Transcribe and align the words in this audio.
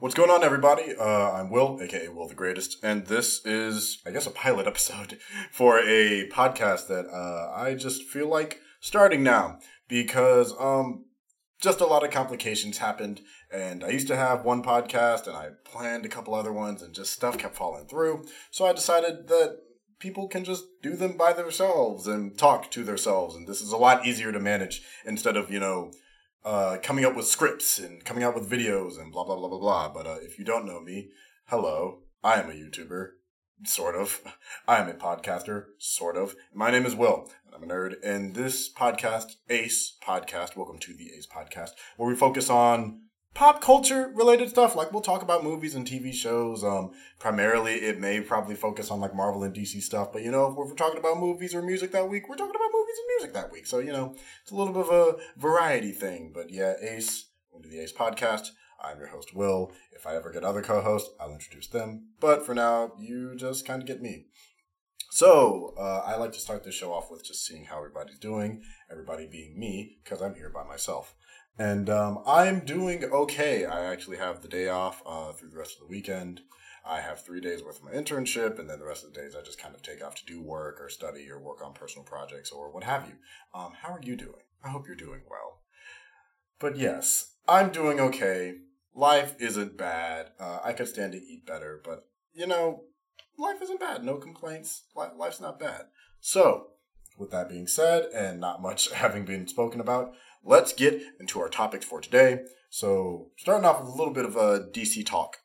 What's 0.00 0.14
going 0.14 0.30
on, 0.30 0.44
everybody? 0.44 0.94
Uh, 0.94 1.32
I'm 1.32 1.50
Will, 1.50 1.80
aka 1.82 2.06
Will 2.06 2.28
the 2.28 2.34
Greatest, 2.36 2.76
and 2.84 3.04
this 3.08 3.44
is, 3.44 4.00
I 4.06 4.12
guess, 4.12 4.28
a 4.28 4.30
pilot 4.30 4.68
episode 4.68 5.18
for 5.50 5.80
a 5.80 6.28
podcast 6.28 6.86
that 6.86 7.06
uh, 7.08 7.52
I 7.52 7.74
just 7.74 8.04
feel 8.04 8.28
like 8.28 8.60
starting 8.78 9.24
now 9.24 9.58
because 9.88 10.54
um, 10.60 11.06
just 11.60 11.80
a 11.80 11.84
lot 11.84 12.04
of 12.04 12.12
complications 12.12 12.78
happened. 12.78 13.22
And 13.52 13.82
I 13.82 13.88
used 13.88 14.06
to 14.06 14.14
have 14.14 14.44
one 14.44 14.62
podcast, 14.62 15.26
and 15.26 15.36
I 15.36 15.48
planned 15.64 16.06
a 16.06 16.08
couple 16.08 16.32
other 16.32 16.52
ones, 16.52 16.80
and 16.80 16.94
just 16.94 17.12
stuff 17.12 17.36
kept 17.36 17.56
falling 17.56 17.88
through. 17.88 18.24
So 18.52 18.66
I 18.66 18.72
decided 18.74 19.26
that 19.26 19.58
people 19.98 20.28
can 20.28 20.44
just 20.44 20.66
do 20.80 20.94
them 20.94 21.16
by 21.16 21.32
themselves 21.32 22.06
and 22.06 22.38
talk 22.38 22.70
to 22.70 22.84
themselves, 22.84 23.34
and 23.34 23.48
this 23.48 23.60
is 23.60 23.72
a 23.72 23.76
lot 23.76 24.06
easier 24.06 24.30
to 24.30 24.38
manage 24.38 24.80
instead 25.04 25.36
of 25.36 25.50
you 25.50 25.58
know 25.58 25.90
uh, 26.44 26.78
coming 26.82 27.04
up 27.04 27.16
with 27.16 27.26
scripts 27.26 27.78
and 27.78 28.04
coming 28.04 28.24
out 28.24 28.34
with 28.34 28.50
videos 28.50 29.00
and 29.00 29.12
blah 29.12 29.24
blah 29.24 29.36
blah 29.36 29.48
blah 29.48 29.58
blah. 29.58 29.88
But 29.88 30.06
uh, 30.06 30.16
if 30.22 30.38
you 30.38 30.44
don't 30.44 30.66
know 30.66 30.80
me, 30.80 31.10
hello, 31.46 32.00
I 32.22 32.40
am 32.40 32.50
a 32.50 32.54
YouTuber, 32.54 33.10
sort 33.64 33.94
of. 33.94 34.22
I 34.68 34.78
am 34.78 34.88
a 34.88 34.94
podcaster, 34.94 35.66
sort 35.78 36.16
of. 36.16 36.36
My 36.54 36.70
name 36.70 36.86
is 36.86 36.94
Will, 36.94 37.30
and 37.46 37.54
I'm 37.54 37.62
a 37.62 37.72
nerd. 37.72 37.94
And 38.02 38.34
this 38.34 38.72
podcast, 38.72 39.36
Ace 39.48 39.96
Podcast, 40.02 40.56
welcome 40.56 40.78
to 40.80 40.94
the 40.94 41.10
Ace 41.16 41.26
Podcast, 41.26 41.70
where 41.96 42.08
we 42.08 42.14
focus 42.14 42.50
on 42.50 43.02
pop 43.34 43.60
culture 43.60 44.10
related 44.14 44.48
stuff. 44.48 44.74
Like 44.74 44.92
we'll 44.92 45.02
talk 45.02 45.22
about 45.22 45.44
movies 45.44 45.74
and 45.74 45.86
TV 45.86 46.12
shows. 46.12 46.64
Um, 46.64 46.92
primarily, 47.18 47.74
it 47.74 48.00
may 48.00 48.20
probably 48.20 48.54
focus 48.54 48.90
on 48.90 49.00
like 49.00 49.14
Marvel 49.14 49.44
and 49.44 49.54
DC 49.54 49.82
stuff. 49.82 50.12
But 50.12 50.22
you 50.22 50.30
know, 50.30 50.50
if 50.50 50.56
we're 50.56 50.74
talking 50.74 50.98
about 50.98 51.18
movies 51.18 51.54
or 51.54 51.62
music 51.62 51.92
that 51.92 52.08
week, 52.08 52.28
we're 52.28 52.36
talking 52.36 52.56
about 52.56 52.70
movies 52.72 52.77
and 52.96 53.06
music 53.18 53.34
that 53.34 53.52
week. 53.52 53.66
So 53.66 53.78
you 53.78 53.92
know, 53.92 54.14
it's 54.42 54.52
a 54.52 54.56
little 54.56 54.72
bit 54.72 54.86
of 54.86 54.90
a 54.90 55.16
variety 55.36 55.92
thing. 55.92 56.32
But 56.34 56.50
yeah, 56.50 56.74
Ace, 56.80 57.30
welcome 57.50 57.70
to 57.70 57.76
the 57.76 57.82
Ace 57.82 57.92
Podcast. 57.92 58.48
I'm 58.82 58.98
your 58.98 59.08
host, 59.08 59.34
Will. 59.34 59.72
If 59.92 60.06
I 60.06 60.14
ever 60.14 60.32
get 60.32 60.44
other 60.44 60.62
co-hosts, 60.62 61.10
I'll 61.20 61.32
introduce 61.32 61.66
them. 61.66 62.10
But 62.20 62.46
for 62.46 62.54
now, 62.54 62.92
you 62.98 63.34
just 63.34 63.66
kind 63.66 63.82
of 63.82 63.88
get 63.88 64.00
me. 64.00 64.26
So, 65.10 65.74
uh, 65.76 66.02
I 66.06 66.16
like 66.16 66.32
to 66.32 66.38
start 66.38 66.62
this 66.64 66.74
show 66.74 66.92
off 66.92 67.10
with 67.10 67.24
just 67.24 67.44
seeing 67.44 67.64
how 67.64 67.78
everybody's 67.78 68.18
doing, 68.18 68.62
everybody 68.90 69.26
being 69.26 69.58
me, 69.58 69.98
because 70.04 70.22
I'm 70.22 70.34
here 70.34 70.50
by 70.50 70.62
myself. 70.62 71.16
And 71.58 71.90
um, 71.90 72.20
I'm 72.24 72.60
doing 72.60 73.02
okay. 73.04 73.64
I 73.64 73.86
actually 73.86 74.18
have 74.18 74.42
the 74.42 74.48
day 74.48 74.68
off 74.68 75.02
uh, 75.04 75.32
through 75.32 75.50
the 75.50 75.58
rest 75.58 75.72
of 75.72 75.80
the 75.80 75.90
weekend. 75.90 76.42
I 76.88 77.02
have 77.02 77.20
three 77.20 77.40
days 77.40 77.62
worth 77.62 77.78
of 77.78 77.84
my 77.84 77.92
internship, 77.92 78.58
and 78.58 78.68
then 78.68 78.78
the 78.78 78.86
rest 78.86 79.04
of 79.04 79.12
the 79.12 79.20
days 79.20 79.36
I 79.36 79.42
just 79.42 79.60
kind 79.60 79.74
of 79.74 79.82
take 79.82 80.02
off 80.02 80.14
to 80.16 80.24
do 80.24 80.40
work 80.40 80.80
or 80.80 80.88
study 80.88 81.28
or 81.30 81.38
work 81.38 81.62
on 81.62 81.74
personal 81.74 82.04
projects 82.04 82.50
or 82.50 82.72
what 82.72 82.84
have 82.84 83.06
you. 83.06 83.14
Um, 83.52 83.74
how 83.82 83.90
are 83.90 84.00
you 84.02 84.16
doing? 84.16 84.42
I 84.64 84.70
hope 84.70 84.86
you're 84.86 84.96
doing 84.96 85.20
well. 85.28 85.60
But 86.58 86.76
yes, 86.78 87.34
I'm 87.46 87.70
doing 87.70 88.00
okay. 88.00 88.54
Life 88.94 89.36
isn't 89.38 89.76
bad. 89.76 90.30
Uh, 90.40 90.60
I 90.64 90.72
could 90.72 90.88
stand 90.88 91.12
to 91.12 91.18
eat 91.18 91.46
better, 91.46 91.80
but 91.84 92.08
you 92.32 92.46
know, 92.46 92.84
life 93.38 93.60
isn't 93.62 93.80
bad. 93.80 94.02
No 94.02 94.16
complaints. 94.16 94.84
Life's 94.96 95.40
not 95.40 95.60
bad. 95.60 95.82
So, 96.20 96.68
with 97.18 97.30
that 97.32 97.50
being 97.50 97.66
said, 97.66 98.06
and 98.14 98.40
not 98.40 98.62
much 98.62 98.90
having 98.92 99.26
been 99.26 99.46
spoken 99.46 99.80
about, 99.80 100.14
let's 100.42 100.72
get 100.72 101.02
into 101.20 101.38
our 101.38 101.50
topics 101.50 101.84
for 101.84 102.00
today. 102.00 102.40
So, 102.70 103.30
starting 103.36 103.66
off 103.66 103.80
with 103.80 103.90
a 103.90 103.96
little 103.96 104.14
bit 104.14 104.24
of 104.24 104.36
a 104.36 104.68
DC 104.72 105.04
talk. 105.04 105.36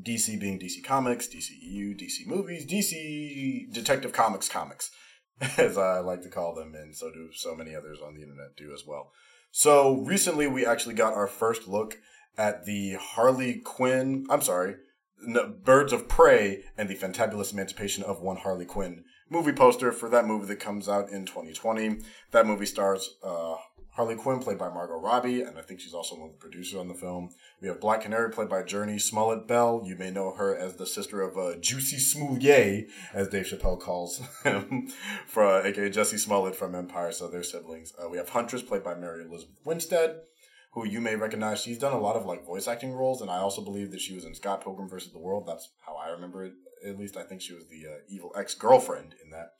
DC 0.00 0.38
being 0.40 0.58
DC 0.58 0.82
Comics, 0.84 1.28
DCEU, 1.28 1.98
DC 1.98 2.26
Movies, 2.26 2.66
DC 2.66 3.72
Detective 3.72 4.12
Comics 4.12 4.48
comics, 4.48 4.90
as 5.58 5.76
I 5.76 6.00
like 6.00 6.22
to 6.22 6.28
call 6.28 6.54
them, 6.54 6.74
and 6.74 6.94
so 6.96 7.10
do 7.10 7.28
so 7.34 7.54
many 7.54 7.74
others 7.74 7.98
on 8.04 8.14
the 8.14 8.22
internet 8.22 8.56
do 8.56 8.72
as 8.72 8.84
well. 8.86 9.12
So, 9.50 9.98
recently 9.98 10.46
we 10.46 10.64
actually 10.64 10.94
got 10.94 11.14
our 11.14 11.26
first 11.26 11.68
look 11.68 11.98
at 12.38 12.64
the 12.64 12.94
Harley 12.94 13.60
Quinn, 13.62 14.26
I'm 14.30 14.40
sorry, 14.40 14.76
Birds 15.62 15.92
of 15.92 16.08
Prey 16.08 16.64
and 16.76 16.88
the 16.88 16.96
Fantabulous 16.96 17.52
Emancipation 17.52 18.02
of 18.02 18.22
One 18.22 18.38
Harley 18.38 18.64
Quinn 18.64 19.04
movie 19.32 19.52
poster 19.52 19.92
for 19.92 20.08
that 20.10 20.26
movie 20.26 20.46
that 20.46 20.60
comes 20.60 20.88
out 20.88 21.10
in 21.10 21.24
2020. 21.24 21.98
That 22.32 22.46
movie 22.46 22.66
stars 22.66 23.16
uh, 23.24 23.56
Harley 23.92 24.14
Quinn, 24.14 24.38
played 24.38 24.56
by 24.56 24.70
Margot 24.70 24.98
Robbie, 24.98 25.42
and 25.42 25.58
I 25.58 25.60
think 25.60 25.78
she's 25.80 25.92
also 25.92 26.16
one 26.16 26.30
of 26.30 26.32
the 26.32 26.38
producers 26.38 26.78
on 26.78 26.88
the 26.88 26.94
film. 26.94 27.28
We 27.60 27.68
have 27.68 27.78
Black 27.78 28.00
Canary, 28.00 28.30
played 28.30 28.48
by 28.48 28.62
Jurnee 28.62 28.98
Smollett 28.98 29.46
Bell. 29.46 29.82
You 29.84 29.96
may 29.96 30.10
know 30.10 30.32
her 30.32 30.56
as 30.56 30.76
the 30.76 30.86
sister 30.86 31.20
of 31.20 31.36
uh, 31.36 31.56
Juicy 31.60 31.98
Smollett, 31.98 32.88
as 33.12 33.28
Dave 33.28 33.44
Chappelle 33.44 33.78
calls 33.78 34.22
him, 34.44 34.88
for, 35.26 35.44
uh, 35.44 35.62
aka 35.62 35.90
Jussie 35.90 36.18
Smollett 36.18 36.56
from 36.56 36.74
Empire, 36.74 37.12
so 37.12 37.28
they're 37.28 37.42
siblings. 37.42 37.92
Uh, 38.02 38.08
we 38.08 38.16
have 38.16 38.30
Huntress, 38.30 38.62
played 38.62 38.82
by 38.82 38.94
Mary 38.94 39.26
Elizabeth 39.26 39.58
Winstead, 39.66 40.22
who 40.72 40.86
you 40.86 41.02
may 41.02 41.14
recognize. 41.14 41.60
She's 41.60 41.78
done 41.78 41.92
a 41.92 42.00
lot 42.00 42.16
of 42.16 42.24
like 42.24 42.46
voice 42.46 42.66
acting 42.66 42.92
roles, 42.92 43.20
and 43.20 43.30
I 43.30 43.38
also 43.38 43.62
believe 43.62 43.90
that 43.90 44.00
she 44.00 44.14
was 44.14 44.24
in 44.24 44.34
Scott 44.34 44.64
Pilgrim 44.64 44.88
versus 44.88 45.12
the 45.12 45.18
World. 45.18 45.46
That's 45.46 45.68
how 45.84 45.96
I 45.96 46.08
remember 46.08 46.46
it. 46.46 46.54
At 46.88 46.98
least 46.98 47.18
I 47.18 47.24
think 47.24 47.42
she 47.42 47.52
was 47.52 47.66
the 47.68 47.86
uh, 47.86 47.98
evil 48.08 48.32
ex 48.38 48.54
girlfriend 48.54 49.16
in 49.22 49.30
that. 49.32 49.50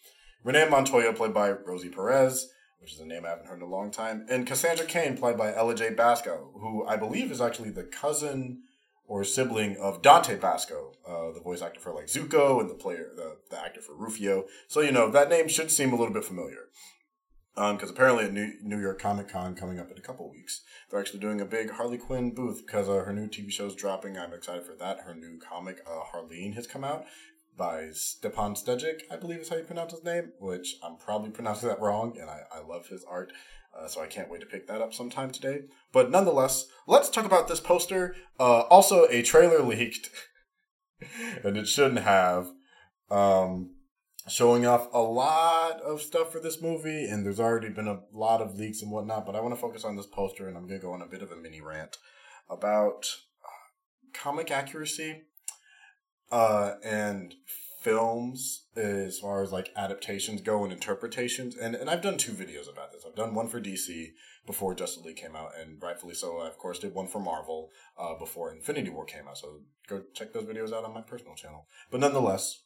Renee 0.43 0.71
Montoya, 0.71 1.13
played 1.13 1.35
by 1.35 1.51
Rosie 1.51 1.91
Perez 1.91 2.49
which 2.83 2.95
is 2.95 3.01
a 3.01 3.07
name 3.07 3.25
I 3.25 3.31
haven't 3.31 3.47
heard 3.47 3.59
in 3.59 3.63
a 3.63 3.71
long 3.71 3.91
time, 3.91 4.27
and 4.29 4.47
Cassandra 4.47 4.85
Cain, 4.85 5.17
played 5.17 5.39
by 5.39 5.55
Ella 5.55 5.75
Jay 5.75 5.91
Basco, 5.91 6.51
who 6.55 6.85
I 6.85 6.97
believe 6.97 7.31
is 7.31 7.41
actually 7.41 7.71
the 7.71 7.85
cousin 7.85 8.65
or 9.07 9.25
sibling 9.25 9.77
of 9.77 10.03
Dante 10.03 10.37
Basco, 10.37 10.93
uh, 11.07 11.33
the 11.33 11.41
voice 11.41 11.63
actor 11.63 11.81
for 11.81 11.93
like 11.93 12.07
Zuko 12.07 12.61
and 12.61 12.69
the 12.69 12.75
player, 12.75 13.11
the, 13.15 13.37
the 13.51 13.61
actor 13.61 13.81
for 13.81 13.95
Rufio. 13.95 14.47
So 14.69 14.81
you 14.81 14.91
know 14.91 15.11
that 15.11 15.29
name 15.29 15.49
should 15.49 15.71
seem 15.71 15.93
a 15.93 15.97
little 15.97 16.15
bit 16.15 16.25
familiar. 16.25 16.69
Because 17.55 17.91
um, 17.91 17.95
apparently 17.95 18.25
at 18.25 18.33
New, 18.33 18.55
New 18.63 18.81
York 18.81 18.99
Comic 18.99 19.29
Con 19.29 19.55
coming 19.55 19.79
up 19.79 19.91
in 19.91 19.99
a 19.99 20.01
couple 20.01 20.31
weeks, 20.31 20.63
they're 20.89 20.99
actually 20.99 21.21
doing 21.21 21.39
a 21.43 21.45
big 21.45 21.73
Harley 21.73 21.99
Quinn 21.99 22.35
booth 22.35 22.67
because 22.67 22.89
uh, 22.89 23.05
her 23.05 23.13
new 23.13 23.29
TV 23.29 23.51
show 23.53 23.67
is 23.67 23.75
dropping. 23.75 24.17
I'm 24.17 24.33
excited 24.33 24.65
for 24.65 24.75
that. 24.77 25.01
Her 25.01 25.15
new 25.15 25.39
comic, 25.39 25.85
uh, 25.87 26.01
Harleen, 26.17 26.55
has 26.55 26.67
come 26.67 26.83
out, 26.83 27.05
by 27.57 27.91
Stjepan 27.93 28.57
Šejić, 28.57 29.03
I 29.11 29.17
believe 29.17 29.41
is 29.41 29.49
how 29.49 29.57
you 29.57 29.65
pronounce 29.65 29.93
his 29.93 30.05
name, 30.05 30.33
which 30.39 30.77
I'm 30.83 30.97
probably 30.97 31.31
pronouncing 31.31 31.69
that 31.69 31.81
wrong, 31.81 32.17
and 32.19 32.29
I, 32.29 32.43
I 32.53 32.61
love 32.61 32.87
his 32.87 33.05
art, 33.05 33.33
uh, 33.79 33.87
so 33.89 34.01
I 34.01 34.07
can't 34.07 34.31
wait 34.31 34.41
to 34.41 34.47
pick 34.47 34.67
that 34.69 34.81
up 34.81 34.95
sometime 34.95 35.31
today. 35.31 35.63
But 35.93 36.11
nonetheless, 36.11 36.67
let's 36.87 37.11
talk 37.11 37.25
about 37.25 37.49
this 37.49 37.61
poster. 37.61 38.17
Uh, 38.41 38.61
also, 38.63 39.07
a 39.11 39.23
trailer 39.23 39.63
leaked, 39.63 40.11
and 41.45 41.57
it 41.57 41.69
shouldn't 41.69 42.01
have, 42.01 42.51
um, 43.11 43.75
showing 44.29 44.65
off 44.65 44.89
a 44.93 45.03
lot 45.03 45.81
of 45.83 46.01
stuff 46.01 46.33
for 46.33 46.41
this 46.41 46.63
movie, 46.63 47.07
and 47.07 47.25
there's 47.27 47.41
already 47.41 47.69
been 47.69 47.89
a 47.89 48.01
lot 48.13 48.41
of 48.41 48.57
leaks 48.57 48.81
and 48.81 48.91
whatnot, 48.91 49.27
but 49.27 49.37
I 49.37 49.41
want 49.41 49.55
to 49.55 49.61
focus 49.61 49.85
on 49.85 49.97
this 49.97 50.07
poster, 50.07 50.49
and 50.49 50.57
I'm 50.57 50.67
going 50.67 50.81
to 50.81 50.87
go 50.87 50.93
on 50.93 51.03
a 51.03 51.07
bit 51.07 51.23
of 51.23 51.33
a 51.33 51.37
mini 51.37 51.61
rant 51.61 51.97
about 52.49 53.07
uh, 53.45 54.19
comic 54.19 54.51
accuracy 54.51 55.23
uh, 56.33 56.77
and 56.83 57.35
films 57.83 58.65
as 58.77 59.19
far 59.19 59.43
as 59.43 59.53
like 59.53 59.71
adaptations 59.77 60.41
go 60.41 60.65
and 60.65 60.73
interpretations. 60.73 61.57
And, 61.57 61.75
and 61.75 61.91
I've 61.91 62.01
done 62.01 62.17
two 62.17 62.33
videos 62.33 62.73
about 62.73 62.93
this. 62.93 63.05
I've 63.07 63.17
done 63.17 63.35
one 63.35 63.49
for 63.49 63.61
DC 63.61 64.13
before 64.47 64.75
Justice 64.75 65.05
League 65.05 65.17
came 65.17 65.37
out, 65.37 65.51
and 65.61 65.81
rightfully 65.81 66.15
so, 66.15 66.39
I 66.39 66.49
of 66.49 66.59
course 66.59 66.79
did 66.79 66.95
one 66.95 67.07
for 67.07 67.21
Marvel 67.21 67.71
uh, 67.99 68.15
before 68.19 68.53
Infinity 68.53 68.91
War 68.91 69.05
came 69.05 69.29
out. 69.29 69.39
So 69.39 69.61
go 69.89 70.03
check 70.15 70.33
those 70.33 70.45
videos 70.45 70.73
out 70.73 70.85
on 70.85 70.95
my 70.95 71.03
personal 71.03 71.35
channel. 71.35 71.67
But 71.91 72.01
nonetheless, 72.01 72.63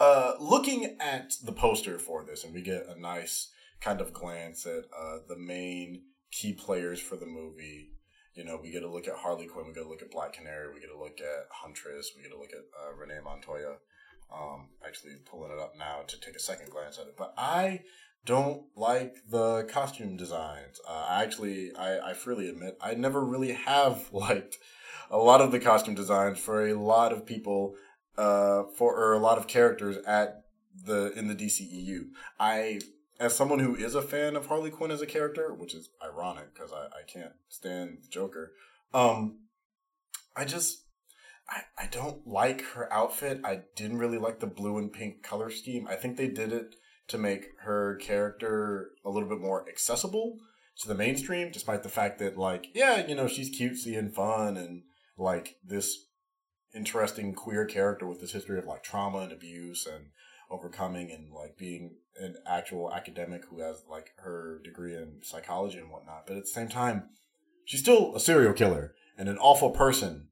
uh, 0.00 0.34
looking 0.40 0.96
at 0.98 1.34
the 1.44 1.52
poster 1.52 1.98
for 1.98 2.24
this, 2.24 2.42
and 2.42 2.54
we 2.54 2.62
get 2.62 2.86
a 2.88 2.98
nice 2.98 3.52
kind 3.80 4.00
of 4.00 4.12
glance 4.12 4.66
at 4.66 4.84
uh, 4.96 5.18
the 5.28 5.36
main 5.36 6.02
key 6.30 6.52
players 6.52 7.00
for 7.00 7.16
the 7.16 7.26
movie 7.26 7.91
you 8.34 8.44
know, 8.44 8.58
we 8.62 8.70
get 8.70 8.80
to 8.80 8.90
look 8.90 9.06
at 9.08 9.14
Harley 9.14 9.46
Quinn, 9.46 9.66
we 9.66 9.74
get 9.74 9.82
to 9.82 9.88
look 9.88 10.02
at 10.02 10.10
Black 10.10 10.32
Canary, 10.32 10.72
we 10.72 10.80
get 10.80 10.90
to 10.90 10.98
look 10.98 11.20
at 11.20 11.46
Huntress, 11.50 12.12
we 12.16 12.22
get 12.22 12.30
to 12.30 12.38
look 12.38 12.52
at 12.52 12.64
uh, 12.80 12.94
Renee 12.94 13.20
Montoya. 13.22 13.76
Um, 14.32 14.68
actually, 14.86 15.12
pulling 15.30 15.52
it 15.52 15.58
up 15.58 15.74
now 15.78 16.00
to 16.06 16.18
take 16.18 16.34
a 16.34 16.40
second 16.40 16.70
glance 16.70 16.98
at 16.98 17.06
it, 17.06 17.16
but 17.18 17.34
I 17.36 17.80
don't 18.24 18.62
like 18.74 19.16
the 19.28 19.64
costume 19.64 20.16
designs. 20.16 20.80
Uh, 20.88 21.06
I 21.08 21.22
actually, 21.22 21.74
I, 21.76 22.10
I 22.10 22.14
freely 22.14 22.48
admit, 22.48 22.78
I 22.80 22.94
never 22.94 23.22
really 23.22 23.52
have 23.52 24.08
liked 24.12 24.56
a 25.10 25.18
lot 25.18 25.42
of 25.42 25.52
the 25.52 25.60
costume 25.60 25.94
designs 25.94 26.38
for 26.38 26.66
a 26.66 26.74
lot 26.74 27.12
of 27.12 27.26
people, 27.26 27.74
uh, 28.16 28.62
for 28.76 28.96
or 28.96 29.12
a 29.12 29.18
lot 29.18 29.38
of 29.38 29.46
characters 29.46 29.98
at 30.06 30.44
the 30.86 31.12
in 31.12 31.28
the 31.28 31.34
DCEU. 31.34 32.06
I 32.40 32.80
as 33.22 33.36
someone 33.36 33.60
who 33.60 33.76
is 33.76 33.94
a 33.94 34.02
fan 34.02 34.34
of 34.34 34.46
Harley 34.46 34.70
Quinn 34.70 34.90
as 34.90 35.00
a 35.00 35.06
character, 35.06 35.54
which 35.54 35.74
is 35.74 35.90
ironic 36.04 36.52
because 36.52 36.72
I, 36.72 36.86
I 36.86 37.02
can't 37.06 37.32
stand 37.48 37.98
the 38.02 38.08
Joker, 38.08 38.52
um, 38.92 39.38
I 40.36 40.44
just 40.44 40.84
I, 41.48 41.62
I 41.78 41.86
don't 41.86 42.26
like 42.26 42.62
her 42.74 42.92
outfit. 42.92 43.40
I 43.44 43.60
didn't 43.76 43.98
really 43.98 44.18
like 44.18 44.40
the 44.40 44.46
blue 44.46 44.76
and 44.76 44.92
pink 44.92 45.22
color 45.22 45.50
scheme. 45.50 45.86
I 45.88 45.94
think 45.94 46.16
they 46.16 46.28
did 46.28 46.52
it 46.52 46.74
to 47.08 47.18
make 47.18 47.46
her 47.60 47.96
character 47.96 48.90
a 49.04 49.10
little 49.10 49.28
bit 49.28 49.40
more 49.40 49.68
accessible 49.68 50.38
to 50.80 50.88
the 50.88 50.94
mainstream, 50.94 51.52
despite 51.52 51.84
the 51.84 51.88
fact 51.88 52.18
that 52.18 52.36
like, 52.36 52.66
yeah, 52.74 53.06
you 53.06 53.14
know, 53.14 53.28
she's 53.28 53.56
cutesy 53.56 53.96
and 53.96 54.12
fun 54.12 54.56
and 54.56 54.82
like 55.16 55.56
this 55.64 56.06
interesting 56.74 57.34
queer 57.34 57.66
character 57.66 58.06
with 58.06 58.20
this 58.20 58.32
history 58.32 58.58
of 58.58 58.64
like 58.64 58.82
trauma 58.82 59.18
and 59.18 59.32
abuse 59.32 59.86
and 59.86 60.06
overcoming 60.52 61.10
and 61.10 61.32
like 61.32 61.56
being 61.56 61.96
an 62.20 62.36
actual 62.46 62.92
academic 62.92 63.46
who 63.46 63.60
has 63.60 63.82
like 63.90 64.12
her 64.18 64.60
degree 64.62 64.94
in 64.94 65.20
psychology 65.22 65.78
and 65.78 65.90
whatnot. 65.90 66.26
But 66.26 66.36
at 66.36 66.44
the 66.44 66.50
same 66.50 66.68
time, 66.68 67.08
she's 67.64 67.80
still 67.80 68.14
a 68.14 68.20
serial 68.20 68.52
killer 68.52 68.94
and 69.16 69.28
an 69.28 69.38
awful 69.38 69.70
person 69.70 70.28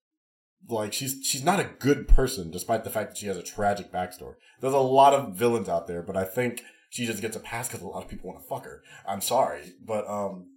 like 0.69 0.93
she's 0.93 1.19
she's 1.23 1.45
not 1.45 1.61
a 1.61 1.71
good 1.79 2.07
person, 2.09 2.51
despite 2.51 2.85
the 2.85 2.91
fact 2.91 3.11
that 3.11 3.19
she 3.19 3.27
has 3.27 3.37
a 3.37 3.43
tragic 3.43 3.93
backstory. 3.93 4.35
There's 4.61 4.75
a 4.75 4.79
lot 4.79 5.15
of 5.15 5.35
villains 5.35 5.69
out 5.69 5.87
there, 5.87 6.03
but 6.03 6.17
I 6.17 6.25
think 6.25 6.63
she 6.91 7.07
just 7.07 7.23
gets 7.23 7.37
a 7.37 7.41
pass 7.41 7.69
because 7.69 7.83
a 7.83 7.87
lot 7.87 8.03
of 8.03 8.09
people 8.09 8.29
want 8.29 8.43
to 8.43 8.49
fuck 8.49 8.65
her. 8.65 8.83
I'm 9.07 9.21
sorry, 9.21 9.75
but 9.85 10.09
um, 10.09 10.51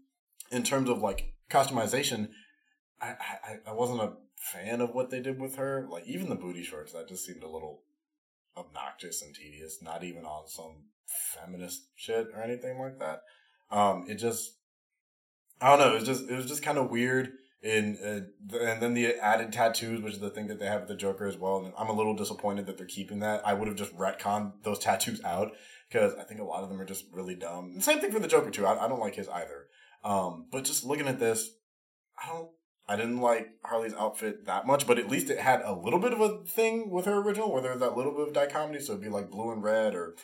in 0.51 0.63
terms 0.63 0.89
of 0.89 1.01
like 1.01 1.33
customization, 1.49 2.29
I, 3.01 3.15
I 3.43 3.69
I 3.69 3.73
wasn't 3.73 4.01
a 4.01 4.13
fan 4.35 4.81
of 4.81 4.93
what 4.93 5.09
they 5.09 5.21
did 5.21 5.39
with 5.39 5.55
her. 5.55 5.87
Like 5.89 6.05
even 6.05 6.29
the 6.29 6.35
booty 6.35 6.63
shorts, 6.63 6.93
that 6.93 7.07
just 7.07 7.25
seemed 7.25 7.43
a 7.43 7.49
little 7.49 7.81
obnoxious 8.57 9.21
and 9.21 9.33
tedious. 9.35 9.81
Not 9.81 10.03
even 10.03 10.25
on 10.25 10.47
some 10.47 10.85
feminist 11.33 11.89
shit 11.95 12.27
or 12.35 12.41
anything 12.41 12.79
like 12.79 12.99
that. 12.99 13.21
Um, 13.71 14.05
it 14.07 14.15
just 14.15 14.57
I 15.61 15.69
don't 15.69 15.79
know. 15.79 15.95
It 15.95 15.99
was 15.99 16.07
just 16.07 16.29
it 16.29 16.35
was 16.35 16.45
just 16.45 16.63
kind 16.63 16.77
of 16.77 16.89
weird. 16.89 17.33
In 17.61 17.97
uh, 18.03 18.57
and 18.57 18.81
then 18.81 18.93
the 18.93 19.15
added 19.15 19.53
tattoos, 19.53 20.01
which 20.01 20.15
is 20.15 20.19
the 20.19 20.29
thing 20.29 20.47
that 20.47 20.59
they 20.59 20.65
have 20.65 20.81
with 20.81 20.89
the 20.89 20.95
Joker 20.95 21.25
as 21.25 21.37
well. 21.37 21.63
And 21.63 21.73
I'm 21.77 21.87
a 21.87 21.93
little 21.93 22.13
disappointed 22.13 22.65
that 22.65 22.77
they're 22.77 22.85
keeping 22.85 23.19
that. 23.19 23.47
I 23.47 23.53
would 23.53 23.69
have 23.69 23.77
just 23.77 23.95
retconned 23.95 24.63
those 24.63 24.79
tattoos 24.79 25.23
out 25.23 25.53
because 25.87 26.13
I 26.15 26.23
think 26.23 26.41
a 26.41 26.43
lot 26.43 26.63
of 26.63 26.69
them 26.69 26.81
are 26.81 26.85
just 26.85 27.05
really 27.13 27.35
dumb. 27.35 27.71
And 27.73 27.83
same 27.83 28.01
thing 28.01 28.11
for 28.11 28.19
the 28.19 28.27
Joker 28.27 28.51
too. 28.51 28.65
I, 28.65 28.83
I 28.83 28.89
don't 28.89 28.99
like 28.99 29.15
his 29.15 29.29
either. 29.29 29.67
Um, 30.03 30.47
but 30.51 30.65
just 30.65 30.83
looking 30.83 31.07
at 31.07 31.19
this, 31.19 31.51
I 32.21 32.27
don't. 32.27 32.49
I 32.87 32.95
didn't 32.95 33.21
like 33.21 33.47
Harley's 33.63 33.93
outfit 33.93 34.45
that 34.45 34.67
much, 34.67 34.85
but 34.85 34.99
at 34.99 35.09
least 35.09 35.29
it 35.29 35.39
had 35.39 35.61
a 35.61 35.73
little 35.73 35.99
bit 35.99 36.13
of 36.13 36.19
a 36.19 36.43
thing 36.43 36.89
with 36.89 37.05
her 37.05 37.17
original, 37.17 37.51
where 37.51 37.61
there's 37.61 37.79
that 37.79 37.95
little 37.95 38.11
bit 38.11 38.27
of 38.27 38.33
dichotomy. 38.33 38.79
So 38.79 38.93
it'd 38.93 39.03
be 39.03 39.09
like 39.09 39.31
blue 39.31 39.51
and 39.51 39.63
red, 39.63 39.95
or 39.95 40.15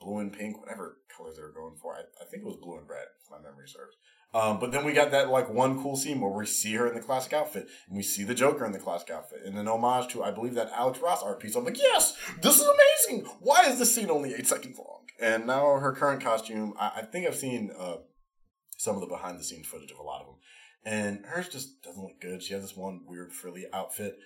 blue 0.00 0.18
and 0.18 0.32
pink, 0.32 0.58
whatever 0.60 0.98
colors 1.14 1.36
they 1.36 1.42
were 1.42 1.52
going 1.52 1.76
for. 1.76 1.94
I, 1.94 2.00
I 2.20 2.24
think 2.30 2.42
it 2.42 2.46
was 2.46 2.56
blue 2.56 2.78
and 2.78 2.88
red, 2.88 3.06
if 3.22 3.30
my 3.30 3.38
memory 3.38 3.68
serves. 3.68 3.96
Um, 4.34 4.58
but 4.58 4.72
then 4.72 4.84
we 4.84 4.92
got 4.92 5.12
that 5.12 5.30
like 5.30 5.48
one 5.48 5.82
cool 5.82 5.96
scene 5.96 6.20
where 6.20 6.30
we 6.30 6.44
see 6.46 6.74
her 6.74 6.86
in 6.86 6.94
the 6.94 7.00
classic 7.00 7.32
outfit 7.32 7.68
and 7.88 7.96
we 7.96 8.02
see 8.02 8.22
the 8.22 8.34
Joker 8.34 8.66
in 8.66 8.72
the 8.72 8.78
classic 8.78 9.08
outfit 9.10 9.40
and 9.46 9.56
an 9.56 9.68
homage 9.68 10.08
to 10.12 10.22
I 10.22 10.30
believe 10.30 10.54
that 10.54 10.70
Alex 10.74 10.98
Ross 11.00 11.22
art 11.22 11.40
piece. 11.40 11.54
I'm 11.54 11.64
like, 11.64 11.78
yes, 11.78 12.14
this 12.42 12.60
is 12.60 12.66
amazing. 12.66 13.26
Why 13.40 13.64
is 13.66 13.78
this 13.78 13.94
scene 13.94 14.10
only 14.10 14.34
eight 14.34 14.46
seconds 14.46 14.78
long? 14.78 15.06
And 15.20 15.46
now 15.46 15.78
her 15.78 15.92
current 15.92 16.22
costume, 16.22 16.74
I, 16.78 16.92
I 16.96 17.02
think 17.02 17.26
I've 17.26 17.36
seen 17.36 17.70
uh, 17.78 17.96
some 18.76 18.96
of 18.96 19.00
the 19.00 19.06
behind 19.06 19.38
the 19.38 19.44
scenes 19.44 19.66
footage 19.66 19.90
of 19.90 19.98
a 19.98 20.02
lot 20.02 20.20
of 20.20 20.26
them, 20.26 20.36
and 20.86 21.24
hers 21.26 21.48
just 21.48 21.82
doesn't 21.82 22.02
look 22.02 22.20
good. 22.20 22.42
She 22.42 22.54
has 22.54 22.62
this 22.62 22.76
one 22.76 23.00
weird 23.06 23.32
frilly 23.32 23.66
outfit. 23.72 24.18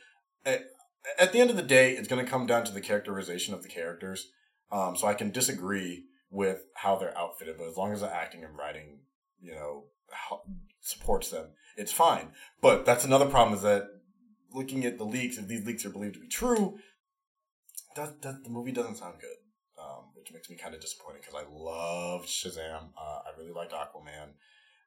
At, 0.45 1.33
the 1.33 1.41
end 1.41 1.49
of 1.49 1.57
the 1.57 1.63
day, 1.63 1.93
it's 1.93 2.07
going 2.07 2.23
to 2.23 2.31
come 2.31 2.47
down 2.47 2.65
to 2.65 2.73
the 2.73 2.83
characterization 2.83 3.55
of 3.55 3.63
the 3.63 3.69
characters. 3.69 4.29
Um, 4.71 4.95
so 4.95 5.07
I 5.07 5.15
can 5.15 5.31
disagree 5.31 6.05
with 6.31 6.67
how 6.75 6.97
they're 6.97 7.17
outfitted, 7.17 7.57
but 7.57 7.67
as 7.67 7.77
long 7.77 7.93
as 7.93 8.03
the 8.03 8.15
acting 8.15 8.45
and 8.45 8.57
writing, 8.57 8.99
you 9.41 9.53
know, 9.53 9.85
supports 10.81 11.31
them, 11.31 11.47
it's 11.79 11.93
fine. 11.93 12.33
But 12.61 12.85
that's 12.85 13.07
another 13.07 13.27
problem 13.27 13.57
is 13.57 13.63
that 13.63 13.89
looking 14.53 14.85
at 14.85 14.99
the 14.99 15.05
leaks, 15.05 15.39
if 15.39 15.49
these 15.49 15.67
leaks 15.67 15.87
are 15.87 15.91
believed 15.91 16.15
to 16.15 16.21
be 16.21 16.29
true, 16.29 16.79
that, 17.97 18.21
that 18.21 18.45
the 18.45 18.51
movie 18.51 18.71
doesn't 18.71 18.97
sound 18.97 19.15
good, 19.19 19.83
um, 19.83 20.11
which 20.15 20.31
makes 20.31 20.51
me 20.51 20.57
kind 20.57 20.75
of 20.75 20.81
disappointed 20.83 21.23
because 21.23 21.35
I 21.35 21.51
loved 21.51 22.29
Shazam. 22.29 22.91
Uh, 22.97 23.21
I 23.27 23.39
really 23.39 23.53
liked 23.53 23.73
Aquaman. 23.73 24.35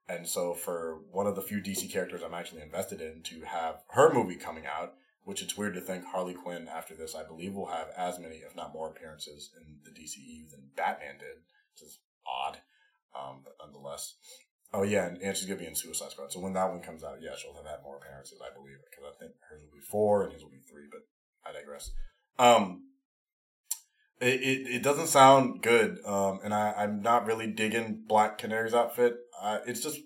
And 0.08 0.28
so, 0.28 0.54
for 0.54 1.00
one 1.12 1.28
of 1.28 1.36
the 1.36 1.42
few 1.42 1.60
DC 1.60 1.92
characters 1.92 2.22
I'm 2.24 2.34
actually 2.34 2.62
invested 2.62 3.00
in 3.00 3.22
to 3.24 3.42
have 3.42 3.84
her 3.92 4.14
movie 4.14 4.36
coming 4.36 4.66
out, 4.66 4.96
which 5.24 5.42
it's 5.42 5.58
weird 5.58 5.76
to 5.76 5.82
think 5.82 6.06
Harley 6.06 6.34
Quinn 6.34 6.68
after 6.68 6.94
this, 6.94 7.16
I 7.16 7.24
believe, 7.24 7.54
will 7.54 7.68
have 7.68 7.88
as 7.98 8.20
many, 8.20 8.38
if 8.38 8.56
not 8.56 8.74
more, 8.74 8.90
appearances 8.90 9.52
in 9.58 9.78
the 9.86 9.92
DCEU 9.92 10.52
than 10.52 10.72
Batman 10.76 11.20
did, 11.20 11.44
which 11.72 11.84
is 11.88 12.00
odd, 12.28 12.60
um, 13.18 13.42
but 13.44 13.56
nonetheless. 13.64 14.16
Oh 14.74 14.84
yeah, 14.84 15.06
and, 15.06 15.22
and 15.22 15.38
she's 15.38 15.48
gonna 15.48 15.60
be 15.60 15.68
in 15.68 15.76
Suicide 15.76 16.12
Squad. 16.12 16.34
So 16.34 16.40
when 16.40 16.54
that 16.54 16.70
one 16.70 16.82
comes 16.82 17.04
out, 17.04 17.22
yeah, 17.22 17.36
she'll 17.38 17.56
have 17.56 17.66
had 17.66 17.84
more 17.84 17.98
appearances, 17.98 18.40
I 18.42 18.54
believe, 18.54 18.78
because 18.90 19.06
I 19.08 19.18
think 19.20 19.34
hers 19.50 19.62
will 19.62 19.78
be 19.78 19.86
four 19.86 20.24
and 20.24 20.34
his 20.34 20.44
will 20.44 20.50
be 20.50 20.66
three. 20.70 20.88
But 20.92 21.08
I 21.48 21.54
digress. 21.54 21.92
Um, 22.40 22.88
it, 24.24 24.42
it, 24.42 24.76
it 24.76 24.84
doesn't 24.84 25.08
sound 25.08 25.62
good, 25.62 26.00
um, 26.06 26.40
and 26.44 26.54
I 26.54 26.74
I'm 26.78 27.02
not 27.02 27.26
really 27.26 27.48
digging 27.48 28.04
Black 28.08 28.38
Canary's 28.38 28.74
outfit. 28.74 29.16
Uh, 29.42 29.60
it's 29.68 29.82
just 29.82 30.00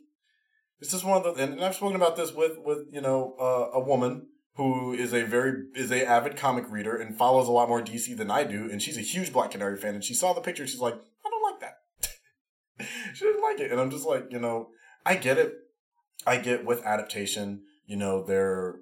it's 0.79 0.91
just 0.91 1.05
one 1.05 1.17
of 1.17 1.35
the, 1.35 1.43
and 1.43 1.63
I've 1.63 1.75
spoken 1.75 1.95
about 1.95 2.15
this 2.15 2.33
with 2.33 2.57
with 2.63 2.87
you 2.91 3.01
know 3.01 3.35
uh, 3.39 3.77
a 3.77 3.79
woman 3.79 4.27
who 4.55 4.93
is 4.93 5.13
a 5.13 5.23
very 5.23 5.63
is 5.75 5.91
a 5.91 6.05
avid 6.05 6.35
comic 6.35 6.65
reader 6.69 6.95
and 6.95 7.15
follows 7.15 7.47
a 7.47 7.51
lot 7.51 7.69
more 7.69 7.81
DC 7.81 8.17
than 8.17 8.31
I 8.31 8.43
do, 8.43 8.69
and 8.71 8.81
she's 8.81 8.97
a 8.97 9.01
huge 9.01 9.31
Black 9.31 9.51
Canary 9.51 9.77
fan, 9.77 9.93
and 9.93 10.03
she 10.03 10.13
saw 10.13 10.33
the 10.33 10.41
picture, 10.41 10.65
she's 10.65 10.79
like, 10.79 10.95
I 10.95 11.29
don't 11.29 11.51
like 11.51 11.59
that. 11.61 12.87
she 13.13 13.25
didn't 13.25 13.43
like 13.43 13.59
it. 13.59 13.71
And 13.71 13.79
I'm 13.79 13.91
just 13.91 14.05
like, 14.05 14.25
you 14.31 14.39
know, 14.39 14.69
I 15.05 15.15
get 15.15 15.37
it. 15.37 15.53
I 16.25 16.37
get 16.37 16.65
with 16.65 16.83
adaptation, 16.83 17.61
you 17.85 17.95
know, 17.95 18.25
there 18.25 18.79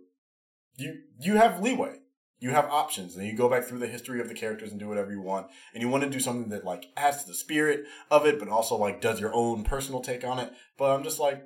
you 0.78 1.02
you 1.20 1.36
have 1.36 1.62
leeway. 1.62 1.98
You 2.40 2.52
have 2.52 2.66
options 2.66 3.16
and 3.16 3.26
you 3.26 3.34
go 3.34 3.50
back 3.50 3.64
through 3.64 3.80
the 3.80 3.88
history 3.88 4.20
of 4.20 4.28
the 4.28 4.34
characters 4.34 4.72
and 4.72 4.80
do 4.80 4.88
whatever 4.88 5.12
you 5.12 5.22
want. 5.22 5.48
And 5.74 5.82
you 5.82 5.90
want 5.90 6.04
to 6.04 6.10
do 6.10 6.20
something 6.20 6.50
that 6.50 6.66
like 6.66 6.88
adds 6.98 7.24
to 7.24 7.30
the 7.30 7.36
spirit 7.36 7.86
of 8.12 8.26
it, 8.26 8.40
but 8.40 8.50
also 8.50 8.76
like 8.76 9.02
does 9.02 9.20
your 9.20 9.34
own 9.34 9.64
personal 9.64 10.02
take 10.02 10.24
on 10.24 10.40
it. 10.40 10.52
But 10.78 10.92
I'm 10.92 11.04
just 11.04 11.20
like, 11.20 11.44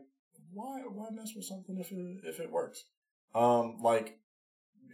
why 0.52 0.82
why 0.92 1.10
mess 1.12 1.34
with 1.36 1.46
something 1.46 1.78
if 1.78 1.92
it 1.92 2.22
if 2.24 2.40
it 2.40 2.52
works? 2.52 2.86
Um, 3.36 3.78
like 3.82 4.18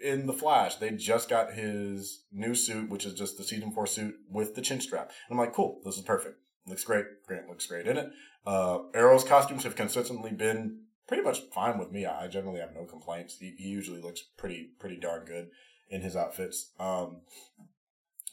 in 0.04 0.28
the 0.28 0.34
Flash, 0.34 0.76
they 0.76 0.92
just 0.92 1.30
got 1.30 1.54
his 1.54 2.24
new 2.32 2.56
suit, 2.56 2.90
which 2.90 3.06
is 3.06 3.14
just 3.14 3.38
the 3.38 3.44
season 3.44 3.72
four 3.72 3.88
suit 3.88 4.16
with 4.30 4.56
the 4.56 4.62
chin 4.62 4.82
strap. 4.82 5.12
And 5.30 5.40
I'm 5.40 5.46
like, 5.46 5.54
cool, 5.54 5.80
this 5.86 5.98
is 5.98 6.04
perfect. 6.04 6.40
Looks 6.68 6.84
great. 6.84 7.06
Grant 7.26 7.48
looks 7.48 7.68
great 7.68 7.88
in 7.88 7.98
it. 7.98 8.10
Uh, 8.46 8.80
Arrow's 8.94 9.24
costumes 9.24 9.64
have 9.64 9.76
consistently 9.76 10.32
been 10.32 10.82
pretty 11.08 11.24
much 11.24 11.42
fine 11.54 11.78
with 11.78 11.92
me. 11.92 12.06
I 12.06 12.28
generally 12.28 12.60
have 12.60 12.74
no 12.76 12.86
complaints. 12.86 13.38
He, 13.40 13.56
he 13.58 13.70
usually 13.70 14.02
looks 14.02 14.22
pretty 14.38 14.72
pretty 14.80 14.98
darn 14.98 15.26
good 15.26 15.50
in 15.90 16.02
his 16.02 16.16
outfits. 16.16 16.72
Um, 16.80 17.22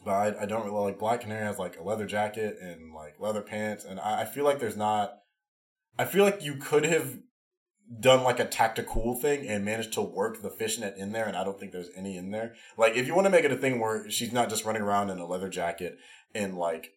but 0.04 0.10
I, 0.10 0.42
I, 0.42 0.46
don't 0.46 0.64
really 0.64 0.82
like 0.82 0.98
Black 0.98 1.20
Canary 1.20 1.44
has 1.44 1.58
like 1.58 1.78
a 1.78 1.82
leather 1.82 2.06
jacket 2.06 2.56
and 2.60 2.92
like 2.92 3.20
leather 3.20 3.42
pants, 3.42 3.84
and 3.84 4.00
I, 4.00 4.22
I 4.22 4.24
feel 4.24 4.44
like 4.44 4.58
there's 4.58 4.76
not. 4.76 5.18
I 5.98 6.04
feel 6.04 6.24
like 6.24 6.42
you 6.42 6.56
could 6.56 6.84
have 6.84 7.18
done 8.00 8.22
like 8.22 8.40
a 8.40 8.44
tactical 8.44 9.14
thing 9.14 9.46
and 9.46 9.64
managed 9.64 9.92
to 9.92 10.02
work 10.02 10.42
the 10.42 10.50
fishnet 10.50 10.96
in 10.96 11.12
there, 11.12 11.26
and 11.26 11.36
I 11.36 11.44
don't 11.44 11.58
think 11.58 11.72
there's 11.72 11.90
any 11.96 12.16
in 12.16 12.30
there. 12.30 12.54
Like 12.76 12.96
if 12.96 13.06
you 13.06 13.14
want 13.14 13.26
to 13.26 13.30
make 13.30 13.44
it 13.44 13.52
a 13.52 13.56
thing 13.56 13.78
where 13.78 14.10
she's 14.10 14.32
not 14.32 14.48
just 14.48 14.64
running 14.64 14.82
around 14.82 15.10
in 15.10 15.18
a 15.18 15.26
leather 15.26 15.48
jacket 15.48 15.98
and 16.34 16.56
like 16.56 16.92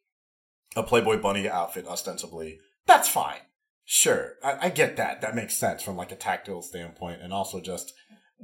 a 0.75 0.83
Playboy 0.83 1.17
bunny 1.21 1.47
outfit 1.49 1.87
ostensibly, 1.87 2.59
that's 2.85 3.09
fine. 3.09 3.39
Sure, 3.83 4.33
I, 4.43 4.57
I 4.63 4.69
get 4.69 4.97
that. 4.97 5.21
That 5.21 5.35
makes 5.35 5.55
sense 5.55 5.83
from 5.83 5.95
like 5.95 6.11
a 6.11 6.15
tactile 6.15 6.61
standpoint, 6.61 7.21
and 7.21 7.31
also 7.31 7.61
just 7.61 7.93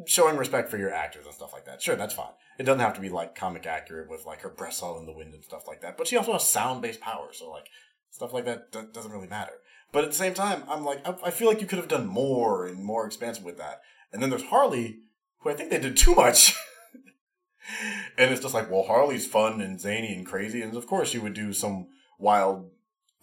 showing 0.05 0.37
respect 0.37 0.69
for 0.69 0.77
your 0.77 0.93
actors 0.93 1.25
and 1.25 1.33
stuff 1.33 1.53
like 1.53 1.65
that. 1.65 1.81
Sure, 1.81 1.95
that's 1.95 2.13
fine. 2.13 2.31
It 2.57 2.63
doesn't 2.63 2.81
have 2.81 2.93
to 2.95 3.01
be 3.01 3.09
like 3.09 3.35
comic 3.35 3.65
accurate 3.65 4.09
with 4.09 4.25
like 4.25 4.41
her 4.41 4.49
breasts 4.49 4.81
all 4.81 4.99
in 4.99 5.05
the 5.05 5.13
wind 5.13 5.33
and 5.33 5.43
stuff 5.43 5.67
like 5.67 5.81
that. 5.81 5.97
But 5.97 6.07
she 6.07 6.17
also 6.17 6.33
has 6.33 6.47
sound 6.47 6.81
based 6.81 7.01
power, 7.01 7.29
so 7.31 7.49
like 7.49 7.67
stuff 8.09 8.33
like 8.33 8.45
that 8.45 8.71
d- 8.71 8.79
doesn't 8.93 9.11
really 9.11 9.27
matter. 9.27 9.53
But 9.91 10.03
at 10.03 10.11
the 10.11 10.15
same 10.15 10.33
time, 10.33 10.63
I'm 10.69 10.85
like, 10.85 11.05
I, 11.07 11.15
I 11.25 11.31
feel 11.31 11.47
like 11.47 11.61
you 11.61 11.67
could 11.67 11.79
have 11.79 11.87
done 11.87 12.07
more 12.07 12.65
and 12.65 12.83
more 12.83 13.05
expansive 13.05 13.43
with 13.43 13.57
that. 13.57 13.81
And 14.13 14.21
then 14.21 14.29
there's 14.29 14.43
Harley, 14.43 14.99
who 15.39 15.49
I 15.49 15.53
think 15.53 15.69
they 15.69 15.79
did 15.79 15.97
too 15.97 16.15
much. 16.15 16.55
and 18.17 18.31
it's 18.31 18.41
just 18.41 18.53
like, 18.53 18.69
well, 18.69 18.83
Harley's 18.83 19.27
fun 19.27 19.61
and 19.61 19.79
zany 19.79 20.13
and 20.13 20.25
crazy, 20.25 20.61
and 20.61 20.75
of 20.75 20.87
course 20.87 21.09
she 21.09 21.19
would 21.19 21.33
do 21.33 21.53
some 21.53 21.87
wild 22.19 22.69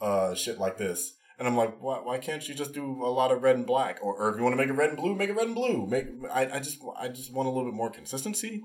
uh, 0.01 0.35
shit 0.35 0.59
like 0.59 0.79
this. 0.79 1.15
And 1.39 1.47
I'm 1.47 1.57
like, 1.57 1.81
why, 1.81 1.99
why 1.99 2.19
can't 2.19 2.47
you 2.49 2.55
just 2.55 2.75
do 2.75 2.85
a 3.05 3.07
lot 3.07 3.31
of 3.31 3.43
red 3.43 3.57
and 3.57 3.67
black? 3.67 4.01
Or, 4.03 4.17
or 4.17 4.31
if 4.31 4.37
you 4.37 4.43
want 4.43 4.55
to 4.55 4.57
make 4.57 4.69
it 4.69 4.73
red 4.73 4.89
and 4.89 4.99
blue, 4.99 5.15
make 5.15 5.31
it 5.31 5.37
red 5.37 5.47
and 5.47 5.55
blue. 5.55 5.87
Make 5.87 6.07
I, 6.33 6.57
I 6.57 6.59
just 6.59 6.79
I 6.99 7.09
just 7.09 7.33
want 7.33 7.49
a 7.49 7.51
little 7.51 7.71
bit 7.71 7.77
more 7.77 7.91
consistency. 7.91 8.63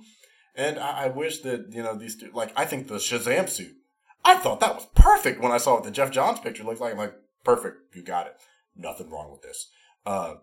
And 0.56 0.80
I, 0.80 1.04
I 1.04 1.08
wish 1.08 1.42
that, 1.42 1.68
you 1.72 1.84
know, 1.84 1.96
these 1.96 2.16
two, 2.16 2.32
like, 2.34 2.52
I 2.56 2.66
think 2.66 2.88
the 2.88 2.96
Shazam 2.96 3.50
suit, 3.50 3.76
I 4.24 4.36
thought 4.36 4.60
that 4.60 4.76
was 4.76 4.88
perfect 4.96 5.42
when 5.42 5.52
I 5.52 5.58
saw 5.58 5.76
what 5.76 5.84
the 5.84 5.92
Geoff 5.92 6.12
Johns 6.12 6.40
picture 6.40 6.64
looked 6.64 6.80
like. 6.80 6.94
I'm 6.94 6.98
like, 6.98 7.16
perfect, 7.44 7.96
you 7.96 8.04
got 8.04 8.28
it. 8.28 8.36
Nothing 8.76 9.10
wrong 9.10 9.32
with 9.32 9.42
this. 9.42 9.70
Uh, 10.06 10.36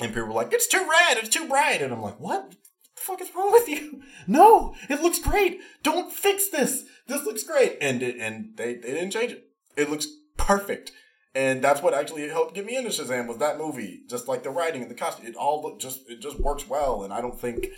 and 0.00 0.12
people 0.12 0.28
were 0.28 0.34
like, 0.34 0.52
it's 0.52 0.66
too 0.66 0.86
red, 0.88 1.18
it's 1.18 1.30
too 1.30 1.48
bright. 1.48 1.80
And 1.80 1.92
I'm 1.92 2.02
like, 2.02 2.20
what? 2.20 2.54
the 2.96 3.02
fuck 3.02 3.20
is 3.20 3.34
wrong 3.34 3.52
with 3.52 3.68
you? 3.68 4.02
No, 4.28 4.74
it 4.88 5.02
looks 5.02 5.20
great. 5.20 5.60
Don't 5.84 6.10
fix 6.10 6.48
this. 6.48 6.82
This 7.06 7.24
looks 7.24 7.44
great. 7.44 7.78
And 7.80 8.02
it, 8.02 8.16
and 8.18 8.56
they, 8.56 8.74
they 8.74 8.92
didn't 8.92 9.12
change 9.12 9.30
it. 9.30 9.44
It 9.76 9.88
looks 9.88 10.08
perfect. 10.36 10.90
And 11.36 11.60
that's 11.62 11.82
what 11.82 11.92
actually 11.92 12.26
helped 12.30 12.54
get 12.54 12.64
me 12.64 12.76
into 12.76 12.88
Shazam 12.88 13.26
was 13.28 13.36
that 13.38 13.58
movie. 13.58 14.00
Just 14.08 14.26
like 14.26 14.42
the 14.42 14.48
writing 14.48 14.80
and 14.80 14.90
the 14.90 14.94
costume. 14.94 15.26
It 15.26 15.36
all 15.36 15.76
just 15.76 16.08
it 16.08 16.22
just 16.22 16.40
works 16.40 16.66
well. 16.66 17.02
And 17.04 17.12
I 17.12 17.20
don't 17.20 17.38
think 17.38 17.68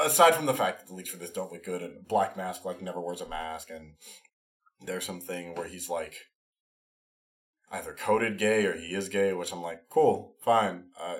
aside 0.00 0.34
from 0.34 0.46
the 0.46 0.52
fact 0.52 0.80
that 0.80 0.88
the 0.88 0.94
leaks 0.94 1.10
for 1.10 1.18
this 1.18 1.30
don't 1.30 1.52
look 1.52 1.64
good 1.64 1.82
and 1.82 2.06
Black 2.08 2.36
Mask 2.36 2.64
like 2.64 2.82
never 2.82 3.00
wears 3.00 3.20
a 3.20 3.28
mask 3.28 3.70
and 3.70 3.94
there's 4.80 5.04
something 5.04 5.54
where 5.54 5.68
he's 5.68 5.88
like 5.88 6.16
either 7.70 7.92
coded 7.92 8.38
gay 8.38 8.66
or 8.66 8.76
he 8.76 8.92
is 8.92 9.08
gay, 9.08 9.32
which 9.32 9.52
I'm 9.52 9.62
like, 9.62 9.88
cool, 9.88 10.34
fine. 10.40 10.86
Uh, 11.00 11.18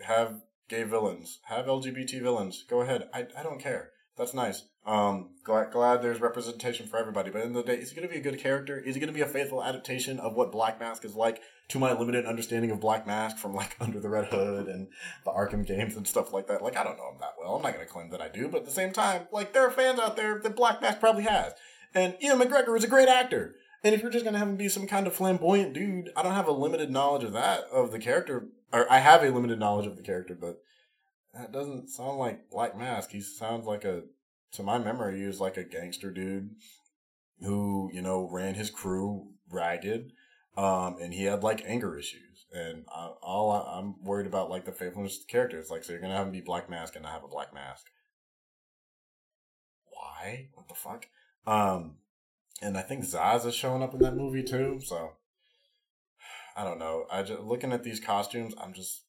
have 0.00 0.40
gay 0.68 0.82
villains, 0.82 1.38
have 1.44 1.66
LGBT 1.66 2.20
villains. 2.20 2.64
Go 2.68 2.80
ahead. 2.80 3.08
I, 3.14 3.28
I 3.38 3.44
don't 3.44 3.60
care. 3.60 3.90
That's 4.16 4.34
nice. 4.34 4.64
Um, 4.86 5.30
glad 5.42 5.72
glad 5.72 6.02
there's 6.02 6.20
representation 6.20 6.86
for 6.86 6.98
everybody. 6.98 7.30
But 7.30 7.42
in 7.42 7.52
the, 7.52 7.62
day, 7.62 7.76
is 7.76 7.90
he 7.90 7.96
going 7.96 8.06
to 8.06 8.12
be 8.12 8.20
a 8.20 8.22
good 8.22 8.38
character? 8.38 8.78
Is 8.78 8.94
he 8.94 9.00
going 9.00 9.12
to 9.12 9.14
be 9.14 9.22
a 9.22 9.26
faithful 9.26 9.64
adaptation 9.64 10.20
of 10.20 10.34
what 10.34 10.52
Black 10.52 10.78
Mask 10.78 11.04
is 11.04 11.14
like? 11.14 11.40
To 11.68 11.78
my 11.78 11.92
limited 11.92 12.26
understanding 12.26 12.70
of 12.70 12.80
Black 12.80 13.06
Mask 13.06 13.38
from 13.38 13.54
like 13.54 13.76
Under 13.80 13.98
the 13.98 14.10
Red 14.10 14.26
Hood 14.26 14.68
and 14.68 14.88
the 15.24 15.30
Arkham 15.30 15.66
games 15.66 15.96
and 15.96 16.06
stuff 16.06 16.32
like 16.32 16.46
that. 16.48 16.62
Like 16.62 16.76
I 16.76 16.84
don't 16.84 16.98
know 16.98 17.10
him 17.10 17.18
that 17.20 17.34
well. 17.38 17.56
I'm 17.56 17.62
not 17.62 17.74
going 17.74 17.86
to 17.86 17.92
claim 17.92 18.10
that 18.10 18.20
I 18.20 18.28
do. 18.28 18.48
But 18.48 18.58
at 18.58 18.66
the 18.66 18.70
same 18.70 18.92
time, 18.92 19.26
like 19.32 19.52
there 19.52 19.66
are 19.66 19.70
fans 19.70 19.98
out 19.98 20.16
there 20.16 20.38
that 20.38 20.56
Black 20.56 20.80
Mask 20.80 21.00
probably 21.00 21.24
has. 21.24 21.54
And 21.94 22.16
Ewan 22.20 22.40
McGregor 22.40 22.76
is 22.76 22.84
a 22.84 22.88
great 22.88 23.08
actor. 23.08 23.54
And 23.82 23.94
if 23.94 24.02
you're 24.02 24.10
just 24.10 24.24
gonna 24.24 24.38
have 24.38 24.48
him 24.48 24.56
be 24.56 24.68
some 24.68 24.86
kind 24.86 25.06
of 25.06 25.14
flamboyant 25.14 25.74
dude, 25.74 26.10
I 26.16 26.22
don't 26.22 26.34
have 26.34 26.48
a 26.48 26.52
limited 26.52 26.90
knowledge 26.90 27.24
of 27.24 27.32
that 27.34 27.64
of 27.72 27.92
the 27.92 27.98
character, 27.98 28.48
or 28.72 28.90
I 28.90 28.98
have 28.98 29.22
a 29.22 29.30
limited 29.30 29.58
knowledge 29.58 29.86
of 29.86 29.96
the 29.96 30.02
character, 30.02 30.36
but 30.38 30.60
that 31.34 31.52
doesn't 31.52 31.88
sound 31.88 32.18
like 32.18 32.50
Black 32.50 32.76
Mask. 32.76 33.10
He 33.10 33.20
sounds 33.20 33.66
like 33.66 33.84
a, 33.84 34.02
to 34.52 34.62
my 34.62 34.78
memory, 34.78 35.18
he 35.18 35.26
was 35.26 35.40
like 35.40 35.56
a 35.56 35.64
gangster 35.64 36.10
dude 36.10 36.50
who 37.40 37.90
you 37.92 38.00
know 38.00 38.28
ran 38.30 38.54
his 38.54 38.70
crew 38.70 39.32
ragged, 39.50 40.12
um, 40.56 40.96
and 41.00 41.12
he 41.12 41.24
had 41.24 41.42
like 41.42 41.64
anger 41.66 41.98
issues. 41.98 42.46
And 42.52 42.84
I, 42.88 43.10
all 43.20 43.50
I, 43.50 43.78
am 43.78 43.96
worried 44.02 44.26
about 44.26 44.50
like 44.50 44.64
the 44.64 44.72
faithfulness 44.72 45.16
of 45.16 45.26
the 45.26 45.32
character. 45.32 45.58
It's 45.58 45.70
like 45.70 45.84
so 45.84 45.92
you're 45.92 46.00
gonna 46.00 46.16
have 46.16 46.26
him 46.26 46.32
be 46.32 46.40
Black 46.40 46.70
Mask 46.70 46.94
and 46.94 47.02
not 47.02 47.12
have 47.12 47.24
a 47.24 47.28
Black 47.28 47.52
Mask. 47.52 47.86
Why? 49.86 50.48
What 50.54 50.68
the 50.68 50.74
fuck? 50.74 51.06
Um, 51.46 51.96
and 52.62 52.78
I 52.78 52.82
think 52.82 53.04
Zsasz 53.04 53.44
is 53.44 53.54
showing 53.54 53.82
up 53.82 53.94
in 53.94 54.00
that 54.00 54.16
movie 54.16 54.44
too. 54.44 54.80
So 54.84 55.12
I 56.56 56.62
don't 56.62 56.78
know. 56.78 57.06
I 57.10 57.22
just 57.22 57.42
looking 57.42 57.72
at 57.72 57.82
these 57.82 58.00
costumes, 58.00 58.54
I'm 58.60 58.72
just 58.72 59.02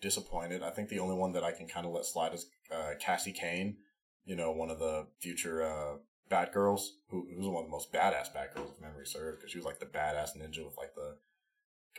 disappointed. 0.00 0.62
I 0.62 0.70
think 0.70 0.88
the 0.88 0.98
only 0.98 1.16
one 1.16 1.32
that 1.32 1.44
I 1.44 1.52
can 1.52 1.66
kind 1.66 1.86
of 1.86 1.92
let 1.92 2.04
slide 2.04 2.34
is 2.34 2.46
uh, 2.72 2.92
Cassie 3.00 3.32
Cain, 3.32 3.76
You 4.24 4.36
know, 4.36 4.50
one 4.50 4.70
of 4.70 4.78
the 4.78 5.06
future 5.20 5.62
uh, 5.62 5.96
Batgirls, 6.30 6.82
who, 7.08 7.26
who's 7.34 7.46
one 7.46 7.64
of 7.64 7.68
the 7.68 7.72
most 7.72 7.92
badass 7.92 8.34
Batgirls 8.34 8.72
if 8.72 8.80
memory 8.80 9.06
serves, 9.06 9.38
because 9.38 9.50
she 9.50 9.58
was 9.58 9.66
like 9.66 9.80
the 9.80 9.86
badass 9.86 10.36
ninja 10.36 10.64
with 10.64 10.76
like 10.76 10.94
the 10.94 11.16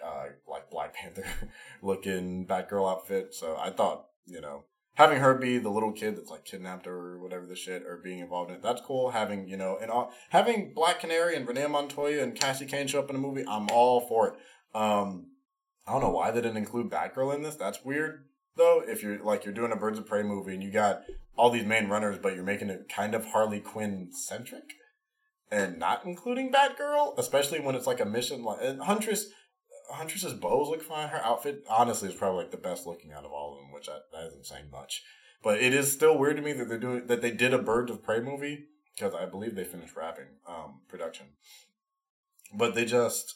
uh, 0.03 0.25
like 0.47 0.69
Black 0.69 0.93
Panther 0.93 1.25
looking 1.81 2.47
Batgirl 2.47 2.89
outfit. 2.89 3.33
So 3.33 3.57
I 3.57 3.71
thought, 3.71 4.05
you 4.25 4.39
know, 4.39 4.63
having 4.95 5.19
her 5.19 5.35
be 5.35 5.57
the 5.57 5.69
little 5.69 5.91
kid 5.91 6.17
that's 6.17 6.29
like 6.29 6.45
kidnapped 6.45 6.87
or 6.87 7.19
whatever 7.19 7.45
the 7.45 7.55
shit 7.55 7.83
or 7.83 7.97
being 7.97 8.19
involved 8.19 8.51
in 8.51 8.57
it 8.57 8.63
that's 8.63 8.81
cool 8.81 9.11
having 9.11 9.47
you 9.47 9.57
know 9.57 9.77
and 9.81 9.89
all, 9.89 10.11
having 10.29 10.73
black 10.73 10.99
canary 10.99 11.35
and 11.35 11.47
renee 11.47 11.65
montoya 11.67 12.21
and 12.21 12.35
cassie 12.35 12.65
Cain 12.65 12.87
show 12.87 12.99
up 12.99 13.09
in 13.09 13.15
a 13.15 13.19
movie 13.19 13.45
i'm 13.47 13.69
all 13.71 14.01
for 14.01 14.27
it 14.29 14.33
um 14.75 15.27
i 15.91 15.93
don't 15.93 16.01
know 16.01 16.09
why 16.09 16.31
they 16.31 16.41
didn't 16.41 16.57
include 16.57 16.89
batgirl 16.89 17.35
in 17.35 17.43
this 17.43 17.55
that's 17.55 17.83
weird 17.83 18.23
though 18.55 18.81
if 18.87 19.03
you're 19.03 19.23
like 19.23 19.43
you're 19.43 19.53
doing 19.53 19.71
a 19.71 19.75
birds 19.75 19.99
of 19.99 20.05
prey 20.05 20.23
movie 20.23 20.53
and 20.53 20.63
you 20.63 20.71
got 20.71 21.03
all 21.35 21.49
these 21.49 21.65
main 21.65 21.87
runners 21.89 22.17
but 22.21 22.33
you're 22.33 22.43
making 22.43 22.69
it 22.69 22.87
kind 22.89 23.13
of 23.13 23.25
harley 23.27 23.59
quinn 23.59 24.09
centric 24.11 24.73
and 25.51 25.77
not 25.77 26.05
including 26.05 26.51
batgirl 26.51 27.17
especially 27.17 27.59
when 27.59 27.75
it's 27.75 27.87
like 27.87 27.99
a 27.99 28.05
mission 28.05 28.43
like 28.43 28.59
and 28.61 28.81
huntress 28.81 29.27
Huntress's 29.93 30.33
bows 30.33 30.69
look 30.69 30.81
fine. 30.81 31.09
Her 31.09 31.23
outfit, 31.23 31.65
honestly, 31.69 32.09
is 32.09 32.15
probably 32.15 32.43
like 32.43 32.51
the 32.51 32.57
best 32.57 32.87
looking 32.87 33.11
out 33.11 33.25
of 33.25 33.31
all 33.31 33.53
of 33.53 33.59
them, 33.59 33.71
which 33.73 33.89
I, 33.89 33.97
that 34.13 34.27
isn't 34.27 34.45
saying 34.45 34.71
much. 34.71 35.03
But 35.43 35.59
it 35.61 35.73
is 35.73 35.91
still 35.91 36.17
weird 36.17 36.37
to 36.37 36.41
me 36.41 36.53
that 36.53 36.69
they're 36.69 36.79
doing 36.79 37.07
that. 37.07 37.21
They 37.21 37.31
did 37.31 37.53
a 37.53 37.57
Birds 37.57 37.91
of 37.91 38.03
Prey 38.03 38.19
movie 38.19 38.67
because 38.95 39.13
I 39.13 39.25
believe 39.25 39.55
they 39.55 39.63
finished 39.63 39.95
wrapping 39.95 40.27
um, 40.47 40.81
production, 40.87 41.27
but 42.53 42.75
they 42.75 42.85
just 42.85 43.35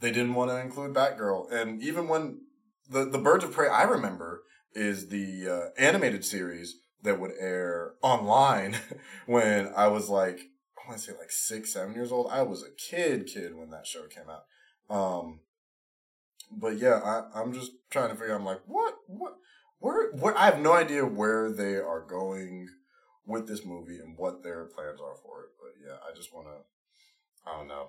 they 0.00 0.10
didn't 0.10 0.34
want 0.34 0.50
to 0.50 0.60
include 0.60 0.94
Batgirl. 0.94 1.52
And 1.52 1.82
even 1.82 2.08
when 2.08 2.42
the 2.88 3.04
the 3.04 3.18
Birds 3.18 3.44
of 3.44 3.52
Prey 3.52 3.68
I 3.68 3.82
remember 3.82 4.42
is 4.74 5.08
the 5.08 5.48
uh, 5.48 5.80
animated 5.82 6.24
series 6.24 6.76
that 7.02 7.18
would 7.18 7.32
air 7.38 7.94
online 8.02 8.76
when 9.26 9.72
I 9.76 9.88
was 9.88 10.08
like 10.08 10.40
I 10.78 10.88
want 10.88 11.00
to 11.00 11.06
say 11.06 11.18
like 11.18 11.30
six 11.30 11.72
seven 11.72 11.94
years 11.94 12.12
old. 12.12 12.28
I 12.30 12.42
was 12.42 12.62
a 12.62 12.70
kid 12.70 13.26
kid 13.26 13.54
when 13.54 13.70
that 13.70 13.86
show 13.86 14.06
came 14.06 14.28
out. 14.28 14.44
Um, 14.94 15.40
but 16.50 16.78
yeah, 16.78 17.00
I, 17.04 17.40
I'm 17.40 17.52
just 17.52 17.72
trying 17.90 18.10
to 18.10 18.16
figure. 18.16 18.34
I'm 18.34 18.44
like, 18.44 18.60
what, 18.66 18.94
what, 19.06 19.34
where, 19.78 20.10
where? 20.12 20.36
I 20.36 20.46
have 20.46 20.60
no 20.60 20.72
idea 20.72 21.06
where 21.06 21.52
they 21.52 21.76
are 21.76 22.04
going 22.08 22.68
with 23.24 23.46
this 23.46 23.64
movie 23.64 23.98
and 23.98 24.16
what 24.18 24.42
their 24.42 24.64
plans 24.64 25.00
are 25.00 25.16
for 25.22 25.44
it. 25.44 25.50
But 25.60 25.72
yeah, 25.86 25.96
I 25.96 26.14
just 26.14 26.34
want 26.34 26.48
to. 26.48 27.50
I 27.50 27.56
don't 27.56 27.68
know. 27.68 27.88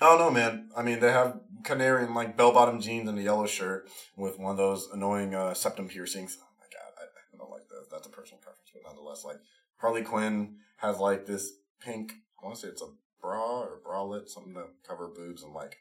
I 0.00 0.06
don't 0.06 0.18
know, 0.18 0.30
man. 0.30 0.70
I 0.76 0.82
mean, 0.82 1.00
they 1.00 1.10
have 1.10 1.40
Canary 1.64 2.04
in 2.04 2.14
like 2.14 2.36
bell 2.36 2.52
bottom 2.52 2.80
jeans 2.80 3.08
and 3.08 3.18
a 3.18 3.22
yellow 3.22 3.46
shirt 3.46 3.88
with 4.16 4.38
one 4.38 4.52
of 4.52 4.56
those 4.56 4.88
annoying 4.92 5.34
uh, 5.34 5.54
septum 5.54 5.88
piercings. 5.88 6.38
Oh 6.40 6.46
my 6.58 6.66
god, 6.72 6.92
I, 6.98 7.04
I 7.04 7.36
don't 7.36 7.50
like 7.50 7.68
that. 7.68 7.86
That's 7.90 8.06
a 8.06 8.10
personal 8.10 8.40
preference, 8.40 8.70
but 8.72 8.82
nonetheless, 8.86 9.24
like 9.24 9.38
Harley 9.78 10.02
Quinn 10.02 10.56
has 10.76 10.98
like 10.98 11.26
this 11.26 11.52
pink. 11.80 12.12
I 12.40 12.46
want 12.46 12.56
to 12.56 12.62
say 12.62 12.68
it's 12.68 12.82
a 12.82 12.92
bra 13.20 13.62
or 13.62 13.80
bralette, 13.84 14.28
something 14.28 14.54
to 14.54 14.66
cover 14.86 15.08
boobs 15.08 15.42
and 15.42 15.52
like 15.52 15.78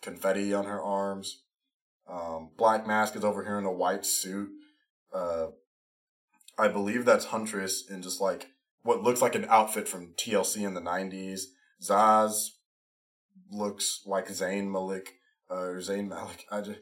confetti 0.00 0.54
on 0.54 0.66
her 0.66 0.80
arms. 0.80 1.42
Um, 2.08 2.50
Black 2.56 2.86
Mask 2.86 3.16
is 3.16 3.24
over 3.24 3.44
here 3.44 3.58
in 3.58 3.64
a 3.64 3.72
white 3.72 4.06
suit. 4.06 4.48
Uh, 5.12 5.48
I 6.56 6.68
believe 6.68 7.04
that's 7.04 7.26
Huntress 7.26 7.90
in 7.90 8.02
just 8.02 8.20
like 8.20 8.46
what 8.82 9.02
looks 9.02 9.20
like 9.20 9.34
an 9.34 9.46
outfit 9.48 9.88
from 9.88 10.14
TLC 10.16 10.62
in 10.64 10.74
the 10.74 10.80
90s. 10.80 11.46
Zsasz 11.82 12.50
looks 13.50 14.02
like 14.06 14.28
Zayn 14.28 14.70
Malik, 14.70 15.14
uh, 15.50 15.54
or 15.54 15.80
Zayn 15.80 16.08
Malik. 16.08 16.44
I 16.50 16.60
just, 16.60 16.80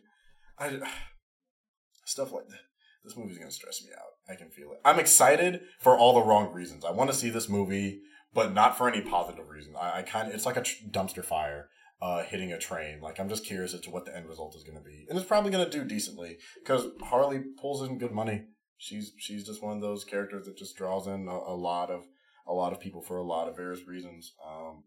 I 0.58 0.70
just, 0.70 0.84
stuff 2.04 2.32
like 2.32 2.48
that. 2.48 2.60
This 3.04 3.16
movie's 3.16 3.38
gonna 3.38 3.50
stress 3.50 3.82
me 3.84 3.90
out. 3.92 4.32
I 4.32 4.36
can 4.36 4.50
feel 4.50 4.72
it. 4.72 4.80
I'm 4.84 4.98
excited 4.98 5.60
for 5.78 5.96
all 5.96 6.14
the 6.14 6.22
wrong 6.22 6.52
reasons. 6.52 6.84
I 6.84 6.90
want 6.90 7.10
to 7.10 7.16
see 7.16 7.28
this 7.28 7.48
movie, 7.48 8.00
but 8.32 8.54
not 8.54 8.78
for 8.78 8.88
any 8.88 9.02
positive 9.02 9.48
reason. 9.48 9.74
I, 9.78 9.98
I 9.98 10.02
kind 10.02 10.28
of, 10.28 10.34
it's 10.34 10.46
like 10.46 10.56
a 10.56 10.62
tr- 10.62 10.84
dumpster 10.90 11.24
fire 11.24 11.68
uh, 12.00 12.22
hitting 12.22 12.52
a 12.52 12.58
train. 12.58 13.00
Like 13.00 13.18
I'm 13.20 13.28
just 13.28 13.44
curious 13.44 13.74
as 13.74 13.80
to 13.82 13.90
what 13.90 14.04
the 14.04 14.16
end 14.16 14.28
result 14.28 14.56
is 14.56 14.64
to 14.64 14.84
be, 14.84 15.06
and 15.08 15.18
it's 15.18 15.26
probably 15.26 15.50
to 15.50 15.70
do 15.70 15.84
decently 15.84 16.38
because 16.62 16.86
Harley 17.02 17.42
pulls 17.60 17.86
in 17.86 17.98
good 17.98 18.12
money. 18.12 18.44
She's 18.76 19.12
she's 19.18 19.46
just 19.46 19.62
one 19.62 19.76
of 19.76 19.82
those 19.82 20.04
characters 20.04 20.46
that 20.46 20.56
just 20.56 20.76
draws 20.76 21.06
in 21.06 21.28
a, 21.28 21.32
a 21.32 21.56
lot 21.56 21.90
of 21.90 22.04
a 22.46 22.52
lot 22.52 22.72
of 22.72 22.80
people 22.80 23.02
for 23.02 23.16
a 23.16 23.22
lot 23.22 23.48
of 23.48 23.56
various 23.56 23.86
reasons. 23.86 24.34
Um, 24.46 24.84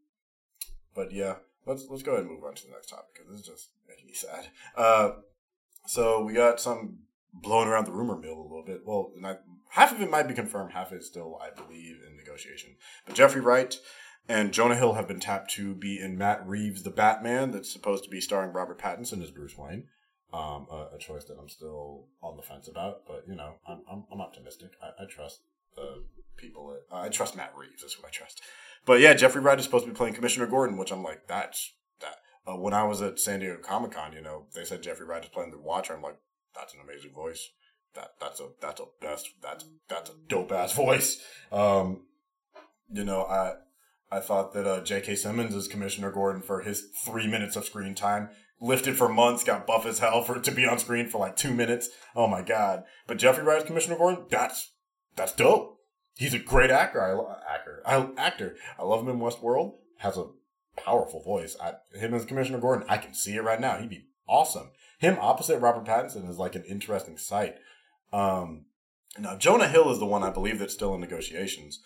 but 0.93 1.11
yeah, 1.11 1.35
let's 1.67 1.85
let's 1.89 2.03
go 2.03 2.13
ahead 2.13 2.25
and 2.25 2.33
move 2.33 2.43
on 2.43 2.55
to 2.55 2.65
the 2.65 2.71
next 2.71 2.87
topic 2.87 3.13
because 3.13 3.31
this 3.31 3.41
is 3.41 3.47
just 3.47 3.69
making 3.87 4.07
me 4.07 4.13
sad. 4.13 4.47
Uh, 4.75 5.11
so 5.85 6.23
we 6.23 6.33
got 6.33 6.59
some 6.59 6.99
blowing 7.33 7.67
around 7.67 7.85
the 7.85 7.91
rumor 7.91 8.17
mill 8.17 8.39
a 8.39 8.41
little 8.41 8.63
bit. 8.65 8.81
Well, 8.85 9.11
half 9.69 9.91
of 9.91 10.01
it 10.01 10.09
might 10.09 10.27
be 10.27 10.33
confirmed, 10.33 10.73
half 10.73 10.91
it 10.91 11.03
still, 11.03 11.39
I 11.41 11.49
believe, 11.49 11.97
in 12.07 12.17
negotiation. 12.17 12.75
But 13.05 13.15
Jeffrey 13.15 13.41
Wright 13.41 13.77
and 14.27 14.51
Jonah 14.51 14.75
Hill 14.75 14.93
have 14.93 15.07
been 15.07 15.19
tapped 15.19 15.51
to 15.51 15.75
be 15.75 15.99
in 15.99 16.17
Matt 16.17 16.45
Reeves' 16.47 16.83
The 16.83 16.89
Batman, 16.89 17.51
that's 17.51 17.71
supposed 17.71 18.03
to 18.03 18.09
be 18.09 18.21
starring 18.21 18.53
Robert 18.53 18.79
Pattinson 18.79 19.21
as 19.21 19.31
Bruce 19.31 19.57
Wayne. 19.57 19.85
Um, 20.33 20.67
a, 20.69 20.89
a, 20.95 20.99
choice 20.99 21.23
that 21.25 21.37
I'm 21.39 21.47
still 21.47 22.07
on 22.21 22.35
the 22.35 22.43
fence 22.43 22.67
about, 22.67 23.03
but 23.07 23.23
you 23.29 23.35
know, 23.35 23.53
I'm 23.65 23.81
I'm, 23.89 24.03
I'm 24.11 24.19
optimistic. 24.19 24.71
I, 24.83 25.03
I 25.03 25.05
trust 25.07 25.39
the 25.73 26.03
people. 26.35 26.75
At, 26.75 26.93
uh, 26.93 27.01
I 27.03 27.07
trust 27.07 27.37
Matt 27.37 27.53
Reeves 27.55 27.81
is 27.81 27.93
who 27.93 28.05
I 28.05 28.09
trust. 28.09 28.41
But 28.87 29.01
yeah, 29.01 29.13
Jeffrey 29.13 29.41
Wright 29.41 29.59
is 29.59 29.65
supposed 29.65 29.85
to 29.85 29.91
be 29.91 29.97
playing 29.97 30.13
Commissioner 30.13 30.47
Gordon, 30.47 30.77
which 30.77 30.91
I'm 30.91 31.03
like, 31.03 31.27
that's 31.27 31.73
that. 31.99 32.15
Uh, 32.47 32.55
when 32.55 32.73
I 32.73 32.85
was 32.85 33.01
at 33.01 33.19
San 33.19 33.41
Diego 33.41 33.57
Comic 33.61 33.91
Con, 33.91 34.13
you 34.13 34.21
know, 34.21 34.45
they 34.55 34.63
said 34.63 34.81
Jeffrey 34.81 35.05
Wright 35.05 35.21
is 35.21 35.29
playing 35.29 35.51
the 35.51 35.59
Watcher. 35.59 35.93
I'm 35.93 36.01
like, 36.01 36.17
that's 36.55 36.73
an 36.73 36.79
amazing 36.81 37.11
voice. 37.11 37.49
That 37.95 38.13
that's 38.19 38.39
a 38.39 38.47
that's 38.61 38.79
a 38.79 38.85
best 39.01 39.29
that's 39.43 39.65
that's 39.89 40.09
a 40.09 40.13
dope 40.29 40.53
ass 40.53 40.73
voice. 40.73 41.21
Um, 41.51 42.05
you 42.89 43.03
know, 43.03 43.23
I 43.23 43.55
I 44.09 44.21
thought 44.21 44.53
that 44.53 44.65
uh, 44.65 44.81
J.K. 44.81 45.15
Simmons 45.15 45.53
as 45.53 45.67
Commissioner 45.67 46.11
Gordon 46.11 46.41
for 46.41 46.61
his 46.61 46.87
three 47.03 47.27
minutes 47.27 47.57
of 47.57 47.65
screen 47.65 47.93
time. 47.93 48.29
Lifted 48.61 48.97
for 48.97 49.09
months, 49.09 49.43
got 49.43 49.67
buff 49.67 49.85
as 49.85 49.99
hell 49.99 50.23
for 50.23 50.39
to 50.39 50.51
be 50.51 50.65
on 50.65 50.79
screen 50.79 51.09
for 51.09 51.17
like 51.19 51.35
two 51.35 51.53
minutes. 51.53 51.89
Oh 52.15 52.27
my 52.27 52.41
god! 52.41 52.85
But 53.05 53.17
Jeffrey 53.17 53.43
Wright 53.43 53.59
as 53.59 53.65
Commissioner 53.65 53.97
Gordon, 53.97 54.25
that's 54.29 54.71
that's 55.15 55.33
dope. 55.33 55.76
He's 56.17 56.33
a 56.33 56.39
great 56.39 56.71
actor. 56.71 57.01
I 57.01 57.53
actor. 57.53 57.81
I 57.85 58.09
actor. 58.17 58.55
I 58.77 58.83
love 58.83 59.01
him 59.01 59.09
in 59.09 59.19
Westworld. 59.19 59.75
Has 59.97 60.17
a 60.17 60.27
powerful 60.75 61.21
voice. 61.23 61.55
I, 61.61 61.73
him 61.97 62.13
as 62.13 62.25
Commissioner 62.25 62.59
Gordon, 62.59 62.85
I 62.89 62.97
can 62.97 63.13
see 63.13 63.35
it 63.35 63.43
right 63.43 63.61
now. 63.61 63.77
He'd 63.77 63.89
be 63.89 64.07
awesome. 64.27 64.71
Him 64.99 65.17
opposite 65.19 65.59
Robert 65.59 65.85
Pattinson 65.85 66.29
is 66.29 66.37
like 66.37 66.55
an 66.55 66.63
interesting 66.63 67.17
sight. 67.17 67.55
Um, 68.11 68.65
now 69.19 69.35
Jonah 69.35 69.67
Hill 69.67 69.91
is 69.91 69.99
the 69.99 70.05
one 70.05 70.23
I 70.23 70.29
believe 70.29 70.59
that's 70.59 70.73
still 70.73 70.93
in 70.95 71.01
negotiations 71.01 71.81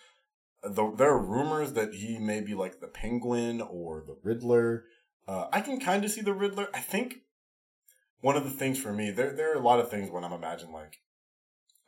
the, 0.63 0.93
there 0.95 1.09
are 1.09 1.21
rumors 1.21 1.73
that 1.73 1.93
he 1.93 2.17
may 2.19 2.41
be 2.41 2.53
like 2.53 2.79
the 2.79 2.87
Penguin 2.87 3.61
or 3.61 4.03
the 4.05 4.17
Riddler. 4.23 4.85
Uh, 5.27 5.47
I 5.51 5.61
can 5.61 5.79
kind 5.79 6.05
of 6.05 6.11
see 6.11 6.21
the 6.21 6.33
Riddler. 6.33 6.67
I 6.73 6.79
think 6.79 7.21
one 8.21 8.37
of 8.37 8.43
the 8.43 8.51
things 8.51 8.77
for 8.77 8.93
me, 8.93 9.11
there 9.11 9.33
there 9.33 9.51
are 9.53 9.59
a 9.59 9.63
lot 9.63 9.79
of 9.79 9.89
things 9.89 10.11
when 10.11 10.23
I'm 10.23 10.33
imagining 10.33 10.73
like 10.73 10.99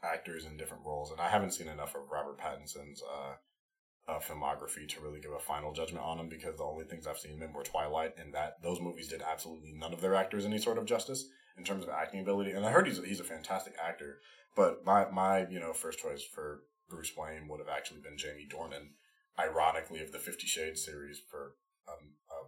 actors 0.03 0.45
in 0.45 0.57
different 0.57 0.85
roles, 0.85 1.11
and 1.11 1.19
I 1.21 1.29
haven't 1.29 1.51
seen 1.51 1.67
enough 1.67 1.95
of 1.95 2.11
Robert 2.11 2.37
Pattinson's 2.37 3.01
uh, 3.01 4.11
uh, 4.11 4.19
filmography 4.19 4.87
to 4.89 5.01
really 5.01 5.21
give 5.21 5.31
a 5.31 5.39
final 5.39 5.73
judgment 5.73 6.03
on 6.03 6.19
him 6.19 6.29
because 6.29 6.57
the 6.57 6.63
only 6.63 6.85
things 6.85 7.07
I've 7.07 7.17
seen 7.17 7.33
him 7.33 7.43
in 7.43 7.53
were 7.53 7.63
Twilight, 7.63 8.15
and 8.17 8.33
that 8.33 8.61
those 8.61 8.81
movies 8.81 9.07
did 9.07 9.21
absolutely 9.21 9.73
none 9.73 9.93
of 9.93 10.01
their 10.01 10.15
actors 10.15 10.45
any 10.45 10.57
sort 10.57 10.77
of 10.77 10.85
justice 10.85 11.25
in 11.57 11.63
terms 11.63 11.83
of 11.83 11.89
acting 11.89 12.19
ability. 12.19 12.51
And 12.51 12.65
I 12.65 12.71
heard 12.71 12.87
he's 12.87 12.99
a, 12.99 13.05
he's 13.05 13.19
a 13.19 13.25
fantastic 13.25 13.73
actor, 13.81 14.19
but 14.55 14.83
my 14.85 15.09
my 15.09 15.47
you 15.47 15.59
know 15.59 15.73
first 15.73 15.99
choice 15.99 16.23
for 16.23 16.63
Bruce 16.89 17.13
Wayne 17.15 17.47
would 17.47 17.59
have 17.59 17.69
actually 17.69 18.01
been 18.01 18.17
Jamie 18.17 18.47
Dornan, 18.49 18.91
ironically, 19.39 20.01
of 20.01 20.11
the 20.11 20.19
Fifty 20.19 20.47
Shades 20.47 20.83
series 20.83 21.21
for 21.29 21.55
um, 21.87 22.13
uh, 22.29 22.47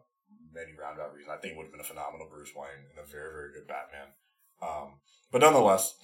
many 0.53 0.73
roundabout 0.77 1.13
reasons. 1.13 1.35
I 1.37 1.41
think 1.41 1.55
would 1.55 1.63
have 1.63 1.71
been 1.71 1.81
a 1.81 1.83
phenomenal 1.83 2.27
Bruce 2.29 2.51
Wayne 2.55 2.89
and 2.89 2.99
a 2.99 3.09
very, 3.09 3.31
very 3.31 3.53
good 3.53 3.67
Batman. 3.67 4.11
Um, 4.61 4.99
but 5.31 5.41
nonetheless, 5.41 5.95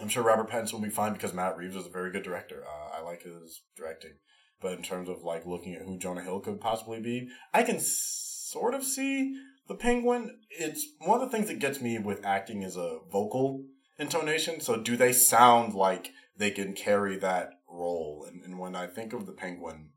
I'm 0.00 0.08
sure 0.08 0.22
Robert 0.22 0.50
Pattinson 0.50 0.74
will 0.74 0.80
be 0.80 0.90
fine 0.90 1.12
because 1.12 1.32
Matt 1.32 1.56
Reeves 1.56 1.76
is 1.76 1.86
a 1.86 1.90
very 1.90 2.10
good 2.10 2.22
director. 2.22 2.62
Uh, 2.66 2.98
I 2.98 3.02
like 3.02 3.22
his 3.22 3.62
directing. 3.76 4.12
But 4.60 4.72
in 4.72 4.82
terms 4.82 5.08
of 5.08 5.22
like 5.22 5.46
looking 5.46 5.74
at 5.74 5.82
who 5.82 5.98
Jonah 5.98 6.22
Hill 6.22 6.40
could 6.40 6.60
possibly 6.60 7.00
be, 7.00 7.28
I 7.52 7.62
can 7.62 7.78
sort 7.80 8.74
of 8.74 8.84
see 8.84 9.38
the 9.68 9.74
Penguin. 9.74 10.38
It's 10.50 10.86
one 10.98 11.20
of 11.20 11.30
the 11.30 11.36
things 11.36 11.48
that 11.48 11.58
gets 11.58 11.80
me 11.80 11.98
with 11.98 12.24
acting 12.24 12.62
is 12.62 12.76
a 12.76 12.98
vocal 13.10 13.64
intonation. 13.98 14.60
So 14.60 14.76
do 14.76 14.96
they 14.96 15.12
sound 15.12 15.74
like 15.74 16.12
they 16.36 16.50
can 16.50 16.72
carry 16.72 17.18
that 17.18 17.50
role? 17.68 18.26
And, 18.28 18.42
and 18.42 18.58
when 18.58 18.74
I 18.74 18.86
think 18.86 19.12
of 19.12 19.26
the 19.26 19.32
Penguin, 19.32 19.90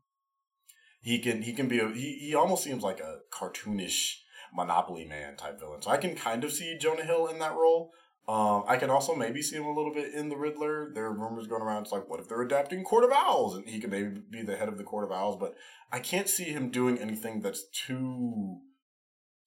he 1.02 1.18
can 1.18 1.42
he 1.42 1.52
can 1.52 1.68
be 1.68 1.78
a, 1.78 1.88
he 1.88 2.18
he 2.20 2.34
almost 2.34 2.64
seems 2.64 2.82
like 2.82 3.00
a 3.00 3.20
cartoonish 3.32 4.16
Monopoly 4.54 5.06
Man 5.06 5.36
type 5.36 5.58
villain. 5.58 5.82
So 5.82 5.90
I 5.90 5.96
can 5.96 6.14
kind 6.14 6.44
of 6.44 6.52
see 6.52 6.76
Jonah 6.78 7.04
Hill 7.04 7.26
in 7.28 7.38
that 7.38 7.54
role. 7.54 7.92
Um, 8.30 8.62
I 8.68 8.76
can 8.76 8.90
also 8.90 9.16
maybe 9.16 9.42
see 9.42 9.56
him 9.56 9.64
a 9.66 9.74
little 9.74 9.92
bit 9.92 10.14
in 10.14 10.28
the 10.28 10.36
Riddler. 10.36 10.92
There 10.94 11.06
are 11.06 11.12
rumors 11.12 11.48
going 11.48 11.62
around. 11.62 11.82
It's 11.82 11.90
like, 11.90 12.08
what 12.08 12.20
if 12.20 12.28
they're 12.28 12.42
adapting 12.42 12.84
Court 12.84 13.02
of 13.02 13.10
Owls, 13.10 13.56
and 13.56 13.68
he 13.68 13.80
could 13.80 13.90
maybe 13.90 14.20
be 14.30 14.42
the 14.42 14.56
head 14.56 14.68
of 14.68 14.78
the 14.78 14.84
Court 14.84 15.02
of 15.04 15.10
Owls? 15.10 15.36
But 15.40 15.56
I 15.90 15.98
can't 15.98 16.28
see 16.28 16.44
him 16.44 16.70
doing 16.70 16.96
anything 16.98 17.40
that's 17.40 17.64
too 17.70 18.58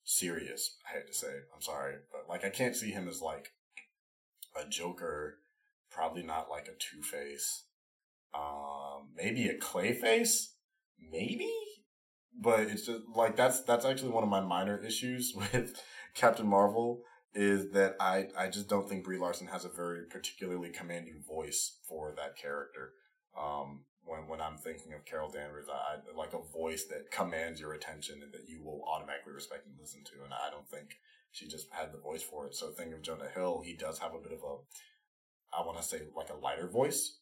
serious. 0.04 0.76
I 0.86 0.98
hate 0.98 1.06
to 1.06 1.14
say, 1.14 1.32
I'm 1.54 1.62
sorry, 1.62 1.94
but 2.12 2.28
like 2.28 2.44
I 2.44 2.50
can't 2.50 2.76
see 2.76 2.90
him 2.90 3.08
as 3.08 3.22
like 3.22 3.52
a 4.54 4.68
Joker. 4.68 5.38
Probably 5.90 6.22
not 6.22 6.50
like 6.50 6.68
a 6.68 6.76
Two 6.78 7.02
Face. 7.02 7.64
Um, 8.34 9.12
maybe 9.16 9.48
a 9.48 9.58
Clayface. 9.58 10.48
Maybe, 11.10 11.50
but 12.38 12.60
it's 12.60 12.84
just 12.84 13.00
like 13.16 13.34
that's 13.34 13.62
that's 13.62 13.86
actually 13.86 14.10
one 14.10 14.24
of 14.24 14.28
my 14.28 14.40
minor 14.40 14.76
issues 14.76 15.32
with 15.36 15.80
Captain 16.14 16.46
Marvel 16.46 17.00
is 17.34 17.70
that 17.72 17.96
I 18.00 18.28
I 18.36 18.48
just 18.48 18.68
don't 18.68 18.88
think 18.88 19.04
Brie 19.04 19.18
Larson 19.18 19.48
has 19.48 19.64
a 19.64 19.68
very 19.68 20.04
particularly 20.06 20.70
commanding 20.70 21.22
voice 21.26 21.78
for 21.88 22.14
that 22.16 22.36
character. 22.36 22.92
Um, 23.38 23.84
when 24.04 24.28
when 24.28 24.40
I'm 24.40 24.56
thinking 24.56 24.92
of 24.92 25.04
Carol 25.04 25.30
Danvers, 25.30 25.66
I, 25.68 25.96
I 25.96 26.16
like 26.16 26.32
a 26.32 26.52
voice 26.52 26.84
that 26.86 27.10
commands 27.10 27.60
your 27.60 27.72
attention 27.72 28.20
and 28.22 28.32
that 28.32 28.48
you 28.48 28.62
will 28.62 28.84
automatically 28.86 29.32
respect 29.32 29.66
and 29.66 29.74
listen 29.80 30.04
to, 30.04 30.24
and 30.24 30.32
I 30.32 30.50
don't 30.50 30.68
think 30.68 30.96
she 31.32 31.48
just 31.48 31.66
had 31.72 31.92
the 31.92 31.98
voice 31.98 32.22
for 32.22 32.46
it. 32.46 32.54
So 32.54 32.70
think 32.70 32.94
of 32.94 33.02
Jonah 33.02 33.28
Hill, 33.34 33.62
he 33.64 33.74
does 33.74 33.98
have 33.98 34.14
a 34.14 34.22
bit 34.22 34.32
of 34.32 34.38
a 34.38 35.56
I 35.56 35.66
want 35.66 35.78
to 35.78 35.84
say 35.84 36.02
like 36.16 36.30
a 36.30 36.36
lighter 36.36 36.68
voice. 36.68 37.18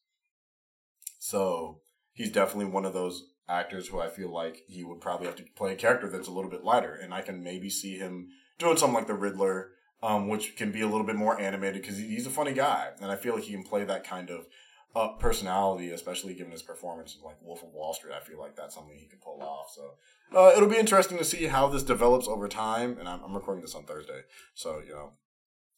So 1.18 1.80
he's 2.12 2.32
definitely 2.32 2.72
one 2.72 2.84
of 2.84 2.94
those 2.94 3.30
actors 3.48 3.88
who 3.88 4.00
I 4.00 4.08
feel 4.08 4.32
like 4.32 4.62
he 4.66 4.84
would 4.84 5.00
probably 5.00 5.26
have 5.26 5.36
to 5.36 5.44
play 5.56 5.72
a 5.72 5.76
character 5.76 6.08
that's 6.08 6.28
a 6.28 6.32
little 6.32 6.50
bit 6.50 6.64
lighter, 6.64 6.94
and 6.94 7.14
I 7.14 7.22
can 7.22 7.42
maybe 7.42 7.70
see 7.70 7.96
him 7.96 8.28
doing 8.58 8.76
something 8.76 8.94
like 8.94 9.06
the 9.06 9.14
Riddler 9.14 9.71
um, 10.02 10.28
which 10.28 10.56
can 10.56 10.72
be 10.72 10.80
a 10.80 10.86
little 10.86 11.06
bit 11.06 11.16
more 11.16 11.40
animated 11.40 11.82
because 11.82 11.96
he's 11.96 12.26
a 12.26 12.30
funny 12.30 12.52
guy, 12.52 12.90
and 13.00 13.10
I 13.10 13.16
feel 13.16 13.34
like 13.34 13.44
he 13.44 13.52
can 13.52 13.62
play 13.62 13.84
that 13.84 14.04
kind 14.04 14.30
of 14.30 14.46
uh, 14.94 15.08
personality, 15.18 15.90
especially 15.90 16.34
given 16.34 16.52
his 16.52 16.62
performance 16.62 17.16
in 17.16 17.24
like 17.24 17.36
Wolf 17.40 17.62
of 17.62 17.70
Wall 17.72 17.94
Street. 17.94 18.14
I 18.14 18.20
feel 18.20 18.38
like 18.38 18.56
that's 18.56 18.74
something 18.74 18.96
he 18.96 19.06
can 19.06 19.20
pull 19.20 19.42
off. 19.42 19.70
So 19.74 19.94
uh, 20.36 20.52
it'll 20.56 20.68
be 20.68 20.76
interesting 20.76 21.18
to 21.18 21.24
see 21.24 21.46
how 21.46 21.68
this 21.68 21.82
develops 21.82 22.28
over 22.28 22.48
time. 22.48 22.96
And 22.98 23.08
I'm, 23.08 23.22
I'm, 23.24 23.34
recording 23.34 23.62
this 23.62 23.74
on 23.74 23.84
Thursday, 23.84 24.22
so 24.54 24.82
you 24.86 24.92
know, 24.92 25.12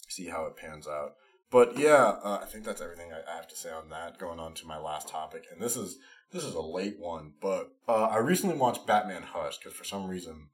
see 0.09 0.27
how 0.27 0.47
it 0.47 0.57
pans 0.57 0.89
out. 0.89 1.15
But 1.51 1.79
yeah, 1.79 2.17
uh, 2.25 2.41
I 2.43 2.47
think 2.47 2.65
that's 2.65 2.81
everything 2.81 3.13
I, 3.13 3.31
I 3.31 3.37
have 3.37 3.49
to 3.49 3.57
say 3.57 3.71
on 3.71 3.91
that. 3.91 4.19
Going 4.19 4.41
on 4.41 4.55
to 4.55 4.67
my 4.67 4.79
last 4.79 5.09
topic, 5.09 5.45
and 5.53 5.61
this 5.61 5.77
is 5.77 5.99
this 6.33 6.43
is 6.43 6.55
a 6.55 6.61
late 6.61 6.99
one, 6.99 7.35
but 7.41 7.71
uh, 7.87 8.07
I 8.07 8.17
recently 8.17 8.57
watched 8.57 8.87
Batman 8.87 9.23
Hush 9.23 9.59
because 9.59 9.75
for 9.75 9.85
some 9.85 10.09
reason 10.09 10.49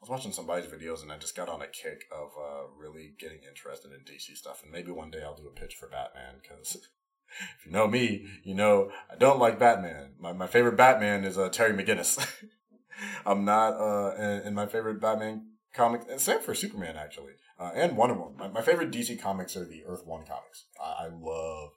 I 0.00 0.04
was 0.04 0.10
watching 0.10 0.32
somebody's 0.32 0.70
videos 0.70 1.02
and 1.02 1.10
I 1.10 1.18
just 1.18 1.36
got 1.36 1.48
on 1.48 1.60
a 1.60 1.66
kick 1.66 2.04
of 2.12 2.30
uh, 2.38 2.68
really 2.76 3.14
getting 3.18 3.40
interested 3.48 3.90
in 3.90 4.00
DC 4.00 4.36
stuff. 4.36 4.62
And 4.62 4.70
maybe 4.70 4.92
one 4.92 5.10
day 5.10 5.22
I'll 5.24 5.34
do 5.34 5.48
a 5.48 5.60
pitch 5.60 5.74
for 5.74 5.88
Batman 5.88 6.36
because 6.40 6.76
if 6.76 7.66
you 7.66 7.72
know 7.72 7.88
me, 7.88 8.26
you 8.44 8.54
know 8.54 8.90
I 9.10 9.16
don't 9.16 9.40
like 9.40 9.58
Batman. 9.58 10.12
My 10.20 10.32
my 10.32 10.46
favorite 10.46 10.76
Batman 10.76 11.24
is 11.24 11.36
uh, 11.36 11.48
Terry 11.48 11.72
McGinnis. 11.72 12.24
I'm 13.26 13.44
not 13.44 13.74
uh, 13.74 14.14
in, 14.16 14.48
in, 14.48 14.54
my 14.54 14.66
favorite 14.66 15.00
Batman 15.00 15.46
comic. 15.74 16.02
And 16.08 16.20
same 16.20 16.40
for 16.40 16.54
Superman 16.54 16.96
actually, 16.96 17.32
uh, 17.58 17.72
and 17.74 17.96
Wonder 17.96 18.14
Woman. 18.14 18.36
My, 18.38 18.48
my 18.48 18.62
favorite 18.62 18.90
DC 18.90 19.20
comics 19.20 19.56
are 19.56 19.64
the 19.64 19.84
Earth 19.84 20.06
One 20.06 20.24
comics. 20.24 20.66
I, 20.80 21.06
I 21.06 21.08
love 21.08 21.70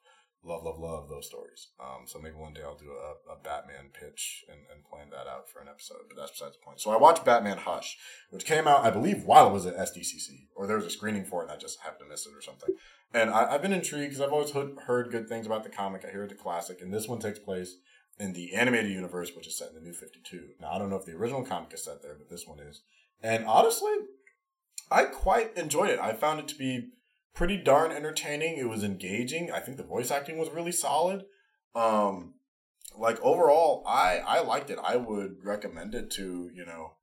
love, 0.43 0.63
love, 0.63 0.79
love 0.79 1.09
those 1.09 1.27
stories. 1.27 1.67
Um, 1.79 2.05
so 2.05 2.19
maybe 2.19 2.35
one 2.35 2.53
day 2.53 2.61
I'll 2.63 2.77
do 2.77 2.91
a, 2.91 3.33
a 3.33 3.35
Batman 3.43 3.89
pitch 3.93 4.43
and, 4.49 4.59
and 4.73 4.83
plan 4.83 5.09
that 5.11 5.29
out 5.29 5.49
for 5.49 5.61
an 5.61 5.67
episode, 5.67 6.03
but 6.07 6.17
that's 6.17 6.31
besides 6.31 6.57
the 6.57 6.65
point. 6.65 6.81
So 6.81 6.91
I 6.91 6.97
watched 6.97 7.25
Batman 7.25 7.59
Hush, 7.59 7.97
which 8.29 8.45
came 8.45 8.67
out, 8.67 8.83
I 8.83 8.91
believe, 8.91 9.23
while 9.23 9.47
it 9.47 9.53
was 9.53 9.65
at 9.65 9.77
SDCC, 9.77 10.47
or 10.55 10.67
there 10.67 10.77
was 10.77 10.85
a 10.85 10.89
screening 10.89 11.25
for 11.25 11.41
it 11.41 11.45
and 11.45 11.51
I 11.53 11.57
just 11.57 11.81
happened 11.81 12.05
to 12.05 12.09
miss 12.09 12.25
it 12.25 12.33
or 12.35 12.41
something. 12.41 12.75
And 13.13 13.29
I, 13.29 13.51
have 13.51 13.61
been 13.61 13.73
intrigued 13.73 14.11
because 14.11 14.21
I've 14.21 14.33
always 14.33 14.51
heard, 14.51 14.77
heard 14.87 15.11
good 15.11 15.27
things 15.27 15.45
about 15.45 15.63
the 15.63 15.69
comic. 15.69 16.05
I 16.05 16.11
hear 16.11 16.23
it's 16.23 16.33
a 16.33 16.37
classic, 16.37 16.81
and 16.81 16.93
this 16.93 17.07
one 17.07 17.19
takes 17.19 17.39
place 17.39 17.75
in 18.19 18.33
the 18.33 18.53
animated 18.53 18.91
universe, 18.91 19.31
which 19.35 19.47
is 19.47 19.57
set 19.57 19.69
in 19.69 19.75
the 19.75 19.81
New 19.81 19.93
52. 19.93 20.49
Now, 20.61 20.71
I 20.71 20.79
don't 20.79 20.89
know 20.89 20.95
if 20.95 21.05
the 21.05 21.13
original 21.13 21.43
comic 21.43 21.73
is 21.73 21.83
set 21.83 22.01
there, 22.01 22.15
but 22.17 22.29
this 22.29 22.47
one 22.47 22.59
is. 22.59 22.83
And 23.21 23.45
honestly, 23.45 23.91
I 24.89 25.05
quite 25.05 25.57
enjoyed 25.57 25.89
it. 25.89 25.99
I 25.99 26.13
found 26.13 26.39
it 26.39 26.47
to 26.49 26.55
be 26.55 26.91
pretty 27.33 27.57
darn 27.57 27.91
entertaining. 27.91 28.57
It 28.57 28.69
was 28.69 28.83
engaging. 28.83 29.51
I 29.51 29.59
think 29.59 29.77
the 29.77 29.83
voice 29.83 30.11
acting 30.11 30.37
was 30.37 30.49
really 30.49 30.71
solid. 30.71 31.25
Um, 31.75 32.35
like 32.97 33.19
overall, 33.21 33.83
I 33.87 34.21
I 34.25 34.41
liked 34.41 34.69
it. 34.69 34.79
I 34.83 34.97
would 34.97 35.37
recommend 35.43 35.95
it 35.95 36.11
to 36.11 36.49
you 36.53 36.65
know 36.65 36.93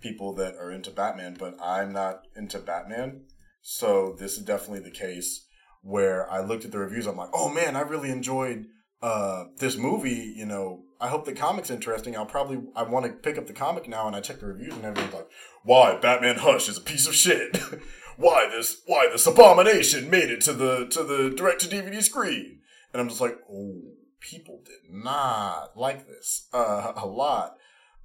people 0.00 0.34
that 0.34 0.54
are 0.56 0.70
into 0.70 0.90
Batman, 0.90 1.36
but 1.38 1.56
I'm 1.62 1.92
not 1.92 2.22
into 2.34 2.58
Batman, 2.58 3.24
so 3.62 4.16
this 4.18 4.36
is 4.36 4.44
definitely 4.44 4.80
the 4.80 4.96
case 4.96 5.46
where 5.82 6.30
I 6.30 6.40
looked 6.40 6.64
at 6.64 6.72
the 6.72 6.78
reviews. 6.78 7.06
I'm 7.06 7.16
like, 7.16 7.30
oh 7.32 7.48
man, 7.48 7.76
I 7.76 7.80
really 7.80 8.10
enjoyed 8.10 8.66
uh, 9.02 9.44
this 9.58 9.76
movie. 9.76 10.34
You 10.36 10.46
know, 10.46 10.82
I 11.00 11.08
hope 11.08 11.24
the 11.24 11.32
comic's 11.32 11.70
interesting. 11.70 12.16
I'll 12.16 12.26
probably 12.26 12.58
I 12.74 12.82
want 12.82 13.06
to 13.06 13.12
pick 13.12 13.38
up 13.38 13.46
the 13.46 13.52
comic 13.52 13.88
now, 13.88 14.06
and 14.08 14.16
I 14.16 14.20
check 14.20 14.40
the 14.40 14.46
reviews, 14.46 14.74
and 14.74 14.84
everyone's 14.84 15.14
like, 15.14 15.28
why 15.62 15.96
Batman 15.96 16.36
Hush 16.36 16.68
is 16.68 16.78
a 16.78 16.82
piece 16.82 17.06
of 17.06 17.14
shit. 17.14 17.58
why 18.16 18.48
this 18.50 18.82
why 18.86 19.08
this 19.10 19.26
abomination 19.26 20.10
made 20.10 20.30
it 20.30 20.40
to 20.42 20.52
the 20.52 20.86
to 20.88 21.02
the 21.02 21.30
direct 21.30 21.60
to 21.62 21.68
DVD 21.68 22.02
screen. 22.02 22.60
And 22.92 23.00
I'm 23.00 23.08
just 23.08 23.20
like, 23.20 23.36
oh, 23.50 23.82
people 24.20 24.62
did 24.64 24.90
not 24.90 25.76
like 25.76 26.06
this 26.06 26.48
uh, 26.52 26.92
a 26.96 27.06
lot. 27.06 27.56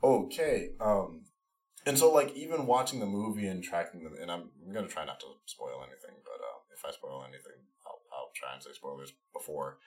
Okay, 0.04 0.70
um, 0.80 1.22
and 1.86 1.98
so 1.98 2.12
like 2.12 2.36
even 2.36 2.66
watching 2.66 3.00
the 3.00 3.06
movie 3.06 3.48
and 3.48 3.64
tracking 3.64 4.04
them, 4.04 4.14
and 4.20 4.32
I'm, 4.32 4.50
I'm 4.66 4.74
gonna 4.74 4.88
try 4.88 5.06
not 5.06 5.20
to 5.22 5.28
spoil 5.46 5.80
anything, 5.84 6.20
but 6.24 6.44
uh, 6.44 6.60
if 6.76 6.84
I 6.86 6.92
spoil 6.92 7.24
anything, 7.24 7.62
I'll 7.86 8.02
I'll 8.12 8.32
try 8.36 8.54
and 8.54 8.64
say 8.64 8.72
spoilers 8.74 9.14
before. 9.34 9.78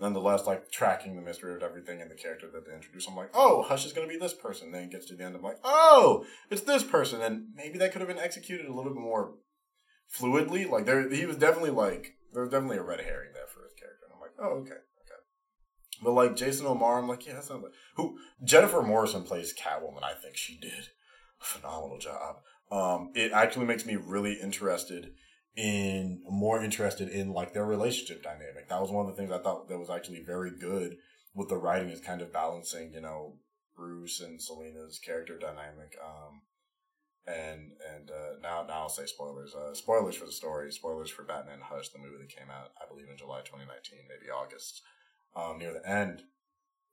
Nonetheless, 0.00 0.46
like 0.46 0.70
tracking 0.70 1.16
the 1.16 1.22
mystery 1.22 1.54
of 1.54 1.62
everything 1.62 2.00
and 2.00 2.10
the 2.10 2.14
character 2.14 2.48
that 2.52 2.64
they 2.66 2.72
introduce, 2.74 3.06
I'm 3.06 3.16
like, 3.16 3.30
oh, 3.34 3.62
Hush 3.62 3.84
is 3.84 3.92
gonna 3.92 4.08
be 4.08 4.16
this 4.16 4.34
person. 4.34 4.72
Then 4.72 4.84
it 4.84 4.90
gets 4.90 5.06
to 5.06 5.16
the 5.16 5.24
end, 5.24 5.36
I'm 5.36 5.42
like, 5.42 5.58
oh, 5.62 6.24
it's 6.50 6.62
this 6.62 6.82
person, 6.82 7.20
and 7.20 7.48
maybe 7.54 7.78
that 7.78 7.92
could 7.92 8.00
have 8.00 8.08
been 8.08 8.18
executed 8.18 8.66
a 8.66 8.74
little 8.74 8.92
bit 8.92 9.02
more 9.02 9.34
fluidly. 10.18 10.68
Like 10.68 10.86
there, 10.86 11.08
he 11.08 11.26
was 11.26 11.36
definitely 11.36 11.70
like 11.70 12.14
there 12.32 12.42
was 12.42 12.50
definitely 12.50 12.78
a 12.78 12.82
red 12.82 13.00
herring 13.00 13.30
there 13.34 13.46
for 13.46 13.62
his 13.62 13.74
character. 13.78 14.06
And 14.06 14.14
I'm 14.14 14.20
like, 14.20 14.32
oh 14.38 14.60
okay, 14.60 14.70
okay. 14.70 15.20
But 16.02 16.12
like 16.12 16.36
Jason 16.36 16.66
O'Mara, 16.66 17.00
I'm 17.00 17.08
like, 17.08 17.26
yeah, 17.26 17.34
that's 17.34 17.50
not 17.50 17.62
like 17.62 17.72
who 17.96 18.18
Jennifer 18.44 18.82
Morrison 18.82 19.22
plays 19.22 19.54
Catwoman. 19.54 20.02
I 20.02 20.14
think 20.14 20.36
she 20.36 20.58
did 20.58 20.88
a 21.40 21.44
phenomenal 21.44 21.98
job. 21.98 22.36
Um, 22.70 23.10
it 23.14 23.32
actually 23.32 23.66
makes 23.66 23.84
me 23.84 23.96
really 23.96 24.34
interested 24.34 25.12
in 25.56 26.22
more 26.28 26.62
interested 26.62 27.08
in 27.08 27.32
like 27.32 27.52
their 27.52 27.66
relationship 27.66 28.22
dynamic. 28.22 28.68
That 28.68 28.80
was 28.80 28.90
one 28.90 29.06
of 29.06 29.14
the 29.14 29.20
things 29.20 29.32
I 29.32 29.42
thought 29.42 29.68
that 29.68 29.78
was 29.78 29.90
actually 29.90 30.22
very 30.24 30.52
good 30.56 30.96
with 31.34 31.48
the 31.48 31.56
writing 31.56 31.88
is 31.88 32.00
kind 32.00 32.22
of 32.22 32.32
balancing, 32.32 32.92
you 32.92 33.00
know, 33.00 33.36
Bruce 33.76 34.20
and 34.20 34.40
Selina's 34.40 35.00
character 35.04 35.38
dynamic. 35.38 35.96
Um, 36.04 36.42
and 37.30 37.72
and 37.94 38.10
uh, 38.10 38.40
now 38.42 38.64
now 38.66 38.82
I'll 38.82 38.88
say 38.88 39.06
spoilers. 39.06 39.54
Uh, 39.54 39.74
spoilers 39.74 40.16
for 40.16 40.26
the 40.26 40.32
story. 40.32 40.72
Spoilers 40.72 41.10
for 41.10 41.22
Batman 41.22 41.60
Hush, 41.62 41.88
the 41.90 41.98
movie 41.98 42.18
that 42.18 42.28
came 42.28 42.50
out, 42.50 42.70
I 42.80 42.88
believe, 42.88 43.08
in 43.10 43.16
July 43.16 43.40
2019, 43.40 44.00
maybe 44.08 44.30
August. 44.30 44.82
Um, 45.36 45.58
near 45.58 45.72
the 45.72 45.88
end, 45.88 46.24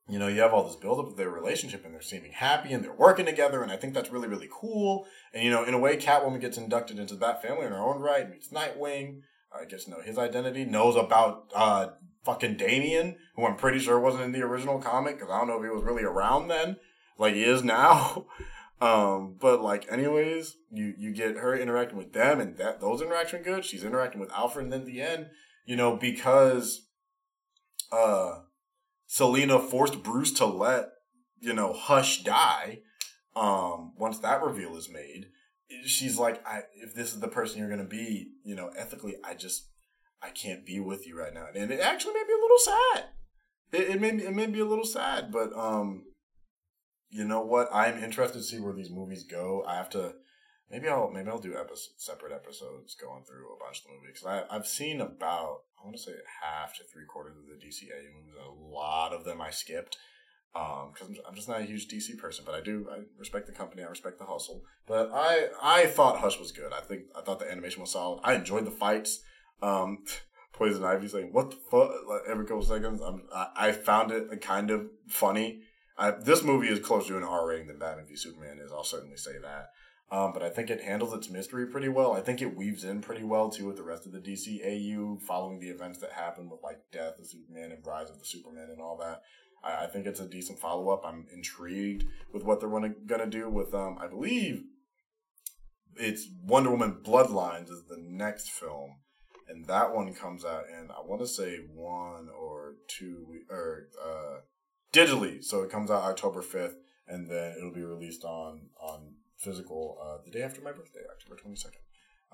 you 0.08 0.20
know, 0.20 0.28
you 0.28 0.42
have 0.42 0.54
all 0.54 0.64
this 0.64 0.76
buildup 0.76 1.08
of 1.08 1.18
their 1.18 1.30
relationship, 1.30 1.84
and 1.84 1.94
they're 1.94 2.02
seeming 2.02 2.32
happy, 2.32 2.72
and 2.72 2.84
they're 2.84 2.94
working 2.94 3.26
together, 3.26 3.64
and 3.64 3.72
I 3.72 3.78
think 3.78 3.94
that's 3.94 4.12
really 4.12 4.28
really 4.28 4.50
cool. 4.52 5.06
And 5.34 5.44
you 5.44 5.52
know, 5.52 5.64
in 5.64 5.74
a 5.74 5.80
way, 5.80 5.98
Catwoman 5.98 6.40
gets 6.40 6.58
inducted 6.58 7.00
into 7.00 7.16
the 7.16 7.20
Bat 7.20 7.42
family 7.42 7.66
in 7.66 7.72
her 7.72 7.80
own 7.80 8.00
right, 8.00 8.30
meets 8.30 8.50
Nightwing. 8.50 9.22
I 9.54 9.62
uh, 9.62 9.66
gets 9.66 9.86
to 9.86 9.92
know 9.92 10.02
his 10.02 10.18
identity, 10.18 10.66
knows 10.66 10.96
about 10.96 11.52
uh, 11.56 11.88
fucking 12.24 12.58
Damian, 12.58 13.16
who 13.36 13.46
I'm 13.46 13.56
pretty 13.56 13.80
sure 13.80 14.00
wasn't 14.00 14.24
in 14.24 14.32
the 14.34 14.42
original 14.42 14.80
comic 14.80 15.18
because 15.18 15.32
I 15.32 15.40
don't 15.40 15.48
know 15.48 15.58
if 15.58 15.64
he 15.64 15.70
was 15.70 15.84
really 15.84 16.04
around 16.04 16.50
then, 16.50 16.78
like 17.18 17.34
he 17.34 17.44
is 17.44 17.64
now. 17.64 18.28
Um, 18.80 19.36
but 19.40 19.62
like, 19.62 19.92
anyways, 19.92 20.56
you 20.72 20.94
you 20.98 21.12
get 21.12 21.38
her 21.38 21.56
interacting 21.56 21.98
with 21.98 22.14
them, 22.14 22.40
and 22.40 22.58
that 22.58 22.80
those 22.80 23.02
interaction 23.02 23.42
good. 23.42 23.66
She's 23.66 23.84
interacting 23.84 24.22
with 24.22 24.32
Alfred, 24.32 24.66
and 24.66 24.74
then 24.74 24.86
the 24.86 25.02
end, 25.02 25.28
you 25.66 25.76
know, 25.76 25.96
because 25.96 26.88
uh, 27.92 28.42
Selina 29.08 29.60
forced 29.60 30.04
Bruce 30.04 30.32
to 30.34 30.46
let 30.46 30.90
you 31.40 31.54
know 31.54 31.74
Hush 31.74 32.24
die. 32.24 32.80
Um, 33.36 33.94
once 33.98 34.20
that 34.20 34.44
reveal 34.44 34.76
is 34.78 34.90
made, 34.90 35.28
she's 35.86 36.18
like, 36.18 36.46
I, 36.46 36.64
if 36.76 36.94
this 36.94 37.14
is 37.14 37.20
the 37.20 37.28
person 37.28 37.60
you're 37.60 37.70
gonna 37.70 37.84
be, 37.84 38.32
you 38.44 38.56
know, 38.56 38.70
ethically, 38.78 39.16
I 39.24 39.34
just 39.34 39.70
I 40.22 40.30
can't 40.30 40.66
be 40.66 40.80
with 40.80 41.08
you 41.08 41.18
right 41.18 41.34
now, 41.34 41.48
and 41.56 41.72
it 41.72 41.80
actually 41.80 42.14
made 42.14 42.28
me 42.28 42.34
a 42.34 42.42
little 42.42 42.60
sad. 42.60 43.06
It, 43.72 43.96
it 43.96 44.02
made 44.02 44.16
me 44.16 44.24
it 44.24 44.36
made 44.36 44.52
me 44.52 44.60
a 44.60 44.66
little 44.66 44.86
sad, 44.86 45.32
but 45.32 45.52
um, 45.58 46.04
you 47.10 47.24
know 47.24 47.42
what? 47.42 47.70
I'm 47.74 48.04
interested 48.04 48.40
to 48.40 48.44
see 48.44 48.60
where 48.60 48.74
these 48.74 48.90
movies 48.90 49.24
go. 49.24 49.64
I 49.68 49.76
have 49.76 49.90
to 49.92 50.16
maybe 50.70 50.88
I'll 50.88 51.10
maybe 51.10 51.30
I'll 51.30 51.40
do 51.40 51.56
episode, 51.56 51.94
separate 51.98 52.34
episodes 52.34 52.96
going 52.96 53.24
through 53.24 53.54
a 53.54 53.60
bunch 53.64 53.80
of 53.80 53.86
the 53.86 53.94
movies 53.94 54.24
I 54.26 54.44
I've 54.54 54.68
seen 54.68 55.02
about 55.02 55.62
I 55.80 55.86
want 55.86 55.96
to 55.96 56.02
say 56.02 56.12
half 56.42 56.76
to 56.76 56.84
three 56.84 57.06
quarters 57.06 57.38
of 57.38 57.44
the 57.46 57.66
DCA 57.66 58.14
movies. 58.14 58.36
A 58.44 58.50
lot 58.50 59.14
of 59.14 59.24
them 59.24 59.42
I 59.42 59.52
skipped 59.52 59.98
because 60.54 61.08
um, 61.10 61.16
I'm, 61.16 61.30
I'm 61.30 61.36
just 61.36 61.48
not 61.48 61.62
a 61.62 61.66
huge 61.66 61.88
DC 61.88 62.18
person, 62.18 62.44
but 62.46 62.56
I 62.56 62.62
do 62.62 62.88
I 62.92 63.02
respect 63.18 63.48
the 63.48 63.54
company, 63.54 63.84
I 63.84 63.88
respect 63.88 64.20
the 64.20 64.26
hustle. 64.26 64.64
But 64.88 65.12
I 65.14 65.48
I 65.62 65.86
thought 65.86 66.20
Hush 66.20 66.40
was 66.40 66.52
good. 66.52 66.74
I 66.74 66.82
think 66.82 67.04
I 67.16 67.22
thought 67.22 67.40
the 67.40 67.52
animation 67.52 67.82
was 67.82 67.92
solid. 67.92 68.22
I 68.24 68.36
enjoyed 68.36 68.66
the 68.66 68.72
fights. 68.72 69.22
Um, 69.62 70.04
Poison 70.54 70.84
Ivy 70.84 71.08
saying 71.08 71.30
"What 71.34 71.52
the 71.52 71.58
fuck?" 71.70 71.92
Like, 72.10 72.22
every 72.28 72.46
couple 72.46 72.64
seconds. 72.64 73.00
I'm, 73.00 73.24
I, 73.34 73.48
I 73.56 73.72
found 73.72 74.12
it 74.12 74.42
kind 74.42 74.72
of 74.72 74.88
funny. 75.08 75.62
I, 75.98 76.12
this 76.12 76.44
movie 76.44 76.68
is 76.68 76.80
closer 76.80 77.10
to 77.10 77.18
an 77.18 77.24
R 77.24 77.48
rating 77.48 77.68
than 77.68 77.80
Batman 77.80 78.06
v 78.08 78.16
Superman 78.16 78.60
is. 78.64 78.72
I'll 78.72 78.84
certainly 78.84 79.18
say 79.18 79.34
that. 79.42 79.70
Um, 80.10 80.32
but 80.32 80.42
I 80.42 80.50
think 80.50 80.70
it 80.70 80.84
handles 80.84 81.14
its 81.14 81.30
mystery 81.30 81.68
pretty 81.68 81.90
well. 81.90 82.14
I 82.14 82.22
think 82.22 82.42
it 82.42 82.56
weaves 82.56 82.86
in 82.86 83.02
pretty 83.02 83.24
well 83.24 83.50
too 83.50 83.66
with 83.66 83.76
the 83.76 83.84
rest 83.84 84.06
of 84.06 84.14
the 84.14 84.20
DCAU, 84.20 85.22
following 85.22 85.60
the 85.60 85.70
events 85.70 86.00
that 86.00 86.14
happen 86.14 86.50
with 86.50 86.62
like 86.64 86.80
Death 86.92 87.20
of 87.20 87.26
Superman 87.26 87.72
and 87.72 87.86
Rise 87.86 88.10
of 88.10 88.20
the 88.20 88.26
Superman 88.26 88.70
and 88.72 88.82
all 88.82 88.98
that. 88.98 89.22
I, 89.64 89.86
I 89.86 89.88
think 89.88 90.06
it's 90.06 90.22
a 90.22 90.28
decent 90.28 90.60
follow 90.60 90.90
up. 90.90 91.02
I'm 91.06 91.26
intrigued 91.34 92.06
with 92.32 92.44
what 92.44 92.60
they're 92.60 92.70
gonna, 92.70 92.94
gonna 93.06 93.28
do 93.28 93.50
with 93.50 93.74
um. 93.74 93.98
I 94.00 94.08
believe 94.08 94.64
it's 95.98 96.28
Wonder 96.44 96.72
Woman 96.72 97.00
Bloodlines 97.04 97.70
is 97.70 97.84
the 97.90 97.98
next 98.00 98.50
film, 98.50 98.98
and 99.50 99.66
that 99.66 99.94
one 99.94 100.14
comes 100.14 100.46
out 100.46 100.64
in 100.70 100.90
I 100.90 101.02
want 101.06 101.22
to 101.22 101.28
say 101.28 101.58
one 101.74 102.30
or 102.30 102.76
two 102.88 103.26
or 103.50 103.88
uh 104.02 104.40
digitally. 104.94 105.44
So 105.44 105.64
it 105.64 105.70
comes 105.70 105.92
out 105.92 106.04
October 106.04 106.42
fifth, 106.42 106.78
and 107.08 107.30
then 107.30 107.56
it'll 107.58 107.74
be 107.74 107.84
released 107.84 108.24
on 108.24 108.70
on 108.80 109.16
physical 109.38 109.98
uh, 110.02 110.24
the 110.26 110.32
day 110.32 110.42
after 110.42 110.62
my 110.62 110.72
birthday, 110.72 111.02
October 111.12 111.40
twenty 111.40 111.56
second. 111.58 111.82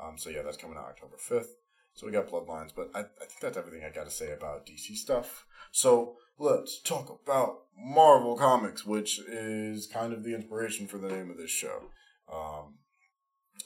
Um, 0.01 0.17
so 0.17 0.29
yeah, 0.29 0.41
that's 0.41 0.57
coming 0.57 0.77
out 0.77 0.85
October 0.85 1.17
fifth. 1.17 1.55
So 1.95 2.07
we 2.07 2.11
got 2.11 2.27
Bloodlines, 2.27 2.71
but 2.75 2.89
I, 2.95 3.01
I 3.01 3.25
think 3.25 3.39
that's 3.39 3.57
everything 3.57 3.83
I 3.83 3.93
got 3.93 4.05
to 4.05 4.11
say 4.11 4.31
about 4.31 4.65
DC 4.65 4.95
stuff. 4.95 5.45
So 5.71 6.15
let's 6.39 6.81
talk 6.81 7.19
about 7.23 7.65
Marvel 7.77 8.35
Comics, 8.35 8.83
which 8.83 9.19
is 9.19 9.85
kind 9.85 10.11
of 10.11 10.23
the 10.23 10.33
inspiration 10.33 10.87
for 10.87 10.97
the 10.97 11.09
name 11.09 11.29
of 11.29 11.37
this 11.37 11.51
show. 11.51 11.83
Um, 12.31 12.79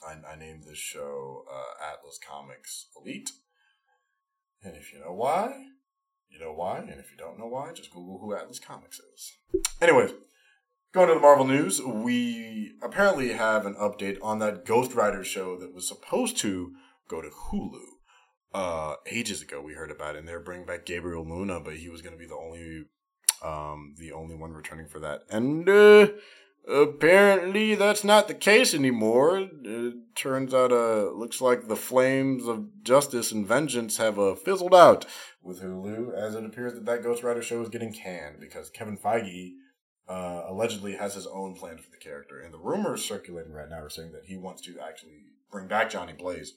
I, 0.06 0.32
I 0.32 0.36
named 0.38 0.64
this 0.64 0.78
show 0.78 1.44
uh, 1.50 1.92
Atlas 1.92 2.18
Comics 2.18 2.88
Elite. 3.00 3.30
And 4.62 4.76
if 4.76 4.92
you 4.92 5.00
know 5.00 5.14
why, 5.14 5.66
you 6.30 6.38
know 6.38 6.52
why. 6.52 6.78
And 6.78 7.00
if 7.00 7.10
you 7.10 7.16
don't 7.16 7.38
know 7.38 7.46
why, 7.46 7.72
just 7.72 7.92
Google 7.92 8.18
who 8.18 8.34
Atlas 8.34 8.58
Comics 8.58 9.00
is. 9.14 9.32
Anyways, 9.80 10.12
going 10.92 11.08
to 11.08 11.14
the 11.14 11.20
Marvel 11.20 11.46
news, 11.46 11.80
we 11.82 12.74
apparently 12.82 13.32
have 13.32 13.66
an 13.66 13.74
update 13.74 14.18
on 14.22 14.38
that 14.38 14.64
Ghost 14.64 14.94
Rider 14.94 15.24
show 15.24 15.58
that 15.58 15.74
was 15.74 15.86
supposed 15.86 16.36
to 16.38 16.72
go 17.08 17.20
to 17.20 17.28
Hulu. 17.28 17.80
Uh, 18.54 18.94
ages 19.06 19.42
ago, 19.42 19.60
we 19.60 19.74
heard 19.74 19.90
about 19.90 20.14
it, 20.14 20.20
and 20.20 20.28
they're 20.28 20.40
bringing 20.40 20.66
back 20.66 20.86
Gabriel 20.86 21.26
Luna, 21.28 21.60
but 21.60 21.76
he 21.76 21.88
was 21.88 22.00
going 22.00 22.14
to 22.14 22.18
be 22.18 22.26
the 22.26 22.34
only, 22.34 22.84
um, 23.42 23.94
the 23.98 24.12
only 24.12 24.34
one 24.34 24.52
returning 24.52 24.88
for 24.88 25.00
that. 25.00 25.22
And 25.30 25.68
uh, 25.68 26.08
apparently, 26.68 27.74
that's 27.74 28.04
not 28.04 28.28
the 28.28 28.34
case 28.34 28.74
anymore. 28.74 29.48
It 29.64 29.94
turns 30.14 30.54
out, 30.54 30.72
uh, 30.72 31.10
looks 31.10 31.40
like 31.40 31.68
the 31.68 31.76
flames 31.76 32.46
of 32.46 32.82
justice 32.82 33.32
and 33.32 33.46
vengeance 33.46 33.96
have 33.96 34.18
uh, 34.18 34.34
fizzled 34.34 34.74
out 34.74 35.06
with 35.42 35.62
Hulu, 35.62 36.14
as 36.14 36.34
it 36.34 36.44
appears 36.44 36.74
that 36.74 36.86
that 36.86 37.02
Ghost 37.02 37.22
Rider 37.22 37.42
show 37.42 37.62
is 37.62 37.68
getting 37.68 37.92
canned 37.92 38.40
because 38.40 38.70
Kevin 38.70 38.98
Feige 38.98 39.52
uh, 40.08 40.44
allegedly 40.48 40.96
has 40.96 41.14
his 41.14 41.26
own 41.26 41.54
plan 41.54 41.78
for 41.78 41.90
the 41.90 41.96
character, 41.96 42.40
and 42.40 42.52
the 42.52 42.58
rumors 42.58 43.04
circulating 43.04 43.52
right 43.52 43.68
now 43.68 43.80
are 43.80 43.90
saying 43.90 44.12
that 44.12 44.26
he 44.26 44.36
wants 44.36 44.62
to 44.62 44.78
actually 44.80 45.24
bring 45.50 45.68
back 45.68 45.90
Johnny 45.90 46.12
Blaze. 46.12 46.54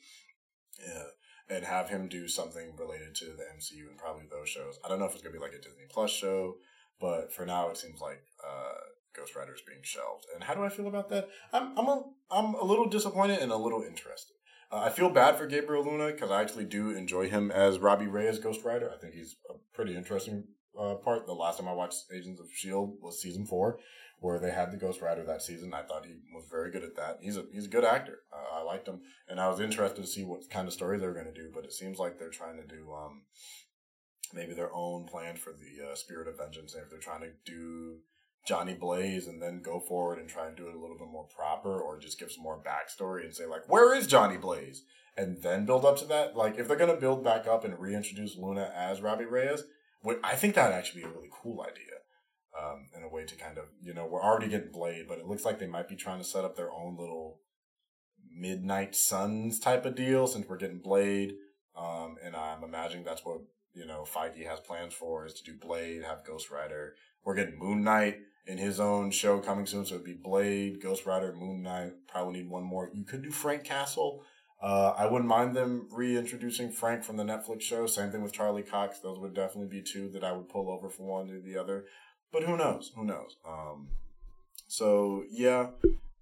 Yeah 0.86 1.04
and 1.52 1.66
have 1.66 1.90
him 1.90 2.08
do 2.08 2.28
something 2.28 2.74
related 2.78 3.14
to 3.14 3.26
the 3.26 3.44
MCU 3.58 3.90
and 3.90 3.98
probably 3.98 4.24
those 4.32 4.48
shows. 4.48 4.80
I 4.84 4.88
don't 4.88 5.00
know 5.00 5.06
if 5.06 5.14
it's 5.14 5.22
gonna 5.22 5.34
be 5.34 5.40
like 5.40 5.54
a 5.54 5.62
Disney 5.62 5.84
Plus 5.90 6.10
show, 6.10 6.56
but 7.00 7.34
for 7.34 7.46
now 7.46 7.70
it 7.70 7.78
seems 7.78 8.00
like 8.00 8.24
uh, 8.42 8.80
Ghost 9.16 9.36
Rider 9.36 9.54
is 9.54 9.62
being 9.68 9.82
shelved. 9.84 10.26
And 10.34 10.44
how 10.44 10.54
do 10.54 10.64
I 10.64 10.70
feel 10.70 10.88
about 10.88 11.10
that? 11.10 11.30
I'm 11.54 11.78
I'm 11.78 11.88
a 11.88 12.04
I'm 12.30 12.54
a 12.56 12.64
little 12.64 12.88
disappointed 12.88 13.40
and 13.40 13.52
a 13.52 13.58
little 13.58 13.84
interested. 13.84 14.36
Uh, 14.72 14.84
I 14.86 14.90
feel 14.90 15.10
bad 15.10 15.36
for 15.36 15.48
Gabriel 15.48 15.84
Luna 15.84 16.12
because 16.12 16.32
I 16.32 16.42
actually 16.42 16.66
do 16.66 16.92
enjoy 16.92 17.30
him 17.30 17.52
as 17.52 17.80
Robbie 17.80 18.08
Reyes 18.08 18.40
Ghost 18.40 18.64
Rider. 18.64 18.92
I 18.94 18.98
think 18.98 19.14
he's 19.14 19.36
a 19.50 19.56
pretty 19.74 19.96
interesting 19.96 20.46
uh, 20.80 20.96
part. 20.96 21.26
The 21.26 21.34
last 21.34 21.60
time 21.60 21.68
I 21.68 21.74
watched 21.74 22.06
Agents 22.16 22.40
of 22.40 22.48
Shield 22.54 22.98
was 23.02 23.22
season 23.22 23.46
four, 23.46 23.80
where 24.20 24.40
they 24.40 24.52
had 24.52 24.72
the 24.72 24.78
Ghost 24.78 25.02
Rider 25.02 25.26
that 25.26 25.42
season. 25.42 25.74
I 25.74 25.82
thought 25.82 26.06
he 26.06 26.16
was 26.34 26.46
very 26.50 26.72
good 26.72 26.84
at 26.84 26.96
that. 26.96 27.18
He's 27.22 27.38
a 27.38 27.46
he's 27.52 27.66
a 27.66 27.70
good 27.70 27.84
actor. 27.84 28.20
Uh, 28.32 28.60
I 28.60 28.64
liked 28.64 28.88
him, 28.88 29.02
and 29.28 29.42
I 29.42 29.50
was 29.50 29.60
interested 29.60 30.02
to 30.02 30.08
see 30.08 30.24
what 30.24 30.50
kind 30.50 30.68
of 30.68 30.74
story 30.74 30.98
they 30.98 31.08
were 31.08 31.14
going 31.14 31.34
to 31.34 31.34
do. 31.34 31.52
But 31.54 31.66
it 31.66 31.74
seems 31.74 32.00
like 32.00 32.18
they're 32.18 32.30
trying 32.30 32.58
to 32.58 32.68
do 32.68 32.94
um, 32.94 33.24
maybe 34.34 34.54
their 34.54 34.74
own 34.74 35.06
plan 35.06 35.36
for 35.36 35.52
the 35.52 35.92
uh, 35.92 35.96
Spirit 35.96 36.28
of 36.28 36.38
Vengeance. 36.38 36.74
And 36.74 36.84
if 36.84 36.90
they're 36.90 37.00
trying 37.00 37.22
to 37.22 37.32
do 37.46 37.98
Johnny 38.46 38.74
Blaze 38.74 39.28
and 39.28 39.42
then 39.42 39.62
go 39.62 39.80
forward 39.80 40.20
and 40.20 40.28
try 40.28 40.48
and 40.48 40.58
do 40.58 40.68
it 40.68 40.76
a 40.76 40.80
little 40.80 40.98
bit 40.98 41.08
more 41.08 41.28
proper, 41.36 41.80
or 41.80 42.00
just 42.00 42.20
give 42.20 42.32
some 42.32 42.44
more 42.44 42.62
backstory 42.62 43.24
and 43.24 43.34
say 43.34 43.46
like, 43.46 43.70
where 43.70 43.94
is 43.94 44.08
Johnny 44.08 44.38
Blaze? 44.38 44.84
And 45.16 45.42
then 45.44 45.66
build 45.66 45.86
up 45.86 45.98
to 45.98 46.06
that. 46.06 46.36
Like 46.36 46.58
if 46.58 46.68
they're 46.68 46.78
going 46.78 46.94
to 46.94 47.00
build 47.00 47.24
back 47.24 47.48
up 47.48 47.64
and 47.64 47.78
reintroduce 47.80 48.38
Luna 48.38 48.72
as 48.76 49.02
Robbie 49.02 49.26
Reyes, 49.26 49.64
I 50.24 50.36
think 50.36 50.56
that'd 50.56 50.76
actually 50.76 51.02
be 51.02 51.08
a 51.08 51.12
really 51.12 51.30
cool 51.32 51.62
idea 51.62 52.02
um, 52.60 52.88
in 52.96 53.04
a 53.04 53.10
way 53.10 53.26
to 53.26 53.36
kind 53.36 53.58
of 53.58 53.66
you 53.82 53.94
know 53.94 54.06
we're 54.06 54.24
already 54.24 54.48
getting 54.48 54.72
Blade, 54.72 55.06
but 55.08 55.20
it 55.20 55.28
looks 55.28 55.46
like 55.46 55.60
they 55.60 55.68
might 55.68 55.88
be 55.88 55.96
trying 55.96 56.20
to 56.20 56.24
set 56.24 56.46
up 56.46 56.56
their 56.56 56.72
own 56.72 56.98
little 56.98 57.40
Midnight 58.34 58.96
Suns 58.96 59.60
type 59.60 59.86
of 59.86 59.96
deal 59.96 60.28
since 60.28 60.48
we're 60.48 60.58
getting 60.58 60.80
Blade, 60.80 61.34
um, 61.76 62.16
and 62.24 62.36
I'm 62.36 62.64
imagining 62.64 63.04
that's 63.04 63.26
what 63.26 63.42
you 63.74 63.86
know 63.86 64.06
Feige 64.12 64.48
has 64.48 64.60
plans 64.60 64.94
for 64.94 65.26
is 65.26 65.34
to 65.36 65.44
do 65.44 65.58
Blade, 65.58 66.04
have 66.04 66.26
Ghost 66.26 66.50
Rider. 66.50 66.96
We're 67.24 67.36
getting 67.36 67.60
Moon 67.60 67.84
Knight 67.84 68.18
in 68.46 68.58
his 68.58 68.80
own 68.80 69.12
show 69.12 69.40
coming 69.40 69.66
soon, 69.66 69.86
so 69.86 69.96
it'd 69.96 70.06
be 70.06 70.14
Blade, 70.14 70.82
Ghost 70.82 71.06
Rider, 71.06 71.34
Moon 71.34 71.62
Knight. 71.62 71.94
Probably 72.08 72.42
need 72.42 72.50
one 72.50 72.64
more. 72.64 72.90
You 72.94 73.04
could 73.04 73.22
do 73.22 73.32
Frank 73.32 73.64
Castle. 73.64 74.24
Uh, 74.62 74.94
I 74.98 75.08
wouldn't 75.08 75.30
mind 75.30 75.56
them 75.56 75.88
reintroducing 75.92 76.72
Frank 76.72 77.04
from 77.04 77.18
the 77.18 77.24
Netflix 77.24 77.62
show. 77.62 77.88
Same 77.88 78.12
thing 78.12 78.22
with 78.22 78.34
Charlie 78.34 78.62
Cox. 78.62 79.00
Those 79.00 79.20
would 79.20 79.34
definitely 79.34 79.70
be 79.70 79.82
two 79.82 80.10
that 80.10 80.24
I 80.24 80.32
would 80.34 80.50
pull 80.50 80.70
over 80.70 80.90
from 80.90 81.08
one 81.08 81.28
to 81.28 81.42
the 81.42 81.58
other. 81.58 81.86
But 82.32 82.44
who 82.44 82.56
knows? 82.58 82.92
Who 82.96 83.04
knows? 83.04 83.38
Um, 83.48 83.90
so 84.68 85.24
yeah, 85.30 85.72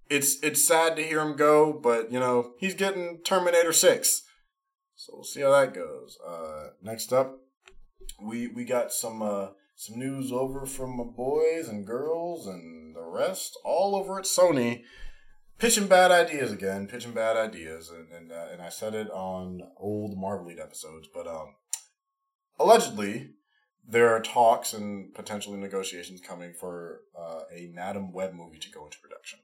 it's 0.08 0.42
it's 0.42 0.66
sad 0.66 0.96
to 0.96 1.02
hear 1.02 1.20
him 1.20 1.36
go, 1.36 1.72
but 1.72 2.10
you 2.10 2.18
know 2.18 2.54
he's 2.58 2.74
getting 2.74 3.20
Terminator 3.24 3.72
Six, 3.72 4.22
so 4.96 5.12
we'll 5.14 5.24
see 5.24 5.42
how 5.42 5.52
that 5.52 5.72
goes. 5.72 6.18
Uh, 6.26 6.70
next 6.82 7.12
up, 7.12 7.38
we 8.20 8.48
we 8.48 8.64
got 8.64 8.92
some 8.92 9.22
uh, 9.22 9.48
some 9.80 9.98
news 9.98 10.30
over 10.30 10.66
from 10.66 10.98
my 10.98 11.04
boys 11.04 11.66
and 11.66 11.86
girls 11.86 12.46
and 12.46 12.94
the 12.94 13.02
rest 13.02 13.58
all 13.64 13.96
over 13.96 14.18
at 14.18 14.26
Sony. 14.26 14.82
Pitching 15.56 15.86
bad 15.86 16.10
ideas 16.10 16.52
again, 16.52 16.86
pitching 16.86 17.12
bad 17.12 17.38
ideas, 17.38 17.88
and 17.88 18.12
and, 18.12 18.30
uh, 18.30 18.48
and 18.52 18.60
I 18.60 18.68
said 18.68 18.94
it 18.94 19.10
on 19.10 19.62
old 19.78 20.18
Marvel 20.18 20.50
episodes, 20.50 21.08
but 21.12 21.26
um, 21.26 21.54
allegedly 22.58 23.30
there 23.86 24.14
are 24.14 24.20
talks 24.20 24.74
and 24.74 25.14
potentially 25.14 25.56
negotiations 25.56 26.20
coming 26.20 26.52
for 26.52 27.00
uh, 27.18 27.40
a 27.50 27.70
Madam 27.74 28.12
Web 28.12 28.34
movie 28.34 28.58
to 28.58 28.70
go 28.70 28.84
into 28.84 28.98
production. 29.00 29.38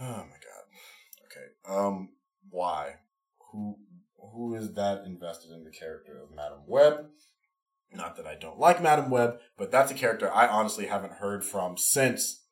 Oh 0.00 0.24
my 0.24 0.38
god. 0.48 0.64
Okay. 1.26 1.76
Um. 1.78 2.10
Why? 2.48 2.94
Who? 3.52 3.76
Who 4.32 4.54
is 4.54 4.72
that 4.74 5.04
invested 5.04 5.50
in 5.50 5.64
the 5.64 5.70
character 5.70 6.22
of 6.22 6.34
Madam 6.34 6.60
Web? 6.66 7.06
Not 7.92 8.16
that 8.16 8.26
I 8.26 8.36
don't 8.36 8.58
like 8.58 8.82
Madame 8.82 9.10
Web, 9.10 9.40
but 9.56 9.70
that's 9.70 9.90
a 9.90 9.94
character 9.94 10.32
I 10.32 10.46
honestly 10.46 10.86
haven't 10.86 11.14
heard 11.14 11.44
from 11.44 11.76
since. 11.76 12.44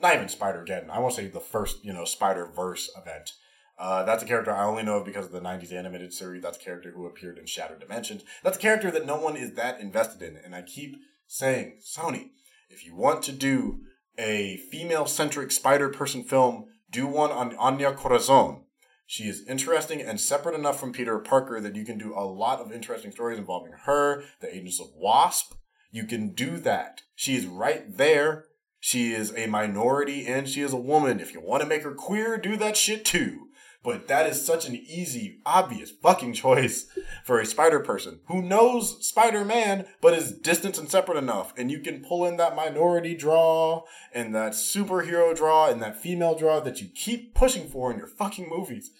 Not 0.00 0.14
even 0.14 0.28
Spider 0.28 0.64
Geddon. 0.66 0.90
I 0.90 0.98
won't 0.98 1.14
say 1.14 1.26
the 1.26 1.40
first, 1.40 1.84
you 1.84 1.92
know, 1.92 2.04
Spider 2.04 2.46
Verse 2.46 2.90
event. 2.96 3.32
Uh, 3.78 4.02
that's 4.02 4.22
a 4.22 4.26
character 4.26 4.50
I 4.52 4.64
only 4.64 4.82
know 4.82 4.98
of 4.98 5.04
because 5.04 5.26
of 5.26 5.32
the 5.32 5.40
90s 5.40 5.72
animated 5.72 6.12
series. 6.12 6.42
That's 6.42 6.58
a 6.58 6.60
character 6.60 6.90
who 6.90 7.06
appeared 7.06 7.38
in 7.38 7.46
Shattered 7.46 7.80
Dimensions. 7.80 8.24
That's 8.42 8.56
a 8.56 8.60
character 8.60 8.90
that 8.90 9.06
no 9.06 9.16
one 9.16 9.36
is 9.36 9.54
that 9.54 9.80
invested 9.80 10.20
in. 10.22 10.36
And 10.36 10.54
I 10.54 10.62
keep 10.62 10.96
saying, 11.28 11.78
Sony, 11.80 12.30
if 12.68 12.84
you 12.84 12.96
want 12.96 13.22
to 13.24 13.32
do 13.32 13.80
a 14.18 14.56
female 14.70 15.06
centric 15.06 15.52
Spider 15.52 15.88
Person 15.88 16.24
film, 16.24 16.66
do 16.90 17.06
one 17.06 17.30
on 17.30 17.54
Anya 17.56 17.92
Corazon. 17.92 18.64
She 19.10 19.24
is 19.24 19.42
interesting 19.48 20.02
and 20.02 20.20
separate 20.20 20.54
enough 20.54 20.78
from 20.78 20.92
Peter 20.92 21.18
Parker 21.18 21.62
that 21.62 21.74
you 21.74 21.82
can 21.82 21.96
do 21.96 22.12
a 22.14 22.28
lot 22.28 22.60
of 22.60 22.70
interesting 22.70 23.10
stories 23.10 23.38
involving 23.38 23.72
her, 23.84 24.22
the 24.42 24.54
Agents 24.54 24.78
of 24.82 24.88
Wasp. 24.94 25.54
You 25.90 26.04
can 26.04 26.34
do 26.34 26.58
that. 26.58 27.00
She 27.14 27.34
is 27.34 27.46
right 27.46 27.84
there. 27.96 28.44
She 28.80 29.14
is 29.14 29.34
a 29.34 29.46
minority 29.46 30.26
and 30.26 30.46
she 30.46 30.60
is 30.60 30.74
a 30.74 30.76
woman. 30.76 31.20
If 31.20 31.32
you 31.32 31.40
want 31.40 31.62
to 31.62 31.68
make 31.68 31.84
her 31.84 31.94
queer, 31.94 32.36
do 32.36 32.58
that 32.58 32.76
shit 32.76 33.06
too. 33.06 33.47
But 33.84 34.08
that 34.08 34.26
is 34.26 34.44
such 34.44 34.68
an 34.68 34.74
easy, 34.74 35.40
obvious 35.46 35.90
fucking 35.90 36.32
choice 36.32 36.86
for 37.24 37.38
a 37.38 37.46
spider 37.46 37.78
person 37.78 38.20
who 38.26 38.42
knows 38.42 39.06
Spider 39.06 39.44
Man, 39.44 39.86
but 40.00 40.14
is 40.14 40.32
distant 40.32 40.78
and 40.78 40.90
separate 40.90 41.16
enough. 41.16 41.54
And 41.56 41.70
you 41.70 41.78
can 41.78 42.02
pull 42.02 42.26
in 42.26 42.36
that 42.38 42.56
minority 42.56 43.14
draw 43.14 43.84
and 44.12 44.34
that 44.34 44.54
superhero 44.54 45.34
draw 45.34 45.70
and 45.70 45.80
that 45.80 46.00
female 46.00 46.34
draw 46.34 46.58
that 46.60 46.80
you 46.80 46.88
keep 46.88 47.34
pushing 47.34 47.68
for 47.68 47.92
in 47.92 47.98
your 47.98 48.08
fucking 48.08 48.48
movies. 48.48 48.90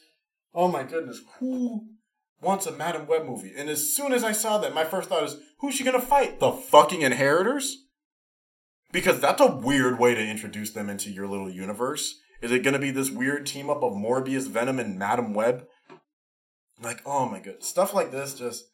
Oh 0.54 0.68
my 0.68 0.84
goodness, 0.84 1.22
who 1.38 1.88
wants 2.40 2.66
a 2.66 2.72
Madam 2.72 3.08
Web 3.08 3.26
movie? 3.26 3.52
And 3.56 3.68
as 3.68 3.94
soon 3.94 4.12
as 4.12 4.22
I 4.22 4.32
saw 4.32 4.58
that, 4.58 4.74
my 4.74 4.84
first 4.84 5.08
thought 5.08 5.24
is, 5.24 5.38
who's 5.58 5.74
she 5.74 5.84
gonna 5.84 6.00
fight? 6.00 6.38
The 6.38 6.52
fucking 6.52 7.02
inheritors? 7.02 7.84
Because 8.92 9.20
that's 9.20 9.40
a 9.40 9.56
weird 9.56 9.98
way 9.98 10.14
to 10.14 10.24
introduce 10.24 10.70
them 10.70 10.88
into 10.88 11.10
your 11.10 11.26
little 11.26 11.50
universe 11.50 12.20
is 12.40 12.52
it 12.52 12.62
going 12.62 12.74
to 12.74 12.80
be 12.80 12.90
this 12.90 13.10
weird 13.10 13.46
team 13.46 13.68
up 13.68 13.82
of 13.82 13.94
Morbius, 13.94 14.48
Venom, 14.48 14.78
and 14.78 14.98
Madam 14.98 15.34
Web? 15.34 15.66
Like, 16.80 17.02
oh 17.04 17.28
my 17.28 17.40
god, 17.40 17.62
stuff 17.62 17.94
like 17.94 18.10
this 18.10 18.34
just. 18.34 18.64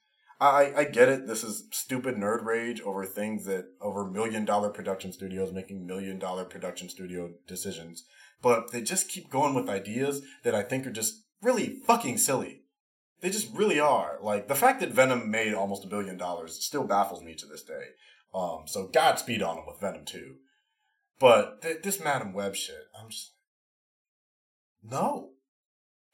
I, 0.41 0.73
I 0.77 0.85
get 0.85 1.09
it. 1.09 1.29
This 1.29 1.45
is 1.45 1.69
stupid 1.71 2.17
nerd 2.17 2.45
rage 2.45 2.81
over 2.81 3.07
things 3.07 3.47
that 3.47 3.67
over 3.81 4.05
million 4.05 4.45
dollar 4.45 4.69
production 4.69 5.13
studios 5.13 5.53
making 5.53 5.87
million 5.87 6.19
dollar 6.19 6.45
production 6.45 6.89
studio 6.89 7.31
decisions, 7.47 8.05
but 8.43 8.73
they 8.73 8.83
just 8.83 9.09
keep 9.09 9.31
going 9.31 9.55
with 9.55 9.71
ideas 9.71 10.23
that 10.43 10.55
I 10.55 10.63
think 10.63 10.87
are 10.87 10.93
just 10.93 11.23
really 11.41 11.81
fucking 11.87 12.19
silly. 12.19 12.65
They 13.21 13.31
just 13.31 13.55
really 13.55 13.79
are. 13.79 14.19
Like 14.21 14.49
the 14.49 14.57
fact 14.57 14.81
that 14.81 14.91
Venom 14.91 15.31
made 15.31 15.55
almost 15.55 15.85
a 15.85 15.89
billion 15.89 16.19
dollars 16.19 16.63
still 16.63 16.85
baffles 16.85 17.23
me 17.23 17.35
to 17.37 17.47
this 17.47 17.63
day. 17.63 17.93
Um, 18.35 18.65
so 18.67 18.89
Godspeed 18.89 19.41
on 19.41 19.59
him 19.59 19.65
with 19.67 19.81
Venom 19.81 20.05
too. 20.05 20.35
But 21.21 21.63
th- 21.63 21.83
this 21.83 22.03
Madam 22.03 22.33
Web 22.33 22.57
shit, 22.57 22.89
I'm 23.01 23.09
just 23.09 23.34
no. 24.89 25.31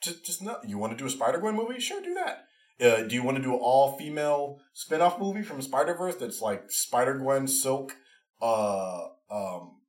Just, 0.02 0.24
just 0.24 0.42
no. 0.42 0.56
You 0.66 0.78
want 0.78 0.92
to 0.92 0.98
do 0.98 1.06
a 1.06 1.10
Spider 1.10 1.38
Gwen 1.38 1.56
movie? 1.56 1.80
Sure, 1.80 2.00
do 2.02 2.14
that. 2.14 2.46
Uh, 2.80 3.02
do 3.02 3.14
you 3.14 3.22
want 3.22 3.36
to 3.36 3.42
do 3.42 3.52
an 3.52 3.60
all 3.60 3.98
female 3.98 4.58
spin 4.72 5.02
off 5.02 5.20
movie 5.20 5.42
from 5.42 5.60
Spider 5.60 5.94
Verse 5.94 6.16
that's 6.16 6.40
like 6.40 6.70
Spider 6.70 7.18
Gwen, 7.18 7.46
Silk, 7.46 7.94
uh, 8.40 9.08
um, 9.30 9.80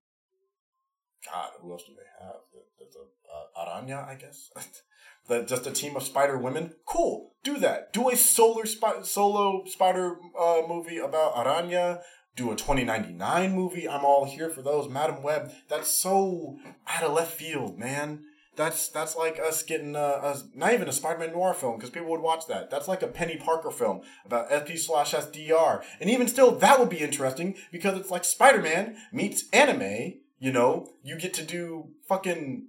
God, 1.26 1.52
who 1.62 1.72
else 1.72 1.84
do 1.88 1.94
they 1.94 2.26
have? 2.26 2.36
There's 2.78 2.96
a 2.96 3.60
uh, 3.60 3.65
Araña, 3.65 4.08
I 4.08 4.15
guess. 4.15 4.50
that 5.30 5.48
just 5.48 5.67
a 5.67 5.72
team 5.72 5.96
of 5.96 6.04
Spider 6.04 6.38
women. 6.38 6.74
Cool, 6.86 7.34
do 7.44 7.58
that. 7.60 7.94
Do 7.94 8.10
a 8.10 8.17
solar 8.17 8.65
spi- 8.65 9.04
solo 9.04 9.63
Spider 9.65 10.17
uh, 10.38 10.62
movie 10.67 10.98
about 10.98 11.36
Araña. 11.36 12.02
Do 12.36 12.52
a 12.52 12.56
2099 12.56 13.54
movie. 13.54 13.88
I'm 13.88 14.06
all 14.06 14.26
here 14.26 14.50
for 14.50 14.62
those. 14.62 14.89
Madam 14.89 15.22
Web. 15.22 15.52
That's 15.70 15.89
so 15.89 16.58
out 16.88 17.04
of 17.04 17.13
left 17.13 17.34
field, 17.34 17.78
man. 17.78 18.24
That's 18.56 18.90
that's 18.90 19.16
like 19.16 19.40
us 19.40 19.64
getting 19.64 19.96
a, 19.96 20.00
a 20.00 20.42
not 20.54 20.74
even 20.74 20.90
a 20.90 20.94
Spider-Man 20.94 21.32
noir 21.32 21.54
film 21.54 21.78
because 21.78 21.90
people 21.90 22.10
would 22.10 22.22
watch 22.22 22.48
that. 22.48 22.70
That's 22.70 22.88
like 22.88 23.02
a 23.02 23.08
Penny 23.08 23.38
Parker 23.38 23.72
film 23.72 24.02
about 24.26 24.52
SP 24.52 24.76
slash 24.76 25.14
SDR, 25.14 25.84
and 26.02 26.10
even 26.10 26.28
still, 26.28 26.52
that 26.58 26.78
would 26.78 26.90
be 26.90 27.00
interesting 27.00 27.56
because 27.72 27.98
it's 27.98 28.12
like 28.12 28.26
Spider-Man 28.26 28.98
meets 29.14 29.46
anime. 29.54 30.16
You 30.38 30.52
know, 30.52 30.90
you 31.04 31.18
get 31.18 31.34
to 31.36 31.46
do 31.46 31.92
fucking 32.08 32.68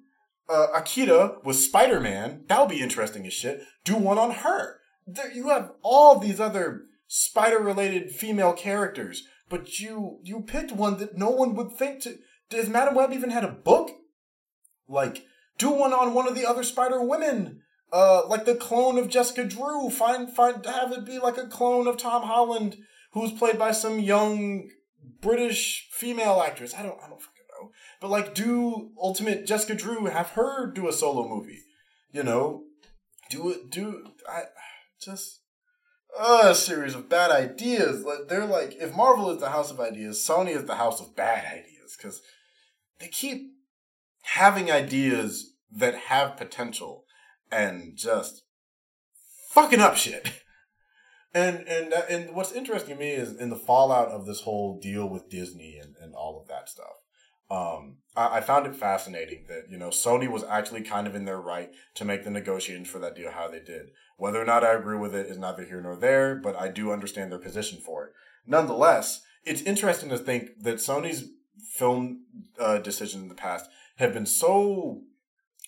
uh, 0.48 0.68
Akira 0.74 1.38
with 1.42 1.56
Spider-Man. 1.56 2.44
That 2.46 2.60
would 2.60 2.68
be 2.68 2.80
interesting 2.80 3.26
as 3.26 3.32
shit. 3.32 3.62
Do 3.84 3.96
one 3.96 4.18
on 4.18 4.30
her. 4.30 4.78
There, 5.06 5.32
you 5.32 5.48
have 5.48 5.72
all 5.82 6.18
these 6.18 6.38
other 6.38 6.82
spider-related 7.08 8.12
female 8.12 8.52
characters, 8.52 9.26
but 9.48 9.80
you 9.80 10.20
you 10.22 10.42
picked 10.42 10.70
one 10.70 10.98
that 10.98 11.18
no 11.18 11.30
one 11.30 11.56
would 11.56 11.72
think 11.72 12.02
to. 12.02 12.18
Does 12.50 12.68
Madame 12.68 12.94
Web 12.94 13.12
even 13.12 13.30
had 13.30 13.44
a 13.44 13.48
book? 13.48 13.90
Like 14.86 15.24
do 15.58 15.70
one 15.70 15.92
on 15.92 16.14
one 16.14 16.28
of 16.28 16.34
the 16.34 16.46
other 16.46 16.62
Spider 16.62 17.02
Women. 17.02 17.60
Uh, 17.92 18.26
like 18.26 18.46
the 18.46 18.54
clone 18.54 18.96
of 18.98 19.08
Jessica 19.08 19.44
Drew. 19.44 19.90
Find 19.90 20.30
find 20.30 20.64
have 20.64 20.92
it 20.92 21.04
be 21.04 21.18
like 21.18 21.36
a 21.36 21.46
clone 21.46 21.86
of 21.86 21.98
Tom 21.98 22.22
Holland, 22.22 22.78
who's 23.12 23.32
played 23.32 23.58
by 23.58 23.72
some 23.72 24.00
young 24.00 24.70
British 25.20 25.88
female 25.90 26.42
actress. 26.44 26.74
I 26.74 26.82
don't 26.82 26.98
I 27.04 27.08
don't 27.08 27.20
fucking 27.20 27.44
know. 27.60 27.70
But 28.00 28.10
like, 28.10 28.34
do 28.34 28.92
Ultimate 28.98 29.46
Jessica 29.46 29.74
Drew 29.74 30.06
have 30.06 30.30
her 30.30 30.66
do 30.66 30.88
a 30.88 30.92
solo 30.92 31.28
movie? 31.28 31.60
You 32.12 32.22
know, 32.22 32.64
do 33.28 33.50
it. 33.50 33.70
Do 33.70 34.06
I 34.26 34.44
just 34.98 35.42
uh, 36.18 36.42
a 36.46 36.54
series 36.54 36.94
of 36.94 37.08
bad 37.08 37.30
ideas. 37.30 38.04
Like 38.04 38.28
they're 38.28 38.46
like, 38.46 38.76
if 38.80 38.94
Marvel 38.94 39.30
is 39.30 39.40
the 39.40 39.50
house 39.50 39.70
of 39.70 39.80
ideas, 39.80 40.24
Sony 40.26 40.54
is 40.54 40.64
the 40.64 40.76
house 40.76 41.00
of 41.00 41.16
bad 41.16 41.44
ideas 41.44 41.96
because 41.96 42.20
they 43.00 43.08
keep 43.08 43.52
having 44.22 44.70
ideas 44.70 45.54
that 45.70 45.94
have 45.94 46.36
potential 46.36 47.04
and 47.50 47.96
just 47.96 48.42
fucking 49.50 49.80
up 49.80 49.96
shit. 49.96 50.40
And 51.34 51.66
and 51.66 51.94
uh, 51.94 52.02
and 52.10 52.34
what's 52.34 52.52
interesting 52.52 52.94
to 52.94 53.00
me 53.00 53.12
is 53.12 53.34
in 53.34 53.48
the 53.48 53.56
fallout 53.56 54.08
of 54.08 54.26
this 54.26 54.42
whole 54.42 54.78
deal 54.78 55.08
with 55.08 55.30
Disney 55.30 55.78
and, 55.82 55.94
and 55.98 56.14
all 56.14 56.38
of 56.38 56.48
that 56.48 56.68
stuff. 56.68 57.00
Um, 57.50 57.98
I, 58.14 58.38
I 58.38 58.40
found 58.42 58.66
it 58.66 58.76
fascinating 58.76 59.46
that 59.48 59.64
you 59.70 59.78
know 59.78 59.88
Sony 59.88 60.28
was 60.28 60.44
actually 60.44 60.82
kind 60.82 61.06
of 61.06 61.14
in 61.14 61.24
their 61.24 61.40
right 61.40 61.70
to 61.94 62.04
make 62.04 62.24
the 62.24 62.30
negotiations 62.30 62.88
for 62.88 62.98
that 62.98 63.16
deal 63.16 63.30
how 63.30 63.48
they 63.48 63.60
did. 63.60 63.92
Whether 64.18 64.42
or 64.42 64.44
not 64.44 64.62
I 64.62 64.74
agree 64.74 64.98
with 64.98 65.14
it 65.14 65.26
is 65.26 65.38
neither 65.38 65.64
here 65.64 65.80
nor 65.80 65.96
there, 65.96 66.34
but 66.34 66.54
I 66.54 66.68
do 66.68 66.92
understand 66.92 67.32
their 67.32 67.38
position 67.38 67.80
for 67.80 68.04
it. 68.04 68.12
Nonetheless, 68.46 69.22
it's 69.44 69.62
interesting 69.62 70.10
to 70.10 70.18
think 70.18 70.50
that 70.60 70.76
Sony's 70.76 71.30
film 71.70 72.24
uh, 72.58 72.78
decisions 72.78 73.22
in 73.22 73.28
the 73.30 73.34
past 73.34 73.70
have 73.96 74.12
been 74.12 74.26
so 74.26 75.02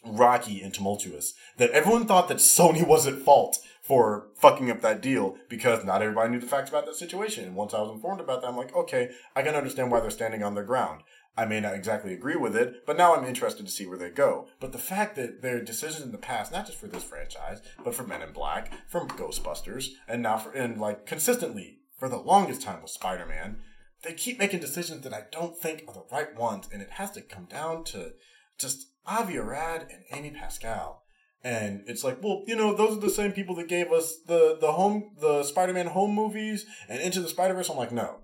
rocky 0.05 0.61
and 0.61 0.75
tumultuous 0.75 1.35
that 1.57 1.71
everyone 1.71 2.07
thought 2.07 2.29
that 2.29 2.39
Sony 2.39 2.87
was 2.87 3.07
at 3.07 3.15
fault 3.15 3.59
for 3.83 4.29
fucking 4.37 4.71
up 4.71 4.81
that 4.81 5.03
deal 5.03 5.37
because 5.49 5.85
not 5.85 6.01
everybody 6.01 6.31
knew 6.31 6.41
the 6.41 6.47
facts 6.47 6.71
about 6.71 6.87
that 6.87 6.95
situation. 6.95 7.45
And 7.45 7.55
once 7.55 7.75
I 7.75 7.81
was 7.81 7.91
informed 7.91 8.21
about 8.21 8.41
that, 8.41 8.49
I'm 8.49 8.57
like, 8.57 8.75
okay, 8.75 9.11
I 9.37 9.43
can 9.43 9.55
understand 9.55 9.91
why 9.91 10.01
they're 10.01 10.11
standing 10.11 10.43
on 10.43 10.55
their 10.55 10.65
ground. 10.65 11.03
I 11.37 11.45
may 11.45 11.61
not 11.61 11.75
exactly 11.75 12.15
agree 12.15 12.37
with 12.37 12.57
it, 12.57 12.87
but 12.87 12.97
now 12.97 13.15
I'm 13.15 13.27
interested 13.27 13.67
to 13.67 13.73
see 13.73 13.87
where 13.87 13.99
they 13.99 14.09
go. 14.09 14.47
But 14.61 14.73
the 14.73 14.79
fact 14.79 15.17
that 15.17 15.43
their 15.43 15.61
decisions 15.61 16.05
in 16.05 16.13
the 16.13 16.19
past, 16.19 16.53
not 16.53 16.67
just 16.67 16.79
for 16.79 16.87
this 16.87 17.03
franchise, 17.03 17.61
but 17.85 17.95
for 17.95 18.05
Men 18.05 18.23
in 18.23 18.33
Black, 18.33 18.73
from 18.89 19.09
Ghostbusters, 19.09 19.89
and 20.07 20.23
now 20.23 20.39
for 20.39 20.53
and 20.53 20.81
like 20.81 21.07
consistently 21.07 21.81
for 21.99 22.09
the 22.09 22.17
longest 22.19 22.63
time 22.63 22.81
with 22.81 22.91
Spider 22.91 23.27
Man, 23.27 23.59
they 24.05 24.13
keep 24.13 24.39
making 24.39 24.61
decisions 24.61 25.03
that 25.03 25.15
I 25.15 25.25
don't 25.33 25.57
think 25.57 25.85
are 25.89 25.95
the 25.95 26.05
right 26.13 26.37
ones, 26.37 26.69
and 26.73 26.83
it 26.83 26.91
has 26.93 27.11
to 27.13 27.23
come 27.23 27.47
down 27.47 27.85
to 27.85 28.13
just 28.59 28.91
Avi 29.07 29.39
Arad 29.39 29.89
and 29.91 30.05
Amy 30.13 30.31
Pascal. 30.31 31.03
And 31.43 31.83
it's 31.87 32.03
like, 32.03 32.23
well, 32.23 32.43
you 32.47 32.57
know, 32.57 32.75
those 32.75 32.97
are 32.97 33.01
the 33.01 33.11
same 33.11 33.33
people 33.33 33.55
that 33.57 33.69
gave 33.69 33.93
us 33.93 34.17
the 34.27 34.57
the 34.61 34.73
home 34.73 35.11
the 35.21 35.43
Spider-Man 35.43 35.89
home 35.89 36.15
movies 36.15 36.65
and 36.89 37.01
Into 37.01 37.21
the 37.21 37.29
Spider-Verse. 37.29 37.69
I'm 37.69 37.77
like, 37.77 37.93
no. 37.93 38.21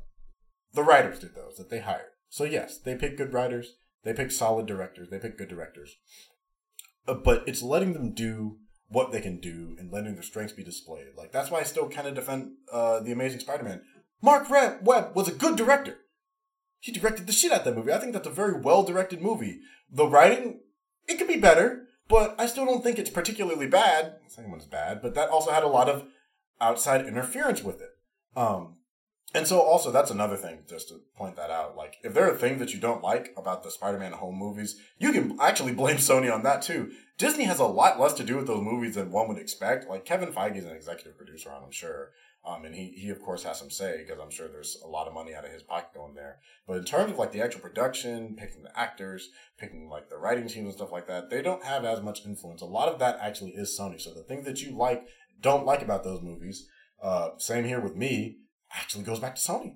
The 0.72 0.82
writers 0.82 1.18
did 1.18 1.34
those 1.34 1.56
that 1.56 1.68
they 1.68 1.80
hired. 1.80 2.12
So 2.28 2.44
yes, 2.44 2.78
they 2.78 2.94
pick 2.94 3.18
good 3.18 3.32
writers, 3.34 3.74
they 4.04 4.14
pick 4.14 4.30
solid 4.30 4.66
directors, 4.66 5.10
they 5.10 5.18
pick 5.18 5.36
good 5.36 5.48
directors. 5.48 5.96
Uh, 7.06 7.14
but 7.14 7.42
it's 7.46 7.62
letting 7.62 7.92
them 7.92 8.14
do 8.14 8.58
what 8.88 9.12
they 9.12 9.20
can 9.20 9.40
do 9.40 9.76
and 9.78 9.92
letting 9.92 10.14
their 10.14 10.22
strengths 10.22 10.52
be 10.52 10.64
displayed. 10.64 11.08
Like 11.16 11.32
that's 11.32 11.50
why 11.50 11.60
I 11.60 11.64
still 11.64 11.88
kind 11.88 12.08
of 12.08 12.14
defend 12.14 12.52
uh, 12.72 13.00
the 13.00 13.12
Amazing 13.12 13.40
Spider-Man. 13.40 13.82
Marc 14.22 14.50
Webb 14.50 15.14
was 15.14 15.28
a 15.28 15.32
good 15.32 15.56
director. 15.56 15.98
He 16.78 16.92
directed 16.92 17.26
the 17.26 17.32
shit 17.32 17.52
out 17.52 17.60
of 17.60 17.64
that 17.66 17.76
movie. 17.76 17.92
I 17.92 17.98
think 17.98 18.12
that's 18.12 18.26
a 18.26 18.30
very 18.30 18.58
well 18.58 18.82
directed 18.82 19.20
movie. 19.20 19.60
The 19.90 20.06
writing, 20.06 20.60
it 21.06 21.18
could 21.18 21.28
be 21.28 21.36
better, 21.36 21.88
but 22.08 22.34
I 22.38 22.46
still 22.46 22.64
don't 22.64 22.82
think 22.82 22.98
it's 22.98 23.10
particularly 23.10 23.66
bad. 23.66 24.16
The 24.24 24.30
bad, 24.66 25.02
but 25.02 25.14
that 25.14 25.28
also 25.28 25.50
had 25.50 25.62
a 25.62 25.68
lot 25.68 25.88
of 25.88 26.06
outside 26.60 27.06
interference 27.06 27.62
with 27.62 27.80
it. 27.80 27.90
Um, 28.36 28.76
and 29.32 29.46
so 29.46 29.60
also 29.60 29.92
that's 29.92 30.10
another 30.10 30.36
thing, 30.36 30.60
just 30.68 30.88
to 30.88 31.00
point 31.16 31.36
that 31.36 31.50
out. 31.50 31.76
Like, 31.76 31.98
if 32.02 32.14
there 32.14 32.28
are 32.30 32.36
things 32.36 32.58
that 32.58 32.74
you 32.74 32.80
don't 32.80 33.02
like 33.02 33.32
about 33.36 33.62
the 33.62 33.70
Spider-Man 33.70 34.12
home 34.12 34.36
movies, 34.36 34.76
you 34.98 35.12
can 35.12 35.38
actually 35.40 35.72
blame 35.72 35.96
Sony 35.96 36.32
on 36.32 36.42
that 36.42 36.62
too. 36.62 36.90
Disney 37.16 37.44
has 37.44 37.60
a 37.60 37.64
lot 37.64 38.00
less 38.00 38.14
to 38.14 38.24
do 38.24 38.36
with 38.36 38.46
those 38.46 38.64
movies 38.64 38.94
than 38.96 39.12
one 39.12 39.28
would 39.28 39.38
expect. 39.38 39.88
Like 39.88 40.04
Kevin 40.04 40.32
Feige 40.32 40.56
is 40.56 40.64
an 40.64 40.74
executive 40.74 41.16
producer 41.16 41.50
on, 41.50 41.62
I'm 41.62 41.70
sure. 41.70 42.10
Um, 42.42 42.64
and 42.64 42.74
he, 42.74 42.92
he 42.96 43.10
of 43.10 43.20
course 43.20 43.44
has 43.44 43.58
some 43.58 43.70
say 43.70 43.98
because 43.98 44.20
I'm 44.20 44.30
sure 44.30 44.48
there's 44.48 44.78
a 44.82 44.88
lot 44.88 45.06
of 45.06 45.12
money 45.12 45.34
out 45.34 45.44
of 45.44 45.52
his 45.52 45.62
pocket 45.62 45.94
going 45.94 46.14
there. 46.14 46.38
But 46.66 46.78
in 46.78 46.84
terms 46.84 47.12
of 47.12 47.18
like 47.18 47.32
the 47.32 47.42
actual 47.42 47.60
production, 47.60 48.34
picking 48.38 48.62
the 48.62 48.78
actors, 48.78 49.28
picking 49.58 49.88
like 49.90 50.08
the 50.08 50.16
writing 50.16 50.48
team 50.48 50.64
and 50.64 50.72
stuff 50.72 50.92
like 50.92 51.06
that, 51.08 51.28
they 51.28 51.42
don't 51.42 51.64
have 51.64 51.84
as 51.84 52.00
much 52.02 52.24
influence. 52.24 52.62
A 52.62 52.66
lot 52.66 52.88
of 52.88 52.98
that 53.00 53.18
actually 53.20 53.50
is 53.50 53.76
Sony. 53.78 54.00
So 54.00 54.14
the 54.14 54.22
things 54.22 54.46
that 54.46 54.62
you 54.62 54.76
like, 54.76 55.04
don't 55.40 55.66
like 55.66 55.82
about 55.82 56.02
those 56.02 56.22
movies, 56.22 56.66
uh, 57.02 57.30
same 57.38 57.64
here 57.64 57.80
with 57.80 57.94
me, 57.94 58.38
actually 58.74 59.04
goes 59.04 59.20
back 59.20 59.34
to 59.34 59.40
Sony. 59.40 59.74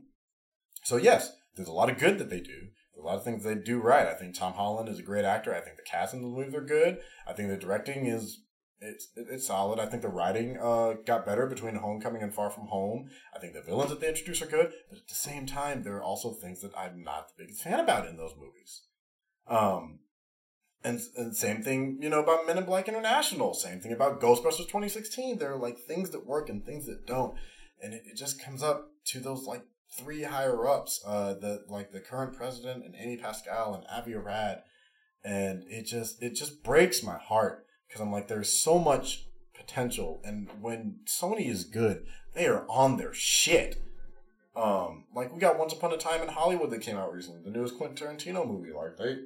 So 0.84 0.96
yes, 0.96 1.32
there's 1.56 1.68
a 1.68 1.72
lot 1.72 1.90
of 1.90 1.98
good 1.98 2.18
that 2.18 2.30
they 2.30 2.40
do. 2.40 2.70
There's 2.94 3.02
a 3.02 3.06
lot 3.06 3.16
of 3.16 3.24
things 3.24 3.44
they 3.44 3.54
do 3.54 3.80
right. 3.80 4.06
I 4.06 4.14
think 4.14 4.34
Tom 4.34 4.54
Holland 4.54 4.88
is 4.88 4.98
a 4.98 5.02
great 5.02 5.24
actor. 5.24 5.54
I 5.54 5.60
think 5.60 5.76
the 5.76 5.82
cast 5.82 6.14
in 6.14 6.22
the 6.22 6.28
movies 6.28 6.54
are 6.54 6.64
good. 6.64 6.98
I 7.26 7.32
think 7.32 7.48
the 7.48 7.56
directing 7.56 8.06
is 8.06 8.40
it's 8.84 9.08
it's 9.16 9.46
solid. 9.46 9.78
I 9.78 9.86
think 9.86 10.02
the 10.02 10.08
writing 10.08 10.58
uh, 10.60 10.94
got 11.06 11.26
better 11.26 11.46
between 11.46 11.76
Homecoming 11.76 12.22
and 12.22 12.34
Far 12.34 12.50
From 12.50 12.66
Home. 12.66 13.08
I 13.34 13.38
think 13.38 13.54
the 13.54 13.62
villains 13.62 13.90
that 13.90 14.00
they 14.00 14.08
introduce 14.08 14.42
are 14.42 14.46
good, 14.46 14.72
but 14.88 14.98
at 14.98 15.08
the 15.08 15.14
same 15.14 15.46
time, 15.46 15.82
there 15.82 15.96
are 15.96 16.02
also 16.02 16.32
things 16.32 16.60
that 16.62 16.76
I'm 16.76 17.02
not 17.02 17.28
the 17.28 17.44
biggest 17.44 17.62
fan 17.62 17.80
about 17.80 18.06
in 18.06 18.16
those 18.16 18.34
movies. 18.38 18.82
Um, 19.46 20.00
and, 20.82 21.00
and 21.16 21.34
same 21.34 21.62
thing, 21.62 21.98
you 22.00 22.10
know, 22.10 22.22
about 22.22 22.46
Men 22.46 22.58
in 22.58 22.64
Black 22.64 22.88
International. 22.88 23.54
Same 23.54 23.80
thing 23.80 23.92
about 23.92 24.20
Ghostbusters 24.20 24.66
2016. 24.66 25.38
There 25.38 25.52
are 25.52 25.58
like 25.58 25.78
things 25.78 26.10
that 26.10 26.26
work 26.26 26.48
and 26.48 26.64
things 26.64 26.86
that 26.86 27.06
don't, 27.06 27.34
and 27.82 27.94
it, 27.94 28.02
it 28.06 28.16
just 28.16 28.42
comes 28.42 28.62
up 28.62 28.90
to 29.06 29.20
those 29.20 29.46
like 29.46 29.62
three 29.98 30.22
higher 30.22 30.66
ups, 30.66 31.02
uh, 31.06 31.34
the 31.34 31.64
like 31.68 31.92
the 31.92 32.00
current 32.00 32.36
president 32.36 32.84
and 32.84 32.94
Amy 32.98 33.16
Pascal 33.16 33.74
and 33.74 33.84
Avi 33.90 34.14
Arad, 34.14 34.62
and 35.24 35.64
it 35.68 35.84
just 35.84 36.22
it 36.22 36.34
just 36.34 36.62
breaks 36.62 37.02
my 37.02 37.16
heart 37.16 37.63
because 37.86 38.00
I'm 38.00 38.12
like, 38.12 38.28
there's 38.28 38.60
so 38.60 38.78
much 38.78 39.26
potential, 39.54 40.20
and 40.24 40.48
when 40.60 41.00
Sony 41.06 41.48
is 41.48 41.64
good, 41.64 42.06
they 42.34 42.46
are 42.46 42.66
on 42.68 42.96
their 42.96 43.14
shit. 43.14 43.80
Um, 44.56 45.04
like 45.14 45.32
we 45.32 45.40
got 45.40 45.58
Once 45.58 45.72
Upon 45.72 45.92
a 45.92 45.96
Time 45.96 46.22
in 46.22 46.28
Hollywood 46.28 46.70
that 46.70 46.80
came 46.80 46.96
out 46.96 47.12
recently, 47.12 47.40
the 47.42 47.50
newest 47.50 47.76
Quentin 47.76 47.96
Tarantino 47.96 48.46
movie. 48.46 48.72
Like 48.72 48.96
they 48.96 49.16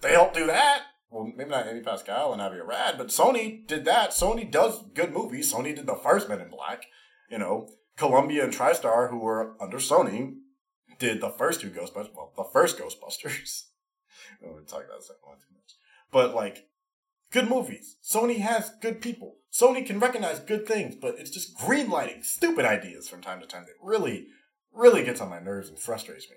they 0.00 0.12
helped 0.12 0.34
do 0.34 0.46
that. 0.46 0.82
Well, 1.10 1.32
maybe 1.34 1.50
not 1.50 1.66
Amy 1.66 1.80
Pascal 1.80 2.32
and 2.32 2.40
Avi 2.40 2.58
Arad, 2.58 2.96
but 2.96 3.08
Sony 3.08 3.66
did 3.66 3.84
that. 3.86 4.10
Sony 4.10 4.48
does 4.50 4.84
good 4.94 5.12
movies. 5.12 5.52
Sony 5.52 5.74
did 5.74 5.86
the 5.86 5.96
first 5.96 6.28
Men 6.28 6.40
in 6.40 6.50
Black. 6.50 6.84
You 7.30 7.38
know, 7.38 7.68
Columbia 7.96 8.44
and 8.44 8.52
TriStar, 8.52 9.10
who 9.10 9.18
were 9.18 9.56
under 9.60 9.78
Sony, 9.78 10.36
did 10.98 11.20
the 11.20 11.30
first 11.30 11.60
two 11.60 11.70
Ghostbusters. 11.70 12.14
Well, 12.14 12.32
the 12.36 12.48
first 12.52 12.78
Ghostbusters. 12.78 13.64
we 14.42 14.48
are 14.48 14.62
talking 14.62 14.86
about 14.86 15.00
the 15.00 15.06
second 15.06 15.22
one 15.24 15.38
too 15.38 15.54
much. 15.54 15.74
But 16.12 16.34
like, 16.34 16.68
good 17.32 17.48
movies. 17.48 17.96
Sony 18.02 18.38
has 18.38 18.72
good 18.80 19.00
people. 19.00 19.36
Sony 19.52 19.84
can 19.84 19.98
recognize 19.98 20.38
good 20.38 20.66
things, 20.66 20.94
but 20.94 21.16
it's 21.18 21.30
just 21.30 21.56
greenlighting 21.58 22.24
stupid 22.24 22.64
ideas 22.64 23.08
from 23.08 23.20
time 23.20 23.40
to 23.40 23.46
time 23.46 23.64
that 23.64 23.74
really, 23.82 24.26
really 24.72 25.04
gets 25.04 25.20
on 25.20 25.30
my 25.30 25.40
nerves 25.40 25.68
and 25.68 25.78
frustrates 25.78 26.30
me. 26.30 26.36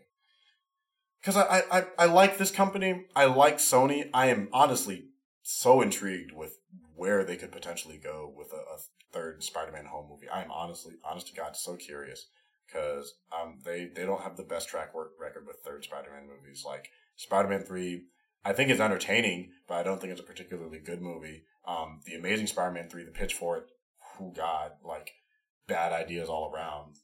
Because 1.21 1.37
I, 1.37 1.61
I, 1.71 1.85
I 1.97 2.05
like 2.05 2.37
this 2.37 2.51
company. 2.51 3.05
I 3.15 3.25
like 3.25 3.57
Sony. 3.57 4.09
I 4.13 4.27
am 4.27 4.49
honestly 4.51 5.05
so 5.41 5.81
intrigued 5.81 6.31
with 6.31 6.57
where 6.95 7.23
they 7.23 7.37
could 7.37 7.51
potentially 7.51 7.97
go 7.97 8.33
with 8.35 8.51
a, 8.51 8.57
a 8.57 8.79
third 9.11 9.43
Spider-Man 9.43 9.85
home 9.85 10.07
movie. 10.09 10.27
I 10.29 10.43
am 10.43 10.51
honestly, 10.51 10.95
honest 11.09 11.27
to 11.27 11.35
God, 11.35 11.55
so 11.55 11.75
curious 11.75 12.27
because 12.65 13.13
um 13.31 13.59
they 13.63 13.89
they 13.93 14.05
don't 14.05 14.21
have 14.21 14.37
the 14.37 14.43
best 14.43 14.69
track 14.69 14.91
record 15.19 15.45
with 15.45 15.57
third 15.63 15.83
Spider-Man 15.83 16.27
movies. 16.27 16.63
Like 16.65 16.89
Spider-Man 17.15 17.63
three 17.63 18.05
I 18.45 18.53
think 18.53 18.69
it's 18.69 18.81
entertaining, 18.81 19.51
but 19.67 19.75
I 19.75 19.83
don't 19.83 20.01
think 20.01 20.11
it's 20.11 20.21
a 20.21 20.25
particularly 20.25 20.79
good 20.79 21.01
movie. 21.01 21.43
Um, 21.65 22.01
the 22.05 22.15
Amazing 22.15 22.47
Spider-Man 22.47 22.89
three, 22.89 23.05
the 23.05 23.11
pitch 23.11 23.33
for 23.33 23.57
it, 23.57 23.65
oh 24.19 24.31
god, 24.35 24.73
like 24.83 25.11
bad 25.67 25.93
ideas 25.93 26.27
all 26.29 26.51
around. 26.53 26.95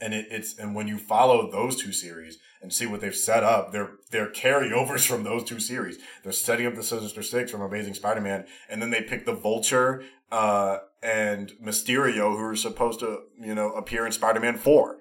And 0.00 0.12
it, 0.12 0.26
it's 0.30 0.58
and 0.58 0.74
when 0.74 0.88
you 0.88 0.98
follow 0.98 1.48
those 1.48 1.80
two 1.80 1.92
series 1.92 2.38
and 2.60 2.72
see 2.72 2.86
what 2.86 3.00
they've 3.00 3.14
set 3.14 3.44
up, 3.44 3.70
they're 3.70 3.92
they're 4.10 4.32
carryovers 4.32 5.06
from 5.06 5.22
those 5.22 5.44
two 5.44 5.60
series. 5.60 5.98
They're 6.24 6.32
setting 6.32 6.66
up 6.66 6.74
the 6.74 6.82
Sinister 6.82 7.22
Six 7.22 7.52
from 7.52 7.60
Amazing 7.60 7.94
Spider-Man, 7.94 8.46
and 8.68 8.82
then 8.82 8.90
they 8.90 9.02
pick 9.02 9.24
the 9.24 9.34
Vulture 9.34 10.02
uh, 10.32 10.78
and 11.02 11.52
Mysterio, 11.64 12.32
who 12.32 12.42
are 12.42 12.56
supposed 12.56 12.98
to 13.00 13.20
you 13.38 13.54
know 13.54 13.72
appear 13.72 14.04
in 14.04 14.10
Spider-Man 14.12 14.56
four. 14.56 14.96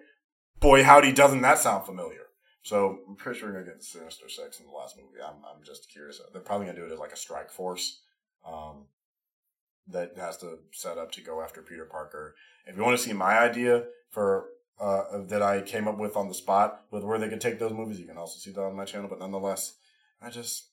Boy, 0.59 0.83
howdy, 0.83 1.11
doesn't 1.11 1.41
that 1.41 1.57
sound 1.57 1.85
familiar? 1.85 2.20
So 2.63 3.00
I'm 3.08 3.15
pretty 3.15 3.39
sure 3.39 3.50
we're 3.50 3.54
gonna 3.54 3.65
get 3.65 3.80
the 3.80 3.86
Sinister 3.86 4.30
Six 4.30 4.60
in 4.60 4.67
the 4.67 4.71
last 4.71 4.97
movie. 4.97 5.21
I'm 5.24 5.43
I'm 5.43 5.63
just 5.63 5.91
curious. 5.91 6.21
They're 6.32 6.41
probably 6.41 6.67
gonna 6.67 6.80
do 6.80 6.86
it 6.86 6.93
as 6.93 7.00
like 7.00 7.13
a 7.13 7.17
strike 7.17 7.50
force. 7.50 8.02
Um, 8.45 8.86
that 9.88 10.13
has 10.17 10.38
to 10.38 10.60
set 10.71 10.97
up 10.97 11.12
to 11.12 11.21
go 11.21 11.41
after 11.41 11.62
Peter 11.62 11.86
Parker. 11.86 12.36
If 12.65 12.76
you 12.76 12.84
want 12.84 12.97
to 12.97 13.04
see 13.04 13.13
my 13.13 13.39
idea 13.39 13.86
for 14.10 14.45
uh, 14.80 15.21
that 15.28 15.41
I 15.41 15.62
came 15.62 15.88
up 15.88 15.97
with 15.97 16.15
on 16.15 16.28
the 16.28 16.34
spot 16.34 16.86
with 16.91 17.04
where 17.04 17.19
they 17.19 17.30
could 17.30 17.41
take 17.41 17.60
those 17.60 17.74
movies, 17.74 18.00
you 18.00 18.06
can 18.06 18.17
also 18.17 18.39
see 18.39 18.52
that 18.52 18.62
on 18.62 18.76
my 18.76 18.86
channel. 18.86 19.10
But 19.10 19.19
nonetheless, 19.19 19.76
I 20.21 20.30
just 20.30 20.69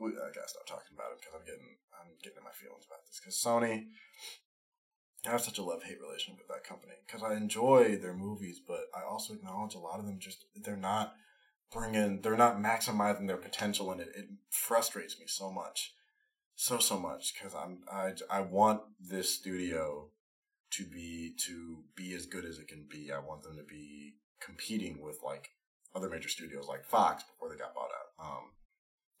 I 0.00 0.08
gotta 0.34 0.48
stop 0.48 0.66
talking 0.66 0.94
about 0.94 1.12
it 1.12 1.20
because 1.20 1.34
I'm 1.34 1.44
getting 1.44 1.76
I'm 1.92 2.12
getting 2.22 2.38
in 2.38 2.44
my 2.44 2.52
feelings 2.52 2.84
about 2.86 3.04
this 3.06 3.20
because 3.20 3.36
Sony 3.36 3.86
I 5.26 5.30
have 5.30 5.42
such 5.42 5.58
a 5.58 5.62
love 5.62 5.82
hate 5.82 6.00
relationship 6.00 6.38
with 6.38 6.48
that 6.48 6.64
company 6.64 6.94
because 7.06 7.22
I 7.22 7.34
enjoy 7.34 7.96
their 7.96 8.14
movies, 8.14 8.60
but 8.66 8.84
I 8.94 9.02
also 9.02 9.34
acknowledge 9.34 9.74
a 9.74 9.78
lot 9.78 10.00
of 10.00 10.06
them 10.06 10.18
just 10.18 10.46
they're 10.56 10.76
not 10.76 11.14
bringing, 11.70 12.22
they're 12.22 12.36
not 12.36 12.58
maximizing 12.58 13.26
their 13.26 13.36
potential, 13.36 13.90
and 13.92 14.00
it, 14.00 14.08
it 14.16 14.26
frustrates 14.50 15.18
me 15.18 15.26
so 15.26 15.50
much, 15.50 15.92
so 16.54 16.78
so 16.78 16.98
much 16.98 17.34
because 17.34 17.54
I'm 17.54 17.80
I 17.92 18.12
I 18.30 18.40
want 18.40 18.80
this 18.98 19.34
studio 19.34 20.08
to 20.72 20.84
be 20.86 21.34
to 21.46 21.84
be 21.94 22.14
as 22.14 22.26
good 22.26 22.44
as 22.44 22.58
it 22.58 22.68
can 22.68 22.86
be. 22.90 23.12
I 23.12 23.18
want 23.18 23.42
them 23.42 23.56
to 23.56 23.64
be 23.64 24.14
competing 24.40 25.02
with 25.02 25.18
like 25.22 25.50
other 25.94 26.08
major 26.08 26.28
studios 26.28 26.66
like 26.66 26.84
Fox 26.84 27.24
before 27.24 27.50
they 27.50 27.58
got 27.58 27.74
bought 27.74 27.90
out. 27.90 28.24
Um, 28.24 28.44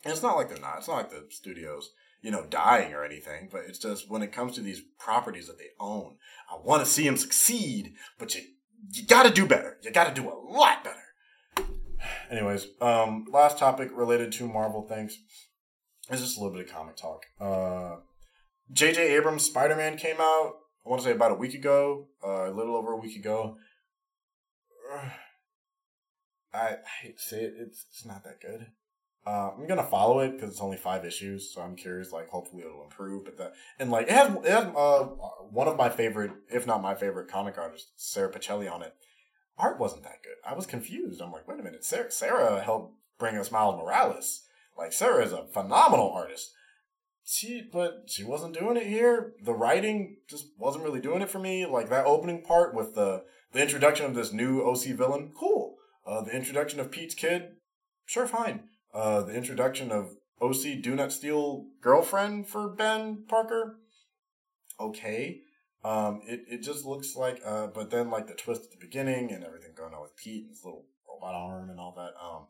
and 0.04 0.12
it's 0.12 0.22
not 0.22 0.36
like 0.36 0.48
they're 0.48 0.60
not. 0.60 0.78
It's 0.78 0.88
not 0.88 0.96
like 0.96 1.10
the 1.10 1.26
studios 1.30 1.90
you 2.22 2.30
know, 2.30 2.44
dying 2.48 2.92
or 2.92 3.04
anything, 3.04 3.48
but 3.50 3.62
it's 3.66 3.78
just 3.78 4.10
when 4.10 4.22
it 4.22 4.32
comes 4.32 4.54
to 4.54 4.60
these 4.60 4.82
properties 4.98 5.46
that 5.46 5.58
they 5.58 5.70
own, 5.78 6.16
I 6.50 6.56
want 6.62 6.84
to 6.84 6.90
see 6.90 7.04
them 7.04 7.16
succeed, 7.16 7.94
but 8.18 8.34
you 8.34 8.42
you 8.92 9.06
got 9.06 9.24
to 9.24 9.30
do 9.30 9.46
better. 9.46 9.76
You 9.82 9.90
got 9.90 10.14
to 10.14 10.20
do 10.20 10.28
a 10.28 10.34
lot 10.34 10.84
better. 10.84 11.68
Anyways, 12.30 12.66
um, 12.80 13.26
last 13.30 13.58
topic 13.58 13.90
related 13.92 14.32
to 14.32 14.48
Marvel 14.48 14.82
things 14.82 15.18
is 16.10 16.20
just 16.20 16.38
a 16.38 16.40
little 16.40 16.56
bit 16.56 16.66
of 16.66 16.72
comic 16.72 16.96
talk. 16.96 17.26
Uh, 17.40 17.96
J.J. 18.72 19.16
Abrams' 19.16 19.44
Spider 19.44 19.76
Man 19.76 19.96
came 19.96 20.16
out. 20.20 20.54
I 20.84 20.88
want 20.88 21.02
to 21.02 21.08
say 21.08 21.12
about 21.12 21.32
a 21.32 21.36
week 21.36 21.54
ago, 21.54 22.08
uh, 22.24 22.50
a 22.50 22.52
little 22.52 22.76
over 22.76 22.92
a 22.92 22.96
week 22.96 23.16
ago. 23.16 23.56
I, 26.52 26.76
hate 27.02 27.16
to 27.16 27.22
say 27.22 27.42
it, 27.42 27.54
it's 27.58 27.86
it's 27.90 28.04
not 28.04 28.24
that 28.24 28.40
good. 28.40 28.66
Uh, 29.26 29.50
I'm 29.56 29.66
gonna 29.66 29.82
follow 29.82 30.20
it 30.20 30.32
because 30.32 30.50
it's 30.50 30.62
only 30.62 30.78
five 30.78 31.04
issues, 31.04 31.52
so 31.52 31.60
I'm 31.60 31.76
curious. 31.76 32.10
Like, 32.10 32.28
hopefully, 32.28 32.62
it'll 32.62 32.84
improve. 32.84 33.26
But 33.26 33.36
that 33.36 33.52
and 33.78 33.90
like 33.90 34.06
it 34.06 34.12
has, 34.12 34.34
it 34.34 34.50
has 34.50 34.64
uh, 34.74 35.08
one 35.50 35.68
of 35.68 35.76
my 35.76 35.90
favorite, 35.90 36.32
if 36.50 36.66
not 36.66 36.80
my 36.80 36.94
favorite, 36.94 37.28
comic 37.28 37.58
artist, 37.58 37.92
Sara 37.96 38.32
Pichelli 38.32 38.70
on 38.70 38.82
it. 38.82 38.94
Art 39.58 39.78
wasn't 39.78 40.04
that 40.04 40.22
good. 40.22 40.36
I 40.48 40.54
was 40.54 40.64
confused. 40.64 41.20
I'm 41.20 41.32
like, 41.32 41.46
wait 41.46 41.60
a 41.60 41.62
minute, 41.62 41.84
Sara, 41.84 42.10
Sara 42.10 42.62
helped 42.62 42.94
bring 43.18 43.36
us 43.36 43.52
Miles 43.52 43.76
Morales. 43.76 44.44
Like, 44.78 44.94
Sara 44.94 45.22
is 45.22 45.32
a 45.32 45.46
phenomenal 45.52 46.10
artist. 46.10 46.52
She, 47.22 47.68
but 47.70 48.04
she 48.06 48.24
wasn't 48.24 48.58
doing 48.58 48.78
it 48.78 48.86
here. 48.86 49.34
The 49.44 49.52
writing 49.52 50.16
just 50.28 50.46
wasn't 50.58 50.84
really 50.84 51.00
doing 51.00 51.20
it 51.20 51.28
for 51.28 51.38
me. 51.38 51.66
Like 51.66 51.90
that 51.90 52.06
opening 52.06 52.42
part 52.42 52.74
with 52.74 52.94
the 52.94 53.24
the 53.52 53.60
introduction 53.60 54.06
of 54.06 54.14
this 54.14 54.32
new 54.32 54.62
OC 54.62 54.96
villain, 54.96 55.32
cool. 55.38 55.76
Uh, 56.06 56.22
the 56.22 56.34
introduction 56.34 56.80
of 56.80 56.90
Pete's 56.90 57.14
kid, 57.14 57.56
sure, 58.06 58.26
fine 58.26 58.62
uh, 58.92 59.22
the 59.22 59.34
introduction 59.34 59.90
of 59.90 60.16
OC 60.40 60.82
Do 60.82 60.94
Not 60.94 61.12
Steal 61.12 61.66
girlfriend 61.80 62.48
for 62.48 62.68
Ben 62.68 63.24
Parker. 63.28 63.78
Okay. 64.78 65.40
Um, 65.84 66.20
it, 66.26 66.44
it 66.48 66.62
just 66.62 66.84
looks 66.84 67.16
like, 67.16 67.40
uh, 67.44 67.68
but 67.68 67.90
then 67.90 68.10
like 68.10 68.26
the 68.26 68.34
twist 68.34 68.64
at 68.64 68.70
the 68.70 68.84
beginning 68.84 69.32
and 69.32 69.44
everything 69.44 69.72
going 69.76 69.94
on 69.94 70.02
with 70.02 70.16
Pete 70.16 70.42
and 70.42 70.50
his 70.50 70.64
little 70.64 70.86
robot 71.08 71.34
arm 71.34 71.70
and 71.70 71.78
all 71.78 71.94
that. 71.96 72.12
Um, 72.22 72.46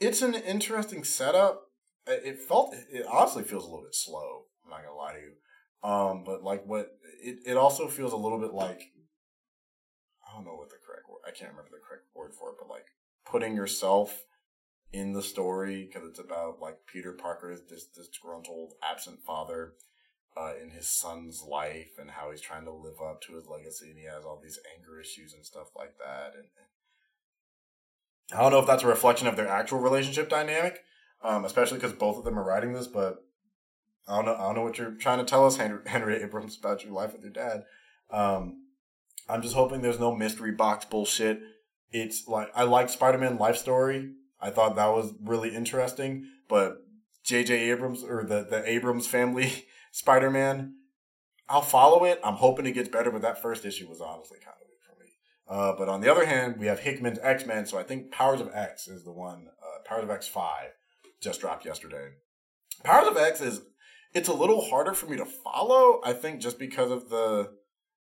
it's 0.00 0.22
an 0.22 0.34
interesting 0.34 1.04
setup. 1.04 1.68
It 2.06 2.40
felt, 2.40 2.74
it 2.90 3.06
honestly 3.06 3.44
feels 3.44 3.64
a 3.64 3.68
little 3.68 3.84
bit 3.84 3.94
slow. 3.94 4.44
I'm 4.64 4.70
not 4.70 4.82
gonna 4.82 4.96
lie 4.96 5.12
to 5.12 5.18
you. 5.18 5.88
Um, 5.88 6.24
but 6.24 6.42
like 6.42 6.64
what, 6.66 6.88
it, 7.22 7.38
it 7.46 7.56
also 7.56 7.88
feels 7.88 8.12
a 8.12 8.16
little 8.16 8.38
bit 8.38 8.52
like, 8.52 8.80
I 10.26 10.34
don't 10.34 10.44
know 10.44 10.54
what 10.54 10.70
the 10.70 10.76
correct 10.84 11.08
word, 11.08 11.20
I 11.26 11.30
can't 11.30 11.50
remember 11.50 11.70
the 11.70 11.84
correct 11.86 12.06
word 12.14 12.32
for 12.34 12.50
it, 12.50 12.56
but 12.58 12.68
like 12.68 12.86
putting 13.24 13.54
yourself 13.54 14.24
in 14.92 15.12
the 15.12 15.22
story 15.22 15.84
because 15.86 16.08
it's 16.08 16.18
about 16.18 16.60
like 16.60 16.86
Peter 16.86 17.12
Parker 17.12 17.50
is 17.50 17.62
this 17.68 17.86
disgruntled 17.86 18.74
absent 18.82 19.20
father 19.20 19.72
uh, 20.36 20.52
in 20.62 20.70
his 20.70 20.88
son's 20.88 21.42
life 21.42 21.92
and 21.98 22.10
how 22.10 22.30
he's 22.30 22.40
trying 22.40 22.64
to 22.64 22.72
live 22.72 23.00
up 23.04 23.20
to 23.22 23.34
his 23.34 23.46
legacy 23.46 23.90
and 23.90 23.98
he 23.98 24.04
has 24.04 24.24
all 24.24 24.40
these 24.42 24.58
anger 24.76 25.00
issues 25.00 25.34
and 25.34 25.44
stuff 25.44 25.68
like 25.76 25.96
that 25.98 26.32
and, 26.34 26.48
and 26.58 26.66
I 28.34 28.40
don't 28.40 28.52
know 28.52 28.60
if 28.60 28.66
that's 28.66 28.82
a 28.82 28.88
reflection 28.88 29.26
of 29.26 29.36
their 29.36 29.48
actual 29.48 29.78
relationship 29.80 30.28
dynamic, 30.28 30.84
um, 31.22 31.44
especially 31.44 31.78
because 31.78 31.92
both 31.92 32.16
of 32.16 32.24
them 32.24 32.38
are 32.38 32.44
writing 32.44 32.72
this. 32.72 32.86
But 32.86 33.24
I 34.08 34.16
don't 34.16 34.24
know. 34.24 34.34
I 34.34 34.42
don't 34.42 34.54
know 34.54 34.62
what 34.62 34.78
you're 34.78 34.92
trying 34.92 35.18
to 35.18 35.24
tell 35.24 35.46
us, 35.46 35.56
Henry, 35.56 35.80
Henry 35.86 36.22
Abrams, 36.22 36.56
about 36.56 36.84
your 36.84 36.92
life 36.92 37.12
with 37.12 37.22
your 37.22 37.32
dad. 37.32 37.64
Um, 38.10 38.66
I'm 39.28 39.42
just 39.42 39.54
hoping 39.54 39.82
there's 39.82 40.00
no 40.00 40.14
mystery 40.14 40.52
box 40.52 40.84
bullshit. 40.84 41.40
It's 41.90 42.26
like 42.26 42.50
I 42.54 42.64
like 42.64 42.88
Spider-Man 42.88 43.38
Life 43.38 43.56
Story, 43.56 44.12
I 44.42 44.50
thought 44.50 44.76
that 44.76 44.92
was 44.92 45.14
really 45.22 45.54
interesting. 45.54 46.26
But 46.48 46.84
J.J. 47.24 47.70
Abrams 47.70 48.02
or 48.02 48.24
the 48.24 48.44
the 48.48 48.68
Abrams 48.68 49.06
family 49.06 49.66
Spider 49.92 50.30
Man, 50.30 50.74
I'll 51.48 51.62
follow 51.62 52.04
it. 52.04 52.20
I'm 52.24 52.34
hoping 52.34 52.66
it 52.66 52.72
gets 52.72 52.88
better, 52.88 53.10
but 53.10 53.22
that 53.22 53.40
first 53.40 53.64
issue 53.64 53.88
was 53.88 54.00
honestly 54.00 54.38
kind 54.44 54.56
of 54.60 54.68
weak 54.68 54.80
for 54.82 55.02
me. 55.02 55.10
Uh, 55.48 55.76
but 55.78 55.88
on 55.88 56.00
the 56.00 56.10
other 56.10 56.26
hand, 56.26 56.56
we 56.58 56.66
have 56.66 56.80
Hickman's 56.80 57.18
X 57.22 57.46
Men, 57.46 57.66
so 57.66 57.78
I 57.78 57.82
think 57.82 58.10
Powers 58.10 58.40
of 58.40 58.50
X 58.52 58.88
is 58.88 59.04
the 59.04 59.12
one. 59.12 59.48
Uh, 59.62 59.88
Powers 59.88 60.04
of 60.04 60.10
X 60.10 60.26
five 60.26 60.70
just 61.20 61.40
dropped 61.40 61.64
yesterday. 61.64 62.08
Powers 62.84 63.08
of 63.08 63.16
X 63.16 63.40
is 63.40 63.62
it's 64.14 64.28
a 64.28 64.34
little 64.34 64.68
harder 64.68 64.92
for 64.92 65.06
me 65.06 65.16
to 65.16 65.24
follow. 65.24 66.00
I 66.04 66.12
think 66.12 66.40
just 66.40 66.58
because 66.58 66.90
of 66.90 67.08
the 67.08 67.50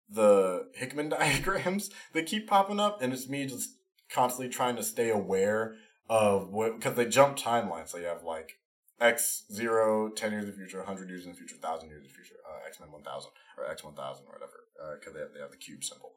the 0.10 0.70
Hickman 0.76 1.10
diagrams 1.10 1.90
that 2.14 2.26
keep 2.26 2.48
popping 2.48 2.80
up, 2.80 3.02
and 3.02 3.14
it's 3.14 3.30
me 3.30 3.46
just 3.46 3.70
constantly 4.12 4.52
trying 4.52 4.76
to 4.76 4.84
stay 4.84 5.10
aware 5.10 5.76
of 6.10 6.50
what 6.50 6.76
because 6.76 6.96
they 6.96 7.06
jump 7.06 7.38
timelines. 7.38 7.90
So 7.90 7.98
you 7.98 8.06
have 8.06 8.24
like 8.24 8.58
X 9.00 9.46
zero, 9.52 10.10
10 10.10 10.32
years 10.32 10.44
in 10.46 10.52
the 10.52 10.56
future, 10.56 10.78
100 10.80 11.10
years 11.10 11.26
in 11.26 11.32
the 11.32 11.38
future, 11.38 11.56
1,000 11.60 11.90
years 11.90 12.02
in 12.02 12.08
the 12.08 12.14
future, 12.14 12.36
uh, 12.46 12.68
X 12.68 12.80
Men 12.80 12.92
1000 12.92 13.32
or 13.58 13.70
X 13.70 13.84
1000 13.84 14.26
or 14.26 14.34
whatever, 14.34 14.66
because 15.00 15.14
uh, 15.14 15.14
they, 15.14 15.20
have, 15.22 15.34
they 15.34 15.40
have 15.40 15.52
the 15.52 15.58
cube 15.58 15.84
symbol. 15.84 16.14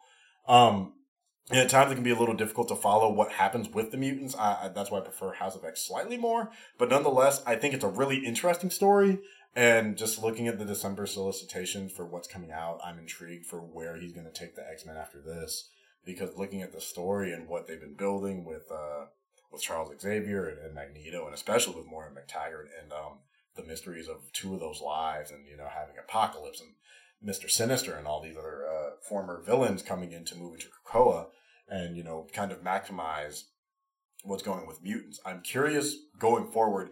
Um, 0.49 0.95
and 1.51 1.59
at 1.59 1.69
times 1.69 1.91
it 1.91 1.97
can 1.97 2.05
be 2.05 2.11
a 2.11 2.19
little 2.19 2.35
difficult 2.35 2.69
to 2.69 2.77
follow 2.77 3.13
what 3.13 3.33
happens 3.33 3.69
with 3.69 3.91
the 3.91 3.97
mutants. 3.97 4.35
I, 4.37 4.65
I, 4.65 4.69
that's 4.69 4.91
why 4.91 4.99
I 4.99 5.03
prefer 5.03 5.33
House 5.35 5.57
of 5.57 5.65
X 5.65 5.83
slightly 5.83 6.17
more. 6.17 6.51
But 6.79 6.91
nonetheless, 6.91 7.43
I 7.47 7.57
think 7.57 7.75
it's 7.75 7.85
a 7.85 7.89
really 7.89 8.19
interesting 8.19 8.71
story. 8.71 9.19
And 9.55 9.99
just 9.99 10.23
looking 10.23 10.49
at 10.49 10.59
the 10.59 10.65
December 10.65 11.05
solicitations 11.05 11.93
for 11.93 12.07
what's 12.07 12.29
coming 12.29 12.53
out, 12.53 12.81
I'm 12.85 12.99
intrigued 12.99 13.47
for 13.47 13.59
where 13.59 13.97
he's 13.97 14.13
going 14.13 14.27
to 14.27 14.33
take 14.33 14.55
the 14.57 14.67
X 14.67 14.87
Men 14.87 14.97
after 14.97 15.21
this. 15.21 15.69
Because 16.05 16.37
looking 16.37 16.63
at 16.63 16.73
the 16.73 16.81
story 16.81 17.33
and 17.33 17.49
what 17.49 17.67
they've 17.67 17.81
been 17.81 17.95
building 17.95 18.45
with 18.45 18.71
uh, 18.73 19.07
with 19.53 19.63
Charles 19.63 19.93
Xavier 20.01 20.49
and, 20.49 20.59
and 20.59 20.75
Magneto, 20.75 21.27
and 21.27 21.35
especially 21.35 21.77
with 21.77 21.87
Moira 21.87 22.11
MacTaggert 22.11 22.69
and 22.81 22.93
um, 22.93 23.19
the 23.55 23.65
mysteries 23.65 24.09
of 24.09 24.33
two 24.33 24.55
of 24.55 24.61
those 24.61 24.81
lives, 24.81 25.31
and 25.31 25.47
you 25.47 25.57
know 25.57 25.69
having 25.73 25.97
Apocalypse 25.99 26.61
and 26.61 26.71
Mister 27.21 27.49
Sinister 27.49 27.95
and 27.95 28.07
all 28.07 28.23
these 28.23 28.37
other 28.37 28.67
uh, 28.67 28.91
former 29.07 29.43
villains 29.43 29.83
coming 29.83 30.13
in 30.13 30.25
to 30.25 30.37
move 30.37 30.55
into 30.55 30.69
Krakoa, 30.69 31.27
and 31.69 31.97
you 31.97 32.03
know 32.03 32.27
kind 32.33 32.51
of 32.51 32.63
maximize 32.63 33.45
what's 34.25 34.43
going 34.43 34.67
with 34.67 34.83
mutants. 34.83 35.21
I'm 35.25 35.43
curious 35.43 35.97
going 36.19 36.51
forward. 36.51 36.91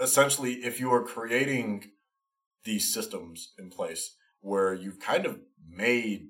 Essentially, 0.00 0.54
if 0.64 0.80
you 0.80 0.92
are 0.92 1.02
creating 1.02 1.90
these 2.64 2.92
systems 2.92 3.52
in 3.58 3.70
place 3.70 4.16
where 4.40 4.74
you've 4.74 5.00
kind 5.00 5.24
of 5.24 5.40
made 5.68 6.28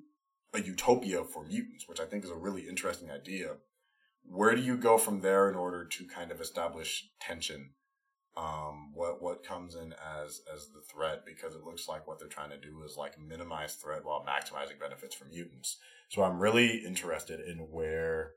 a 0.55 0.61
utopia 0.61 1.25
for 1.25 1.45
mutants, 1.45 1.89
which 1.89 2.01
I 2.01 2.05
think 2.05 2.25
is 2.25 2.31
a 2.31 2.37
really 2.37 2.69
interesting 2.69 3.11
idea 3.11 3.57
where 4.29 4.55
do 4.55 4.63
you 4.63 4.77
go 4.77 4.99
from 4.99 5.21
there 5.21 5.49
in 5.49 5.57
order 5.57 5.85
to 5.85 6.05
kind 6.07 6.31
of 6.31 6.41
establish 6.41 7.09
tension? 7.21 7.71
Um, 8.37 8.93
what 8.95 9.23
what 9.23 9.45
comes 9.45 9.75
in 9.75 9.95
as 9.95 10.43
as 10.53 10.69
the 10.69 10.83
threat? 10.83 11.25
Because 11.25 11.55
it 11.55 11.65
looks 11.65 11.89
like 11.89 12.07
what 12.07 12.19
they're 12.19 12.29
trying 12.29 12.51
to 12.51 12.61
do 12.61 12.83
is 12.85 12.97
like 12.97 13.19
minimize 13.19 13.75
threat 13.75 14.05
while 14.05 14.27
maximizing 14.27 14.79
benefits 14.79 15.15
for 15.15 15.25
mutants. 15.25 15.79
So 16.09 16.23
I'm 16.23 16.39
really 16.39 16.85
interested 16.85 17.41
in 17.41 17.71
where 17.71 18.33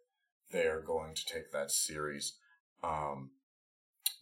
they're 0.52 0.82
going 0.82 1.16
to 1.16 1.26
take 1.26 1.52
that 1.52 1.72
series. 1.72 2.38
Um, 2.84 3.32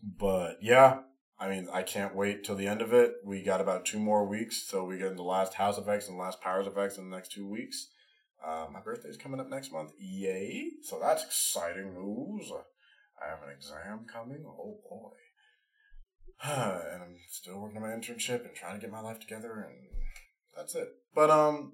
but 0.03 0.57
yeah, 0.61 1.01
I 1.39 1.49
mean, 1.49 1.68
I 1.72 1.84
can't 1.84 2.15
wait 2.15 2.43
till 2.43 2.55
the 2.55 2.68
end 2.68 2.82
of 2.82 2.93
it. 2.93 3.15
We 3.24 3.43
got 3.43 3.61
about 3.61 3.86
two 3.86 3.99
more 3.99 4.26
weeks, 4.26 4.63
so 4.63 4.84
we 4.84 4.97
get 4.97 5.11
in 5.11 5.15
the 5.15 5.24
last 5.24 5.53
House 5.53 5.80
X 5.88 6.07
and 6.07 6.18
last 6.18 6.41
Powers 6.41 6.68
X 6.76 6.97
in 6.97 7.09
the 7.09 7.15
next 7.15 7.32
two 7.32 7.47
weeks. 7.47 7.89
Uh, 8.45 8.67
my 8.71 8.79
birthday 8.79 9.09
is 9.09 9.17
coming 9.17 9.39
up 9.39 9.49
next 9.49 9.71
month. 9.71 9.91
Yay! 9.99 10.71
So 10.83 10.99
that's 11.01 11.23
exciting 11.23 11.93
news. 11.93 12.51
I 13.21 13.29
have 13.29 13.43
an 13.43 13.49
exam 13.55 14.05
coming. 14.11 14.45
Oh 14.45 14.77
boy. 14.89 15.11
and 16.43 17.01
I'm 17.01 17.17
still 17.29 17.59
working 17.59 17.77
on 17.77 17.83
my 17.83 17.95
internship 17.95 18.45
and 18.45 18.53
trying 18.55 18.75
to 18.75 18.81
get 18.81 18.91
my 18.91 19.01
life 19.01 19.19
together, 19.19 19.65
and 19.67 19.75
that's 20.55 20.75
it. 20.75 20.89
But 21.15 21.29
um, 21.31 21.73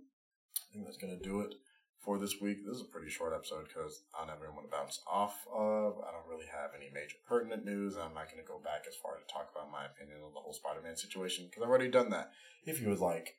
I 0.56 0.74
think 0.74 0.86
that's 0.86 0.98
gonna 0.98 1.20
do 1.20 1.42
it 1.42 1.56
for 2.00 2.18
this 2.18 2.40
week. 2.42 2.66
This 2.66 2.78
is 2.78 2.82
a 2.82 2.92
pretty 2.92 3.10
short 3.10 3.34
episode 3.34 3.68
because 3.68 4.04
I 4.18 4.26
don't 4.26 4.40
really 4.40 4.54
want 4.54 4.72
to 4.72 4.76
bounce 4.76 5.02
off 5.06 5.36
of. 5.52 6.00
I 6.00 6.12
don't 6.12 6.30
really 6.30 6.48
have 6.48 6.72
any 6.76 6.90
major 6.94 7.18
pertinent 7.28 7.66
news. 7.66 7.96
I'm 7.98 8.14
not 8.14 8.32
gonna 8.32 8.48
go 8.48 8.60
back 8.64 8.84
as 8.88 8.96
far 8.96 9.18
to 9.18 9.34
talk 9.34 9.52
about 9.52 9.72
my 9.72 9.86
opinion 9.86 10.24
on 10.24 10.34
the 10.34 10.40
whole 10.40 10.54
Spider-Man 10.54 10.96
situation 10.96 11.46
because 11.46 11.64
I've 11.64 11.70
already 11.70 11.92
done 11.92 12.10
that. 12.12 12.32
If 12.66 12.82
you 12.82 12.88
would 12.88 13.00
like 13.00 13.36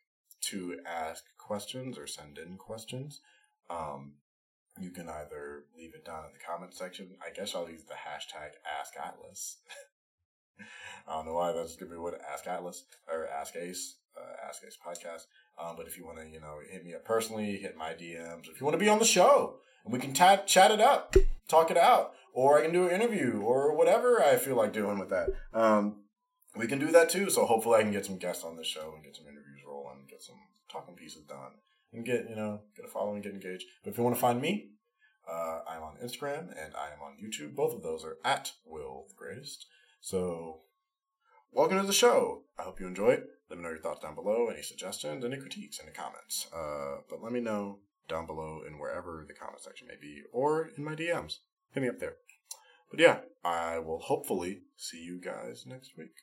to 0.51 0.79
ask 0.87 1.25
questions 1.39 1.99
or 1.99 2.07
send 2.07 2.39
in 2.39 2.57
questions, 2.57 3.21
um, 3.71 4.15
you 4.81 4.91
can 4.91 5.09
either 5.09 5.65
leave 5.77 5.95
it 5.95 6.05
down 6.05 6.25
in 6.25 6.33
the 6.33 6.45
comment 6.45 6.75
section. 6.75 7.11
I 7.25 7.33
guess 7.35 7.55
I'll 7.55 7.69
use 7.69 7.85
the 7.85 7.95
hashtag 7.95 8.51
Ask 8.81 8.95
Atlas. 8.97 9.59
I 11.09 11.13
don't 11.13 11.27
know 11.27 11.35
why 11.35 11.53
that's 11.53 11.77
gonna 11.77 11.91
be 11.91 11.97
what 11.97 12.21
Ask 12.33 12.47
Atlas 12.47 12.85
or 13.11 13.29
Ask 13.29 13.57
Ace, 13.57 13.97
uh, 14.17 14.49
Ask 14.49 14.63
Ace 14.67 14.79
podcast. 14.85 15.23
Um, 15.63 15.77
but 15.77 15.87
if 15.87 15.97
you 15.97 16.05
want 16.05 16.19
to, 16.19 16.27
you 16.27 16.41
know, 16.41 16.59
hit 16.69 16.85
me 16.85 16.95
up 16.95 17.05
personally, 17.05 17.57
hit 17.57 17.77
my 17.77 17.91
DMs. 17.93 18.49
If 18.51 18.61
you 18.61 18.67
want 18.67 18.75
to 18.75 18.85
be 18.85 18.89
on 18.89 18.99
the 18.99 19.05
show, 19.05 19.57
and 19.85 19.93
we 19.93 20.01
can 20.01 20.13
t- 20.13 20.45
chat 20.47 20.71
it 20.71 20.81
up, 20.81 21.15
talk 21.49 21.71
it 21.71 21.77
out, 21.77 22.15
or 22.33 22.59
I 22.59 22.63
can 22.63 22.73
do 22.73 22.89
an 22.89 23.01
interview 23.01 23.41
or 23.41 23.77
whatever 23.77 24.23
I 24.23 24.37
feel 24.37 24.57
like 24.57 24.73
doing 24.73 24.99
with 24.99 25.11
that. 25.11 25.29
Um, 25.53 26.05
we 26.57 26.67
can 26.67 26.79
do 26.79 26.91
that 26.91 27.11
too. 27.11 27.31
So 27.31 27.47
hopefully 27.47 27.79
I 27.79 27.83
can 27.83 27.93
get 27.93 28.07
some 28.07 28.19
guests 28.19 28.45
on 28.45 28.57
the 28.57 28.65
show 28.65 28.93
and 28.95 29.05
get 29.05 29.17
some 29.17 29.27
interviews 29.27 29.44
some 30.25 30.37
talking 30.71 30.95
pieces 30.95 31.23
done 31.25 31.53
and 31.93 32.05
get 32.05 32.29
you 32.29 32.37
know 32.37 32.61
get 32.77 32.87
a 32.87 32.89
following, 32.89 33.23
get 33.23 33.33
engaged. 33.33 33.65
But 33.83 33.91
if 33.91 33.99
you 33.99 34.05
want 34.05 34.17
to 34.17 34.21
find 34.21 34.41
me, 34.41 34.71
uh, 35.31 35.61
I'm 35.69 35.83
on 35.83 35.97
Instagram 36.03 36.51
and 36.51 36.75
I 36.75 36.93
am 36.93 37.01
on 37.03 37.17
YouTube. 37.23 37.55
Both 37.55 37.75
of 37.75 37.83
those 37.83 38.05
are 38.05 38.17
at 38.25 38.53
Will 38.65 39.07
the 39.09 39.15
Greatest. 39.15 39.67
So 40.01 40.61
welcome 41.53 41.81
to 41.81 41.87
the 41.87 41.93
show. 41.93 42.43
I 42.59 42.63
hope 42.63 42.81
you 42.81 42.87
enjoy 42.87 43.11
it. 43.11 43.25
Let 43.49 43.59
me 43.59 43.63
know 43.63 43.71
your 43.71 43.81
thoughts 43.81 44.01
down 44.01 44.15
below. 44.15 44.49
Any 44.49 44.63
suggestions, 44.63 45.25
any 45.25 45.37
critiques, 45.37 45.81
any 45.83 45.93
comments. 45.93 46.49
Uh, 46.55 47.03
but 47.09 47.23
let 47.23 47.33
me 47.33 47.41
know 47.41 47.79
down 48.09 48.27
below 48.27 48.63
in 48.67 48.79
wherever 48.79 49.25
the 49.27 49.35
comment 49.35 49.63
section 49.63 49.87
may 49.87 49.97
be, 50.01 50.23
or 50.33 50.71
in 50.77 50.85
my 50.85 50.95
DMs. 50.95 51.39
Hit 51.73 51.83
me 51.83 51.89
up 51.89 51.99
there. 51.99 52.17
But 52.91 53.01
yeah, 53.01 53.19
I 53.45 53.79
will 53.79 53.99
hopefully 53.99 54.63
see 54.77 55.03
you 55.03 55.21
guys 55.21 55.65
next 55.67 55.97
week. 55.97 56.23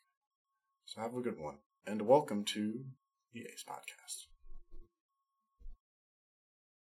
So 0.86 1.02
have 1.02 1.16
a 1.16 1.22
good 1.22 1.40
one, 1.40 1.58
and 1.86 2.04
welcome 2.04 2.44
to 2.46 2.86
Ace 3.40 3.64
Podcast. 3.64 4.31